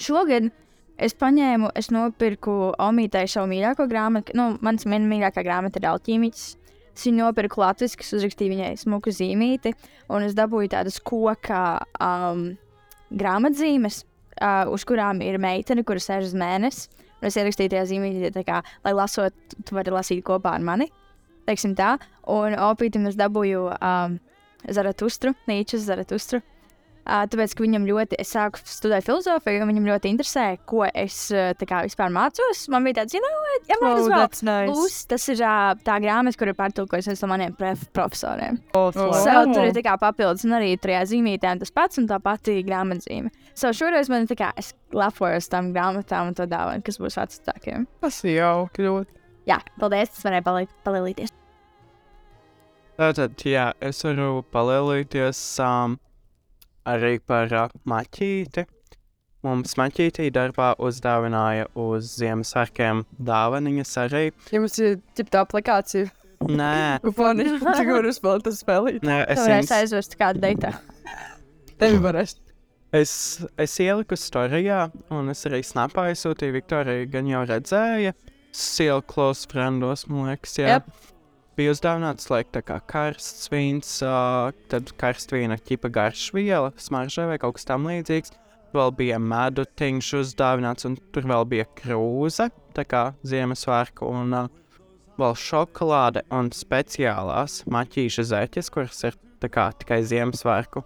Šogad 0.03 0.51
es 0.99 1.15
paņēmu, 1.19 1.73
es 1.79 1.91
nopirku 1.95 2.73
Omītai 2.83 3.27
savu 3.31 3.51
mīļāko 3.53 3.87
grāmatu. 3.91 4.35
Nu, 4.39 4.51
mans 4.65 4.87
mīļākā 4.89 5.45
grāmata 5.47 5.81
ir 5.81 5.89
Alķīmiķis. 5.93 6.47
Es 6.99 7.07
viņu 7.07 7.23
nopirku 7.23 7.63
latviešu, 7.63 8.01
kas 8.01 8.15
uzrakstīja 8.19 8.51
viņai 8.51 8.71
smuku 8.81 9.13
zīmīti, 9.15 9.71
un 10.11 10.25
es 10.27 10.35
dabūju 10.35 10.73
tādas 10.73 10.97
koka 10.99 11.61
um, 12.03 12.49
grāmatzīmes, 13.15 14.01
uh, 14.43 14.65
uz 14.75 14.83
kurām 14.89 15.23
ir 15.23 15.39
meitene, 15.39 15.85
kuras 15.87 16.09
sēž 16.11 16.33
uz 16.33 16.35
mēnesi. 16.39 16.89
Un 17.19 17.31
es 17.31 17.39
ierakstīju 17.39 17.71
tajā 17.71 17.85
zīmītī, 17.93 18.33
tā 18.35 18.43
kā, 18.47 18.61
lai 18.83 18.95
lasot, 18.95 19.35
tu 19.63 19.79
vari 19.79 19.95
lasīt 19.95 20.25
kopā 20.27 20.57
ar 20.59 20.67
mani. 20.67 20.89
Teiksim 21.47 21.79
tā. 21.79 21.97
Un 22.31 22.59
opītam 22.67 23.07
es 23.11 23.17
dabūju 23.19 23.65
um, 23.79 24.19
Zaratustru, 24.67 25.35
Nīčas 25.47 25.87
Zaratustru. 25.87 26.43
Tāpēc, 27.09 27.55
ka 27.57 27.65
viņam 27.65 27.87
ļoti, 27.89 28.19
es 28.21 28.35
sāku 28.37 28.61
studēt 28.69 29.07
filozofiju, 29.07 29.63
un 29.65 29.71
viņam 29.73 29.87
ļoti 29.89 30.11
interesē, 30.13 30.47
ko 30.69 30.85
es 30.93 31.31
kā 31.33 31.81
vispār 31.87 32.13
mācos. 32.13 32.67
Man 32.69 32.85
bija 32.85 33.01
tāds, 33.01 33.17
what, 33.17 33.65
ja 33.71 33.79
man 33.81 33.97
tas 33.97 34.05
vēl 34.05 34.13
that's 34.19 34.45
nice. 34.45 34.69
Plus, 34.75 34.99
tas 35.09 35.25
ir 35.33 35.41
tā 35.87 35.97
grāmata, 36.05 36.37
kur 36.37 36.53
ir 36.53 36.59
pārtulkojusies 36.59 37.25
no 37.25 37.31
maniem 37.33 37.57
profesoriem. 37.57 38.61
Oh, 38.77 38.93
Oh. 38.99 39.13
So, 39.15 39.53
tur 39.53 39.69
ir 39.69 39.75
tā 39.77 39.83
kā 39.85 39.95
papildus, 40.01 40.45
un 40.47 40.57
arī 40.59 40.73
tajā 40.81 41.03
zīmītē 41.13 41.55
tas 41.61 41.73
pats, 41.75 42.01
un 42.01 42.09
tā 42.11 42.19
pati 42.23 42.59
grāmatzīme. 42.67 43.31
So, 43.59 43.71
šoreiz 43.77 44.11
man 44.13 44.25
ir 44.25 44.31
tā 44.33 44.37
kā, 44.41 44.49
es 44.61 44.73
lepojos 44.97 45.49
tam 45.53 45.73
grāmatām 45.75 46.31
un 46.31 46.37
to 46.39 46.47
dāvanu, 46.51 46.85
kas 46.87 46.99
būs 47.01 47.19
vecākiem. 47.21 47.87
Tas 48.03 48.21
ir 48.25 48.39
jauki 48.41 48.87
ļoti. 48.87 49.15
Jā, 49.49 49.61
paldies, 49.81 50.13
tas 50.13 50.27
varēja 50.27 50.45
pali 50.45 50.69
palielīties. 50.85 51.33
Tātad, 52.99 53.39
jā, 53.47 53.71
es 53.81 54.03
varu 54.03 54.43
palielīties 54.53 55.41
um, 55.63 55.97
arī 56.89 57.19
par 57.21 57.53
uh, 57.55 57.71
maķīti. 57.89 58.65
Mums 59.47 59.77
maķītī 59.79 60.33
darbā 60.35 60.73
uzdāvināja 60.83 61.69
uz 61.79 62.09
Ziemassvētkiem 62.19 63.05
dāvaniņas 63.29 63.93
arī. 64.03 64.23
Jums 64.51 64.79
ir 64.83 64.97
ģipta 65.19 65.45
aplikācija. 65.47 66.09
Nē, 66.49 66.99
cik 67.07 67.91
var 67.91 68.09
uzspēlēt 68.09 68.45
tas 68.47 68.61
spēlīt. 68.63 69.03
nē 69.07 69.21
es, 69.25 69.39
Es 69.39 69.45
varēšu 69.45 69.63
jums, 69.63 69.75
aizvest 69.79 70.19
kādu 70.19 70.43
deitu. 70.43 70.73
Tevi 71.79 72.01
varēs. 72.03 72.37
es, 72.95 73.13
es 73.59 73.77
ieliku 73.83 74.19
storijā, 74.19 74.89
un 75.15 75.31
es 75.35 75.45
arī 75.51 75.63
snapā 75.67 76.09
aizsūtīju 76.13 76.57
Viktoriju, 76.59 77.09
gan 77.15 77.31
jau 77.31 77.45
redzēja. 77.47 78.15
Seal 78.59 79.03
close 79.07 79.47
friendos, 79.51 80.07
man 80.11 80.33
liekas, 80.33 80.57
jā. 80.59 80.79
Jep. 80.79 80.91
Bija 81.59 81.73
uzdāvināts, 81.75 82.29
lai 82.31 82.45
tā 82.55 82.61
kā 82.63 82.77
karsts 82.87 83.49
vīns, 83.51 83.97
uh, 84.07 84.53
tad 84.71 84.93
karstvīna 85.01 85.57
ķipa 85.59 85.89
garšviela, 85.91 86.69
smaržai 86.79 87.25
vai 87.33 87.39
kaut 87.43 87.57
kas 87.57 87.67
tam 87.67 87.89
līdzīgs. 87.91 88.31
Vēl 88.77 88.93
bija 88.95 89.17
medu 89.19 89.65
tingš 89.81 90.13
uzdāvināts, 90.21 90.87
un 90.87 90.95
tur 91.11 91.27
vēl 91.27 91.49
bija 91.51 91.67
krūze, 91.81 92.47
tā 92.77 92.85
kā 92.87 93.01
Ziemassvētku, 93.27 94.07
un 94.07 94.37
uh, 94.39 94.53
vēl 95.19 95.35
šokolāde 95.43 96.23
un 96.39 96.53
speciālās 96.55 97.65
maķīša 97.67 98.27
zeķes, 98.31 98.71
kuras 98.77 99.03
ir 99.11 99.19
kā 99.51 99.67
tikai 99.83 99.99
Ziemassvētku. 100.07 100.85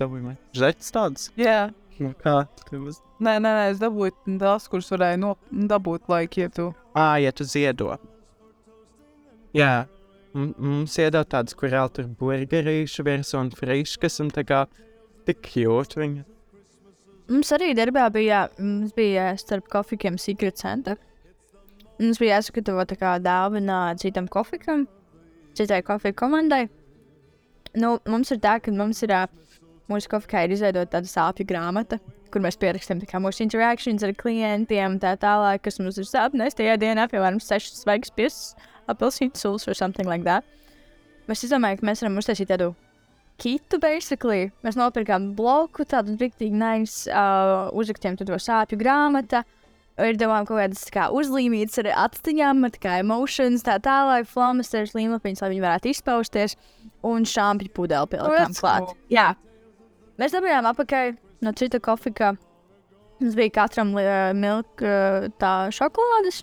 Dabūju, 0.00 0.30
vai? 0.30 0.34
Zeķes 0.56 0.96
tādas? 0.96 1.28
Jā. 1.36 1.68
Nu, 2.00 2.14
kā? 2.24 2.40
Tu 2.64 2.80
uz... 2.88 3.04
Nē, 3.20 3.36
nē, 3.36 3.52
nē, 3.52 3.68
es 3.74 3.84
dabūju 3.84 4.38
tās, 4.40 4.64
kuras 4.72 4.88
varēju 4.96 5.22
no, 5.28 5.36
dabūt, 5.68 6.08
lai 6.08 6.24
ietu. 6.24 6.72
Ā, 6.96 7.20
ja 7.20 7.36
tu 7.36 7.44
ziedo. 7.44 7.92
Jā. 9.54 9.86
Mums 10.34 10.96
iedod 10.98 11.28
tādas, 11.30 11.54
kur 11.54 11.70
vēl 11.70 11.90
tur 11.94 12.08
burgerīšu 12.18 13.04
virsū 13.06 13.38
un 13.38 13.52
friškas, 13.54 14.18
un 14.24 14.32
tā 14.34 14.42
kā 14.46 14.64
tik 15.28 15.46
jūt 15.62 15.94
viņa. 15.94 16.24
Mums 17.30 17.52
arī 17.54 17.70
darbā 17.78 18.08
bija, 18.12 18.48
mums 18.58 18.92
bija 18.96 19.30
starp 19.40 19.70
kofikiem 19.72 20.18
Secret 20.18 20.58
Santa. 20.60 20.96
Mums 22.00 22.18
bija 22.18 22.40
jāsagatavo 22.40 22.82
tā 22.90 22.98
kā 22.98 23.14
dāvana 23.22 23.94
citam 24.00 24.26
kofikam, 24.26 24.88
citai 25.54 25.80
kofiju 25.86 26.18
komandai. 26.18 26.66
Nu, 27.78 27.96
mums 28.10 28.34
ir 28.34 28.42
tā, 28.42 28.58
ka 28.62 28.74
mums 28.74 29.00
ir, 29.06 29.14
mūsu 29.90 30.10
kofikā 30.10 30.44
ir 30.44 30.56
izveidota 30.56 30.98
tāda 30.98 31.10
sāpju 31.10 31.46
grāmata, 31.46 32.00
kur 32.34 32.42
mēs 32.42 32.58
pierakstām 32.58 33.00
mūsu 33.22 33.46
interakcijas 33.46 34.02
ar 34.02 34.12
klientiem, 34.18 34.98
tā 35.02 35.14
tālāk, 35.22 35.62
kas 35.62 35.78
mums 35.78 36.02
ir 36.02 36.10
sāpnēs 36.10 36.58
tajā 36.58 36.74
dienā, 36.82 37.06
piemēram, 37.10 37.38
sešas 37.42 37.84
svaigas 37.86 38.10
piesas, 38.14 38.54
apelsīnu 38.90 39.36
sulas 39.38 39.68
or 39.68 39.74
something 39.74 40.08
like 40.08 40.24
that. 40.26 40.44
Mēs 41.28 41.46
izdomājām, 41.46 41.80
ka 41.80 41.88
mēs 41.88 42.02
varam 42.04 42.20
uztaisīt 42.20 42.50
tādu 42.52 42.74
kitu, 43.40 43.80
basically. 43.82 44.50
Mēs 44.64 44.78
nopirkām 44.78 45.32
bloku, 45.38 45.86
tādu 45.88 46.16
rīktīgi 46.20 46.54
nice, 46.58 47.08
uh, 47.10 47.70
uzrakstījām 47.74 48.18
to 48.20 48.38
sāpju 48.38 48.78
grāmatu. 48.80 49.42
Ir 49.94 50.16
domājām, 50.18 50.46
kaut 50.48 50.58
kādas 50.58 50.88
kā 50.90 51.06
uzlīmītas 51.14 51.78
ar 51.84 51.88
atstiņām, 52.08 52.64
kā 52.82 52.96
emotions, 53.04 53.62
tā 53.62 53.76
tālāk, 53.82 54.26
flomasters, 54.26 54.94
līmlapiņas, 54.96 55.44
lai 55.44 55.50
viņi 55.52 55.62
varētu 55.62 55.92
izpausties, 55.92 56.56
un 57.06 57.26
šāpju 57.30 57.70
pudeli 57.76 58.10
pielikām 58.10 58.56
klāt. 58.58 58.88
cool. 58.88 58.98
Jā. 59.14 59.28
Mēs 60.18 60.34
dabūjām 60.34 60.66
apakaļ 60.72 61.14
no 61.46 61.54
cita 61.54 61.78
kofika. 61.82 62.32
Mums 63.20 63.38
bija 63.38 63.54
katram 63.54 63.94
uh, 63.94 64.32
milk 64.34 64.82
uh, 64.82 65.30
tā 65.38 65.54
šokolādes 65.74 66.42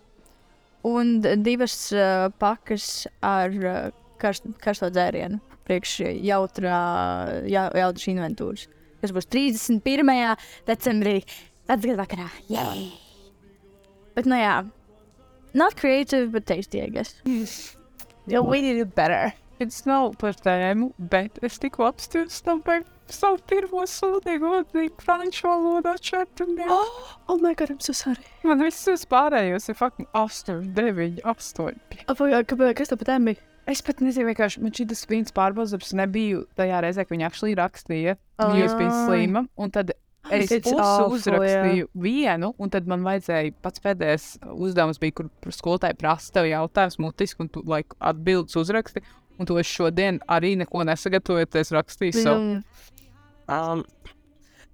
un 0.88 1.20
divas 1.44 1.76
uh, 1.94 2.30
pakas 2.42 3.08
ar 3.22 3.56
uh, 3.62 3.80
karst, 4.22 4.48
karsto 4.64 4.90
dzērienu. 4.94 5.42
Priekš 5.68 6.00
jautrā, 6.26 6.78
jā, 7.48 7.68
jautras 7.78 8.08
inventūras. 8.12 8.68
Tas 9.02 9.14
būs 9.16 9.30
31. 9.32 10.36
decembrī, 10.68 11.22
vecgada 11.70 12.02
vakarā. 12.02 12.28
Yay! 12.52 12.90
Bet, 14.18 14.28
nu 14.28 14.38
jā, 14.38 14.56
not 15.54 15.78
creative, 15.80 16.32
but 16.34 16.46
tasty, 16.46 16.82
I 16.82 16.90
guess. 16.90 17.16
Yeah, 18.28 18.42
we 18.42 18.62
did 18.62 18.78
it 18.78 18.96
better. 18.96 19.34
It's 19.62 19.86
nav 19.86 20.16
par 20.18 20.34
tēmu, 20.34 20.92
bet 20.98 21.38
es 21.46 21.60
tikko 21.62 21.86
apstājos 21.92 22.42
tam 22.46 22.64
par 22.66 22.82
savu 23.10 23.40
pirmo 23.50 23.84
sūdzīgu 23.90 24.52
atzīmi 24.62 24.92
franču 25.04 25.48
valodā 25.50 25.96
četriem. 26.02 26.60
Oh, 26.68 27.14
oh 27.28 27.40
my 27.42 27.54
god, 27.56 27.74
I'm 27.74 27.82
so 27.84 27.96
sorry. 27.98 28.24
Man 28.48 28.62
visus 28.64 29.06
pārējos 29.10 29.70
ir 29.72 29.80
fucking 29.80 30.10
8, 30.14 30.74
9, 30.78 31.24
8. 31.26 31.80
Apagaid, 32.12 32.50
kāpēc, 32.52 32.76
kas 32.82 32.94
tev 32.94 33.02
pat 33.02 33.14
tēm 33.14 33.32
bija? 33.32 33.48
Es 33.70 33.84
pat 33.86 34.02
nezinu, 34.02 34.32
vienkārši 34.32 34.62
man 34.64 34.74
šis 34.76 35.06
viens 35.10 35.34
pārbaudījums 35.36 35.94
nebija 35.98 36.42
tajā 36.58 36.80
reizē, 36.82 37.06
kad 37.06 37.14
viņi 37.14 37.28
actually 37.28 37.58
rakstīja, 37.60 38.16
jo 38.42 38.64
es 38.66 38.74
biju 38.78 38.94
slima. 39.06 39.46
Un 39.62 39.74
tad 39.74 39.94
es 40.34 40.52
awful, 40.74 41.16
uzrakstīju 41.18 41.90
vienu, 42.02 42.52
un 42.62 42.74
tad 42.74 42.90
man 42.90 43.06
vajadzēja 43.06 43.54
pats 43.62 43.84
pēdējais 43.84 44.28
uzdevums, 44.52 45.00
bija, 45.02 45.20
kur 45.20 45.32
par 45.44 45.56
skolotāju 45.56 46.00
prasa 46.02 46.36
tev 46.36 46.50
jautājumus 46.50 47.00
mutiski, 47.06 47.46
un 47.46 47.52
tu 47.54 47.64
like, 47.70 47.98
atbildes 48.00 48.58
uzraksti. 48.60 49.06
Un 49.40 49.48
to 49.50 49.56
es 49.58 49.66
šodien 49.66 50.20
arī 50.30 50.52
neko 50.60 50.84
nesagatavoju, 50.86 51.48
tad 51.50 51.64
es 51.64 51.72
rakstīju 51.74 52.14
savu. 52.14 52.42
Mm. 52.42 52.90
Um, 53.50 53.86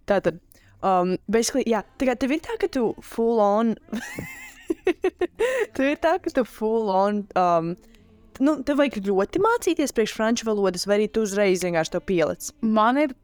Tātad, 0.08 0.40
um, 0.86 1.18
basically, 1.28 1.66
jā, 1.68 1.84
tā 2.00 2.08
kā 2.08 2.16
tev 2.20 2.34
ir 2.38 2.42
tā, 2.46 2.56
ka 2.62 2.70
tu 2.72 2.94
full 3.04 3.42
on. 3.44 3.76
tev 5.76 5.84
ir 5.84 6.00
tā, 6.04 6.16
ka 6.24 6.32
tu 6.34 6.46
full 6.48 6.88
on. 6.94 7.26
Um, 7.40 7.74
nu, 8.40 8.58
tev 8.64 8.80
vajag 8.80 9.02
ļoti 9.10 9.44
mācīties 9.44 9.96
priekš 9.96 10.16
franču 10.16 10.48
valodas, 10.48 10.88
vai 10.88 11.02
arī 11.02 11.10
tu 11.12 11.26
uzreiz 11.28 11.66
vienkārši 11.68 11.98
to 11.98 12.04
pielic. 12.08 12.52
Man 12.64 13.04
ir. 13.04 13.16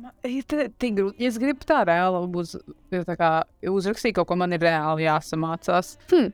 man 0.00 0.14
Ir 0.24 0.46
tik 0.48 0.94
grūti. 0.96 1.26
Es 1.28 1.36
gribu 1.36 1.66
tā 1.68 1.82
reāli 1.84 2.22
uz, 2.40 2.54
ja 2.94 3.02
tā 3.04 3.18
kā, 3.20 3.30
uzrakstīt 3.68 4.14
kaut 4.16 4.30
ko, 4.30 4.38
man 4.40 4.54
ir 4.56 4.62
reāli 4.64 5.04
jāsamācās. 5.04 5.96
Hmm. 6.08 6.30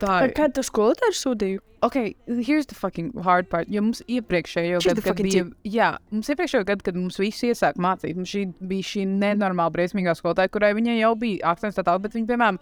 Tā 0.00 0.16
ir. 0.26 0.34
Kādu 0.36 0.64
skolotāju 0.64 1.16
sūdīju? 1.16 1.62
Ok, 1.84 1.96
here's 2.26 2.66
the 2.68 2.76
fucking 2.76 3.12
hard 3.24 3.48
part. 3.48 3.68
Jo 3.72 3.80
mums 3.86 4.02
iepriekšējo 4.04 4.82
gadu, 4.84 5.04
kad 5.04 5.20
bija, 5.24 5.46
jā, 5.64 5.94
mums 6.12 6.28
iepriekšējo 6.32 6.66
gadu, 6.68 6.84
kad 6.84 6.98
mums 6.98 7.16
visi 7.20 7.48
iesāka 7.52 7.80
mācīt, 7.80 8.18
mums 8.18 8.32
šī 8.32 8.42
bija 8.68 8.88
šī 8.90 9.06
nenormāli 9.08 9.78
briesmīgā 9.78 10.12
skolotāja, 10.18 10.52
kurai 10.52 10.74
viņai 10.76 10.98
jau 10.98 11.14
bija 11.20 11.54
akcents 11.54 11.78
tā 11.78 11.84
tālāk, 11.86 12.04
bet 12.04 12.18
viņa, 12.18 12.28
piemēram, 12.28 12.60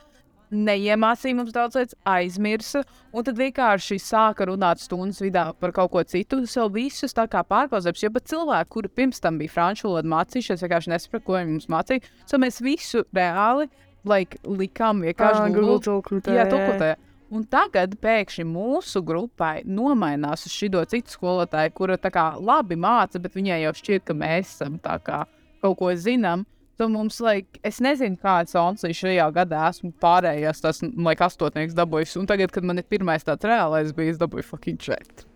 neiemācīja 0.55 1.36
mums 1.36 1.51
daudz 1.53 1.76
lietas, 1.76 1.97
aizmirsa, 2.09 2.84
un 3.12 3.26
tad 3.26 3.41
vienkārši 3.41 3.99
sāka 4.01 4.47
runāt 4.49 4.80
stundas 4.82 5.18
vidā 5.22 5.49
par 5.61 5.74
kaut 5.76 5.93
ko 5.93 6.05
citu. 6.09 6.41
Tas 6.45 6.55
jau 6.57 6.68
visus 6.72 7.16
tā 7.16 7.26
kā 7.30 7.43
pārpauzēs, 7.45 8.05
jo 8.05 8.12
pat 8.14 8.30
cilvēki, 8.30 8.72
kuri 8.76 8.93
pirms 9.01 9.20
tam 9.24 9.43
bija 9.43 9.53
franču 9.53 9.91
valodu 9.91 10.14
mācījušies, 10.14 10.62
vienkārši 10.64 10.95
nesaprata, 10.95 11.26
ko 11.26 11.36
viņi 11.36 11.57
mums 11.57 11.68
mācīja. 11.74 12.14
So 12.30 12.41
mēs 12.41 12.62
visu 12.64 13.05
reāli 13.18 13.68
like, 14.09 14.41
likām 14.47 15.05
vienkārši 15.05 15.53
tulkotē. 15.84 16.39
Jā, 16.39 16.49
tulkotē. 16.49 16.95
Un 17.29 17.43
tagad 17.45 17.93
pēkšņi 18.01 18.45
mūsu 18.49 19.03
grupai 19.05 19.61
nomainās 19.68 20.47
uz 20.49 20.53
šito 20.55 20.81
citu 20.89 21.12
skolotāju, 21.12 21.74
kura 21.76 21.99
tā 22.01 22.09
kā 22.12 22.31
labi 22.41 22.79
māca, 22.81 23.20
bet 23.20 23.37
viņai 23.37 23.59
jau 23.66 23.74
šķiet, 23.76 24.07
ka 24.09 24.16
mēs 24.16 24.55
esam 24.55 24.79
tā 24.81 24.97
kā 25.05 25.26
kaut 25.61 25.76
ko 25.81 25.93
zinām. 25.93 26.47
Tad 26.79 26.93
mums, 26.95 27.18
like, 27.20 27.59
es 27.66 27.81
nezinu, 27.83 28.14
kāds 28.22 28.55
ansīs 28.57 29.01
šajā 29.01 29.24
gadā 29.35 29.64
esmu 29.66 29.91
pārējās, 29.99 30.62
tas, 30.62 30.79
like, 30.95 31.24
astotnieks 31.26 31.74
dabūjis. 31.76 32.14
Un 32.20 32.29
tagad, 32.31 32.53
kad 32.55 32.64
man 32.64 32.79
ir 32.79 32.87
pirmais 32.87 33.26
tāds 33.26 33.49
reālais, 33.51 33.91
bija, 33.97 34.14
es 34.14 34.20
dabūju 34.20 34.47
fucking 34.47 34.79
četri. 34.81 35.26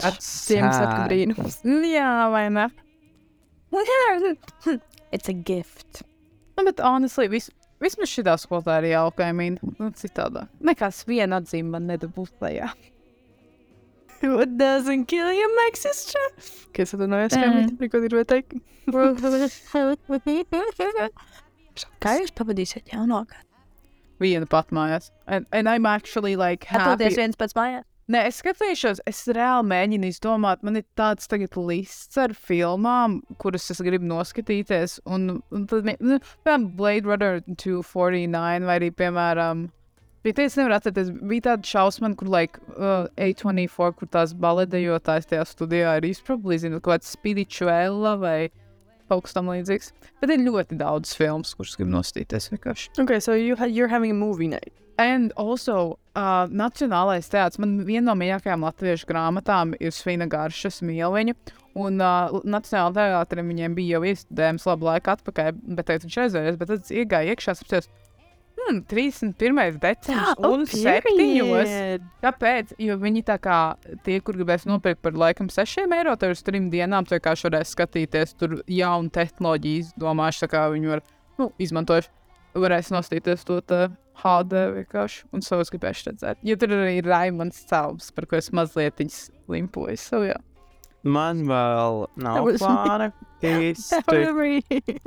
Ziemassvētku 0.00 1.04
brīnums. 1.04 1.60
Jā, 1.92 2.14
vai 2.32 2.46
ne? 2.52 2.66
It's 5.12 5.28
a 5.28 5.36
gift. 5.36 6.02
Nu, 6.56 6.64
bet, 6.64 6.80
honestly, 6.80 7.28
vis, 7.28 7.50
vismaz 7.82 8.08
šī 8.12 8.22
skolotāja 8.42 8.82
ir 8.84 8.88
jauka, 8.94 9.20
I 9.28 9.32
mean, 9.36 9.54
nu, 9.78 9.90
citādā. 9.96 10.46
Nekas 10.60 11.04
viena 11.08 11.34
atzīme 11.40 11.70
man 11.76 11.84
nedabūs 11.90 12.30
tajā. 12.40 12.68
What 14.22 14.58
doesn't 14.60 15.06
kill 15.08 15.32
you 15.32 15.48
makes 15.64 15.84
you 15.88 15.92
strong. 15.96 16.32
Kas 16.76 16.92
atvainojas, 16.92 17.32
kā 17.32 17.46
Mm. 17.48 17.54
viņi 17.56 17.78
neko 17.80 17.96
gribēja 18.04 18.26
teikt? 18.34 18.50
Kā 22.04 22.10
jūs 22.20 22.32
pavadīsiet 22.36 22.92
jaunā 22.92 23.22
gadu? 23.30 23.46
Viena 24.20 24.44
pat 24.50 24.68
mājās. 24.76 25.08
And, 25.26 25.46
and 25.52 25.68
I'm 25.70 25.86
actually 25.86 26.36
like 26.36 26.64
happy. 26.68 27.04
Atpūties 27.04 27.16
viens 27.16 27.36
pats 27.40 27.54
mājās. 27.56 27.84
Nē, 28.10 28.24
es 28.26 28.40
skatīšos, 28.40 29.04
es 29.06 29.20
reāli 29.30 29.68
mēģinu 29.70 30.08
izdomāt. 30.10 30.64
Man 30.66 30.80
ir 30.80 30.86
tāds 30.98 31.28
tagad 31.30 31.54
lists 31.54 32.18
ar 32.18 32.32
filmām, 32.34 33.20
kuras 33.38 33.70
es 33.70 33.78
gribu 33.86 34.08
noskatīties. 34.10 34.96
Un, 35.06 35.36
un 35.54 35.66
tad, 35.70 35.86
nu, 36.02 36.18
piemēram, 36.42 36.64
Blade 36.80 37.06
Runner 37.06 37.38
249 37.46 38.66
vai 38.66 38.78
arī, 38.80 38.88
piemēram, 38.98 39.62
bija 40.26 40.40
tāds, 40.40 40.58
nevar 40.58 40.74
atcerēties, 40.80 41.12
bija 41.30 41.46
tāda 41.52 41.70
šausmana, 41.70 42.18
kur, 42.18 42.32
like, 42.34 42.58
uh, 42.74 43.06
A24, 43.14 43.94
kur 44.02 44.10
tās 44.18 44.34
baledējotājs 44.42 45.30
tajā 45.30 45.46
studijā 45.52 45.94
ir 46.00 46.10
izprobabli, 46.10 46.58
zinu, 46.64 46.82
kaut 46.82 46.96
kāds 46.96 47.14
spirituela 47.14 48.16
vai 48.18 48.50
kaut 49.06 49.28
kas 49.28 49.38
tam 49.38 49.54
līdzīgs. 49.54 49.94
Bet 50.18 50.34
ir 50.34 50.42
ļoti 50.48 50.82
daudz 50.82 51.14
filmas, 51.14 51.54
kuras 51.54 51.78
gribu 51.78 51.94
noskatīties 51.94 52.50
vienkārši. 52.56 52.90
Okay, 53.06 53.22
so 53.22 53.38
you 53.38 53.54
ha 53.54 53.70
you're 53.70 53.94
having 53.94 54.10
a 54.10 54.18
movie 54.18 54.50
night. 54.50 54.74
And 54.98 55.30
also, 55.36 55.99
uh, 56.14 56.50
Nacionālais 56.50 57.30
teātris. 57.30 57.60
Man 57.62 57.78
viena 57.86 58.10
no 58.10 58.18
mīļākajām 58.20 58.66
latviešu 58.66 59.08
grāmatām 59.08 59.74
ir 59.80 59.94
Svina 59.94 60.28
Garšas 60.30 60.80
mīlviņa. 60.86 61.36
Un 61.80 62.02
uh, 62.02 62.36
Nacionālajā 62.42 63.14
teātrī 63.14 63.46
viņiem 63.46 63.74
bija 63.78 63.98
jau 63.98 64.06
iestudējums 64.10 64.66
labu 64.66 64.88
laiku 64.90 65.14
atpakaļ, 65.14 65.58
bet 65.76 65.90
tagad 65.90 66.06
viņš 66.06 66.20
aizvēries. 66.24 66.60
Bet 66.60 66.72
tad 66.72 66.84
es 66.84 66.94
iegāju 66.94 67.34
iekšā, 67.34 67.54
apstāties, 67.54 67.90
hmm, 68.58 68.82
31. 68.90 69.78
decembris 69.82 70.44
un 70.50 70.66
7. 70.66 72.02
Kāpēc? 72.24 72.74
Jo 72.82 72.98
viņi 73.00 73.24
tā 73.30 73.38
kā 73.42 73.60
tie, 74.06 74.18
kur 74.24 74.38
gribēs 74.38 74.66
nopirkt 74.68 75.02
par 75.04 75.18
laikam 75.18 75.50
6 75.52 75.86
eiro, 75.86 76.16
tad 76.20 76.34
uz 76.34 76.44
trim 76.46 76.70
dienām 76.74 77.06
tu 77.06 77.16
vienkārši 77.16 77.48
varēs 77.48 77.74
skatīties 77.76 78.36
tur 78.40 78.60
jaunu 78.66 79.12
tehnoloģiju, 79.14 79.86
izdomāšu, 79.86 80.46
tā 80.46 80.52
kā 80.56 80.66
viņi 80.74 80.96
var 80.96 81.04
nu, 81.40 81.52
izmantojuši. 81.62 82.19
Varēs 82.54 82.90
nostīties 82.94 83.44
to 83.46 83.60
tā 83.62 83.80
HD 84.20 84.62
vienkārši 84.74 85.26
un 85.32 85.42
savus 85.44 85.70
gribēšu 85.72 86.10
redzēt. 86.10 86.40
Jo 86.44 86.56
tur 86.60 86.74
arī 86.76 86.96
ir 86.98 87.08
Raimons 87.08 87.60
Celms, 87.70 88.10
par 88.12 88.26
ko 88.30 88.36
es 88.40 88.50
mazliet 88.52 89.00
limpoju. 89.48 89.96
So, 90.00 90.22
jā. 90.26 90.36
Man 91.02 91.46
vēl 91.48 92.02
nav 92.20 92.34
That 92.36 92.44
was 92.44 92.60
me. 92.60 92.66
plāna 92.66 93.12
īsti. 93.40 94.02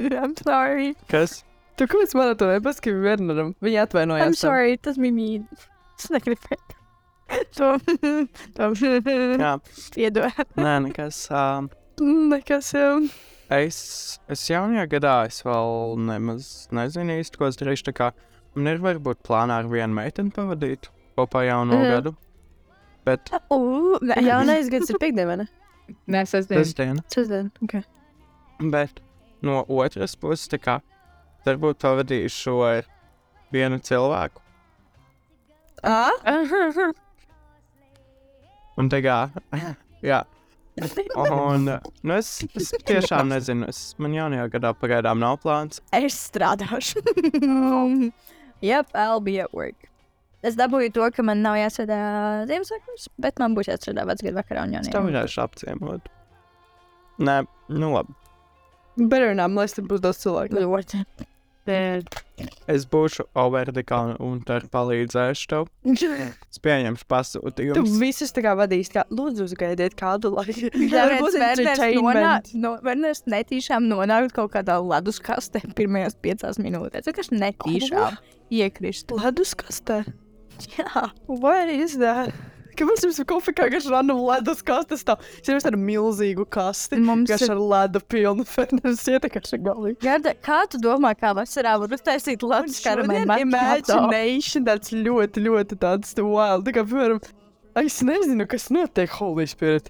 I'm 0.10 0.34
sorry. 0.41 0.96
Kas? 1.12 1.44
Tu 1.78 1.86
kāpēc 1.89 2.16
man 2.18 2.34
to 2.38 2.48
nepaskatīji 2.50 3.04
Werneram? 3.04 3.54
Viņa 3.62 3.86
atvainojās. 3.88 4.26
I'm 4.26 4.38
sorry. 4.38 4.78
Tas 4.78 4.98
bija 5.02 5.14
mīļi. 5.14 5.62
Es 6.00 6.10
negribēju. 6.14 6.80
To, 7.58 7.70
to 8.58 8.72
Jā, 8.78 9.54
iedod. 10.06 10.41
nē, 10.66 10.74
nekas. 10.88 11.26
Um, 11.34 11.70
Nekas 12.02 12.74
jau. 12.74 13.04
Es, 13.60 14.20
es 14.32 14.43
jaunajā 14.49 14.86
gadā 14.91 15.14
es 15.28 15.41
vēl 15.45 15.97
nemaz 16.10 16.51
nezinu 16.74 17.20
īsti, 17.22 17.38
ko 17.39 17.47
es 17.49 17.58
darīšu. 17.60 17.88
Tā 17.89 17.93
kā 17.97 18.12
man 18.56 18.68
ir 18.74 18.82
varbūt 18.84 19.22
plānā 19.28 19.60
ar 19.64 19.70
vienu 19.72 19.93
meiteni 19.97 20.32
pavadīt 20.36 20.89
kopā 21.18 21.45
jauno 21.47 21.78
Mhm. 21.80 21.89
gadu. 21.91 22.16
Bet 23.06 23.30
Uh, 23.51 23.99
Jaunais 24.30 24.70
gads 24.72 24.89
ir 24.89 24.97
piekdiena, 25.01 25.28
vai 25.28 25.38
ne? 25.43 25.47
Nē, 26.08 26.22
sestdien. 26.26 26.64
sestdiena. 26.64 27.04
Sestdien. 27.12 27.51
Okay. 27.64 27.84
Bet 28.72 29.01
no 29.43 29.66
otras 29.68 30.16
puses, 30.16 30.47
tā 30.47 30.58
kā 30.64 30.78
varbūt 31.45 31.82
pavadīšu 31.84 32.54
ar 32.64 32.86
vienu 33.51 33.80
cilvēku. 33.84 34.39
Ah? 35.84 36.10
Un 38.80 38.88
tā 38.89 39.01
kā, 39.06 39.18
jā. 40.01 40.24
Un 41.30 41.68
nu 41.70 42.14
es, 42.18 42.30
es 42.58 42.72
tiešām 42.88 43.30
nezinu, 43.30 43.68
es, 43.70 43.82
man 44.02 44.16
jaunajā 44.16 44.48
gadā 44.56 44.72
pagaidām 44.74 45.20
nav 45.22 45.38
plāns. 45.44 45.82
Es 45.94 46.18
strādāšu. 46.32 47.04
yep, 48.72 48.90
I'll 48.96 49.22
be 49.22 49.40
at 49.44 49.54
work. 49.54 49.90
Es 50.44 50.58
dabūju 50.60 50.92
to, 50.98 51.06
ka 51.16 51.24
man 51.24 51.40
nav 51.46 51.56
jāsēdā 51.56 52.00
Ziemassvētkos, 52.50 53.06
bet 53.22 53.38
man 53.40 53.54
būs 53.56 53.70
jāstrādā 53.70 54.04
vecgadu 54.10 54.36
vakarā 54.42 54.66
un 54.68 54.74
Es 54.82 54.90
tev 54.90 55.00
jaunajā. 55.00 55.22
varēšu 55.22 55.44
apciemot. 55.46 56.10
Nē, 57.24 57.38
nu 57.72 57.94
labi. 57.94 58.18
Better 58.98 59.32
not, 59.38 59.54
lai 59.56 59.68
tur 59.72 59.86
būs 59.90 60.02
daudz 60.04 60.20
cilvēku. 60.26 60.58
Ļoti. 60.66 61.04
Es 62.68 62.84
būšu 62.89 63.24
overdikā 63.39 63.99
un 64.20 64.39
tur 64.43 64.66
palīdzēšu 64.74 65.47
tev. 65.51 65.68
Es 65.86 66.59
pieņemšu 66.64 67.03
Tu 67.05 67.09
pasūtījumus. 67.14 67.93
visus 68.01 68.34
tā 68.36 68.41
kā 68.43 68.55
vadīsi, 68.57 68.91
kā 68.95 69.03
lūdzu 69.14 69.45
uzgaidiet 69.47 69.95
kādu 69.99 70.34
laiku. 70.36 70.70
Tāpēc 70.74 70.91
Werners 70.91 71.38
entertainment. 71.39 72.53
no- 72.55 72.78
Werners 72.84 73.24
netīšām 73.30 73.88
nonāk 73.88 74.34
kaut 74.34 74.51
kādā 74.57 74.80
ledus 74.84 75.20
kastē 75.24 75.61
pirmajās 75.78 76.16
piecās 76.20 76.59
minūtēs. 76.59 77.05
Tas 77.14 77.30
netīšām 77.30 78.18
iekrist. 78.51 79.11
Ledus 79.11 79.53
kastē. 79.55 80.03
Jā. 80.78 81.11
What 81.28 81.70
is 81.70 81.97
that? 81.97 82.34
Kāpēc 82.80 83.04
jums 83.06 83.20
ir 83.22 83.28
kā 83.28 83.68
garš 83.74 83.88
random 83.92 84.20
ledus 84.26 84.64
kastes 84.66 85.04
stāv? 85.04 85.22
Es 85.40 85.50
jau 85.50 85.58
tādu 85.62 85.80
milzīgu 85.80 86.46
kasti. 86.50 86.98
Mums 87.04 87.30
Garš 87.30 87.46
ir- 87.48 87.54
ar 87.54 87.62
ledu 87.74 88.02
pilnu 88.14 88.46
fernes 88.50 89.06
ietekaši 89.14 89.60
galīgi. 89.64 90.00
Garda, 90.04 90.34
kā 90.34 90.64
tu 90.70 90.82
domā, 90.82 91.14
kā 91.16 91.34
vasarā 91.38 91.78
var 91.80 91.88
uztaisīt 91.98 92.44
ledus 92.44 92.82
karamelu 92.84 93.40
imagination 93.46 94.66
tāds 94.66 94.92
ļoti, 94.92 95.46
ļoti 95.48 95.80
tāds 95.86 96.14
wild. 96.18 96.66
Tā 96.66 96.76
kā, 96.76 96.86
piemēram, 96.88 97.22
es 97.84 98.02
nezinu, 98.02 98.48
kas 98.50 98.70
notiek 98.70 99.10
Holy 99.10 99.46
Spirit. 99.46 99.90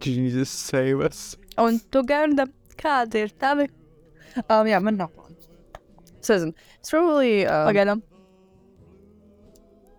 Jesus 0.00 0.48
save 0.50 1.00
us. 1.04 1.36
Un 1.58 1.80
tu, 1.90 2.02
Garda, 2.06 2.46
kādi 2.78 3.24
ir 3.26 3.32
tavi? 3.38 3.68
Um, 4.48 4.66
jā, 4.70 4.78
man 4.82 4.96
nav 5.00 5.10
plāns. 5.10 5.48
Es 6.20 6.28
nezinu. 6.30 6.54
Es 6.82 6.90
probably... 6.92 7.44
Um, 7.46 7.66
Pagaidām. 7.66 8.02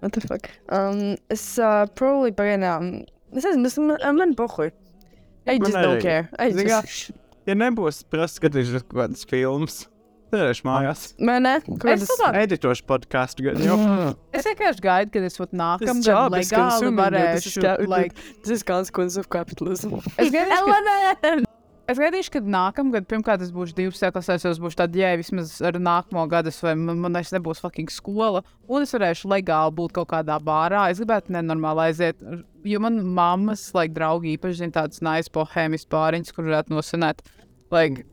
What 0.01 0.13
the 0.15 0.21
fuck? 0.21 0.49
Um, 0.71 1.17
es 1.29 1.43
uh, 1.59 1.85
probably 1.95 2.31
pagaidām... 2.31 3.05
Es 3.35 3.45
nezinu, 3.45 3.67
tas 3.67 3.77
man, 3.77 4.15
man 4.17 4.35
pohuj. 4.37 4.71
I 5.49 5.57
Man 5.57 5.65
just 5.65 5.77
don't 5.77 5.97
arī. 5.97 6.01
care. 6.01 6.29
I 6.39 6.51
just... 6.51 7.11
Ja 7.47 7.55
nebūs 7.57 8.03
prasa 8.11 8.37
skatīties 8.37 8.83
kaut 8.83 8.93
kādas 8.93 9.25
filmas, 9.25 9.77
tad 10.29 10.43
es 10.51 10.61
mājās. 10.67 11.05
Man 11.17 11.47
ne? 11.47 11.55
Es 11.63 11.81
Kādas... 11.81 12.05
saprotu. 12.11 12.43
Editošu 12.43 12.85
podkāstu 12.89 13.47
gan 13.47 13.61
jau. 13.65 13.77
Es 14.35 14.45
vienkārši 14.45 14.85
gaidu, 14.85 15.13
kad 15.17 15.29
es 15.31 15.39
vat 15.41 15.55
nākamā 15.63 15.95
This 15.97 16.05
job 16.05 16.29
gada 16.29 16.43
is 16.43 16.53
legāli 16.53 16.69
consuming 16.69 17.19
you. 17.19 17.27
This 17.33 17.51
is 17.51 17.61
varēšu. 17.63 18.33
This 18.43 18.57
is 18.59 18.67
consequence 18.73 19.17
of 19.17 19.31
capitalism. 19.33 19.97
es 20.17 20.35
gaidīšu, 20.35 20.81
ka! 21.23 21.48
Es 21.89 21.97
gaidīšu, 21.97 22.29
ka 22.35 22.39
nākamā 22.45 22.93
gada, 22.93 23.07
pirmkārt, 23.09 23.41
es 23.41 23.49
būšu 23.53 23.73
divas 23.77 24.03
klasēs, 24.13 24.43
es 24.45 24.59
būšu 24.61 24.77
tāda, 24.77 24.99
ja 25.01 25.15
vismaz 25.17 25.55
ar 25.65 25.79
nākamo 25.81 26.27
gadu, 26.29 26.51
vai 26.61 26.75
man, 26.77 26.99
man 27.01 27.17
es 27.17 27.31
nebūs 27.33 27.61
fucking 27.63 27.89
skola, 27.89 28.43
un 28.69 28.85
es 28.85 28.93
varēšu 28.93 29.31
legāli 29.31 29.73
būt 29.79 29.95
kaut 29.97 30.11
kādā 30.11 30.37
bārā. 30.45 30.83
Es 30.93 31.01
gribētu 31.01 31.33
nenormāli 31.33 31.87
aiziet, 31.87 32.21
jo 32.67 32.81
man 32.83 32.99
mammas, 33.17 33.63
like, 33.73 33.95
draugi 33.95 34.35
īpaši 34.35 34.61
zina 34.61 34.75
tādas 34.83 35.01
nice 35.05 35.33
bohēmis 35.33 35.87
bāriņas, 35.89 36.35
kur 36.35 36.45
varētu 36.51 36.77
nosinēt. 36.77 37.25
Like, 37.73 38.05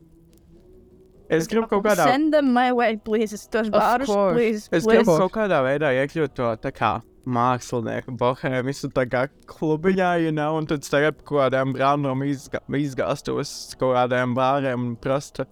Es 1.27 1.49
gribu 1.51 1.67
kaut 1.67 1.83
kādā, 1.83 2.05
Send 2.07 2.31
them 2.33 2.53
my 2.55 2.71
way, 2.71 2.95
please. 3.03 3.35
Es 3.35 3.49
tos 3.51 3.67
bārus, 3.75 4.07
course. 4.07 4.37
please. 4.37 4.69
es 4.71 4.85
please. 4.85 5.03
gribu 5.03 5.17
kaut 5.25 5.35
kādā 5.35 5.59
veidā 5.67 5.91
iekļūt 6.05 6.37
to 6.39 6.53
tā 6.63 6.71
kā 6.71 6.93
mākslinieku 7.27 8.15
bohēmisu 8.21 8.91
tā 8.95 9.07
kā 9.11 9.27
klubiņā, 9.51 10.11
you 10.25 10.33
know, 10.35 10.57
un 10.61 10.69
tad 10.71 10.87
tagad 10.87 11.21
kaut 11.27 11.43
kādiem 11.43 11.75
random 11.79 12.25
izga 12.27 12.63
izgāstos 12.79 13.53
kaut 13.81 13.97
kādiem 13.99 14.35
bāriem 14.39 14.93
un 14.93 14.97
prasta 15.01 15.49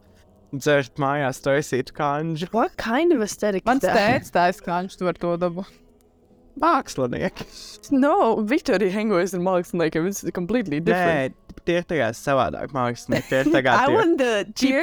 dzert 0.55 1.01
mājās 1.03 1.43
taisīt 1.45 1.91
kanģu. 1.97 2.51
What 2.55 2.77
kind 2.81 3.14
of 3.14 3.25
aesthetic 3.27 3.66
mans 3.66 3.85
tēvs 3.85 4.31
tā 4.35 4.49
izskanš, 4.53 4.99
tu 5.01 5.09
var 5.09 5.18
to 5.18 5.35
dabu. 5.41 5.66
Mākslinieki. 6.62 7.47
No, 7.91 8.37
Victoria 8.47 8.93
hangojas 8.95 9.35
ar 9.35 9.43
māksliniekiem. 9.43 10.07
It's 10.07 10.22
completely 10.37 10.79
different. 10.79 11.35
Nē, 11.35 11.44
tie 11.67 11.79
ir 11.81 11.87
tagad 11.89 12.17
savādāk 12.19 12.73
mākslinieki. 12.77 13.27
Tie 13.31 13.41
ir 13.43 13.51
tagad 13.57 13.81
I 13.81 13.89
tie. 13.89 14.01
Tie 14.61 14.83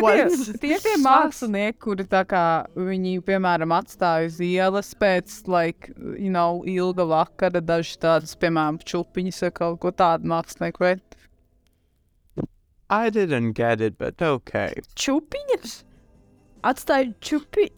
tie- 0.61 0.79
tie 0.83 0.95
mākslinieki, 1.01 1.77
kuri 1.85 2.05
tā 2.09 2.23
kā 2.29 2.43
viņi, 2.75 3.17
piemēram, 3.27 3.73
atstāja 3.77 4.29
uz 4.29 4.39
ielas 4.45 4.91
pēc, 4.97 5.41
like, 5.51 5.93
you 6.17 6.31
know, 6.33 6.61
ilga 6.67 7.07
vakara, 7.09 7.61
daži 7.63 7.97
tādas, 8.01 8.35
piemēram, 8.41 8.81
čupiņas 8.85 9.43
vai 9.47 9.51
kaut 9.61 9.81
ko 9.85 9.93
tādu 10.03 10.31
mākslinieku, 10.31 10.87
vai? 10.87 10.95
I 12.91 13.09
didn't 13.09 13.53
get 13.53 13.79
it, 13.79 13.97
but 13.97 14.21
okay. 14.21 14.81
Čupiņas. 14.99 15.77
Atstāju 16.67 17.13
čupi. 17.23 17.69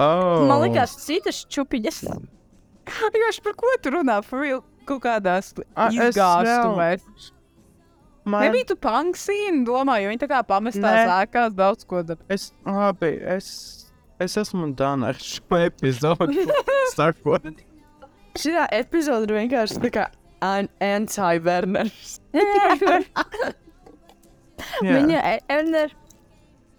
Oh. 0.00 0.44
Man 0.48 0.66
liekas, 0.66 0.98
citas 1.00 1.42
čupiņas. 1.48 2.04
Vienkārši 2.90 3.42
par 3.44 3.56
ko 3.58 3.72
tu 3.82 3.92
runā? 3.94 4.20
For 4.26 4.44
real, 4.44 4.62
kaut 4.88 5.02
es 5.40 5.52
izgāstumēs. 5.56 7.30
Man, 8.30 8.44
Nebija 8.46 8.68
tu 8.70 8.76
panksīni, 8.80 9.64
domāju, 9.66 10.04
jo 10.06 10.12
viņi 10.12 10.22
tā 10.22 10.28
kā 10.30 10.40
pamestās 10.46 10.98
Nē. 11.00 11.18
ēkās 11.24 11.54
daudz 11.58 11.86
ko 11.88 12.02
dara. 12.06 12.20
es, 12.30 12.50
labi, 12.68 13.10
es, 13.34 13.50
es 14.22 14.36
esmu 14.42 14.70
done 14.78 15.08
ar 15.10 15.18
šo 15.20 15.58
epizodu. 15.64 16.46
Sakot. 16.96 17.48
Šī 18.38 18.54
epizode 18.76 19.26
ir 19.28 19.36
vienkārši 19.40 19.80
tā 19.82 19.90
kā 19.96 20.04
an 20.44 20.68
anti-Werners. 20.84 22.18
Jā. 24.84 24.96
Viņa 25.00 25.20
ir. 25.56 25.94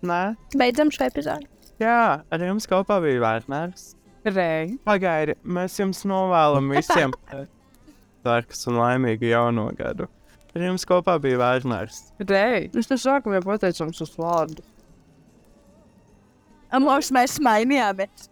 Nē, 0.06 0.20
Beidzam 0.58 0.89
šo 0.93 1.08
epizodi. 1.10 1.47
jā, 1.82 2.22
ar 2.26 2.43
jums 2.45 2.66
kopā 2.70 2.99
bija 3.04 3.22
Vērners. 3.22 3.91
Rei. 4.26 4.76
Pagaidi, 4.86 5.36
mēs 5.41 5.80
jums 5.82 6.04
novēlam 6.10 6.70
visiem 6.74 7.14
dārgas 8.26 8.68
un 8.70 8.78
laimīgu 8.82 9.30
jauno 9.32 9.68
gadu. 9.78 10.08
Ar 10.52 10.66
jums 10.66 10.84
kopā 10.88 11.16
bija 11.24 11.39
Vērners. 11.39 12.02
Rei. 12.28 12.68
Es 12.76 12.89
te 12.89 12.97
sāku 12.99 13.32
jau 13.36 13.43
pateicams 13.45 14.02
uz 14.04 14.12
vārdu. 14.20 14.66
Amors, 16.72 17.12
mēs 17.12 17.38
mainījāmies. 17.43 18.28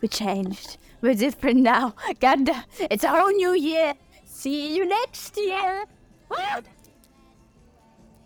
We 0.00 0.08
changed. 0.08 0.78
We're 1.00 1.14
different 1.14 1.60
now. 1.60 1.94
Gada, 2.20 2.64
it's 2.90 3.04
our 3.04 3.20
own 3.20 3.36
new 3.36 3.54
year. 3.54 3.94
See 4.24 4.76
you 4.76 4.88
next 4.88 5.36
year. 5.36 5.84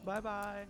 Bye 0.05 0.21
bye! 0.21 0.67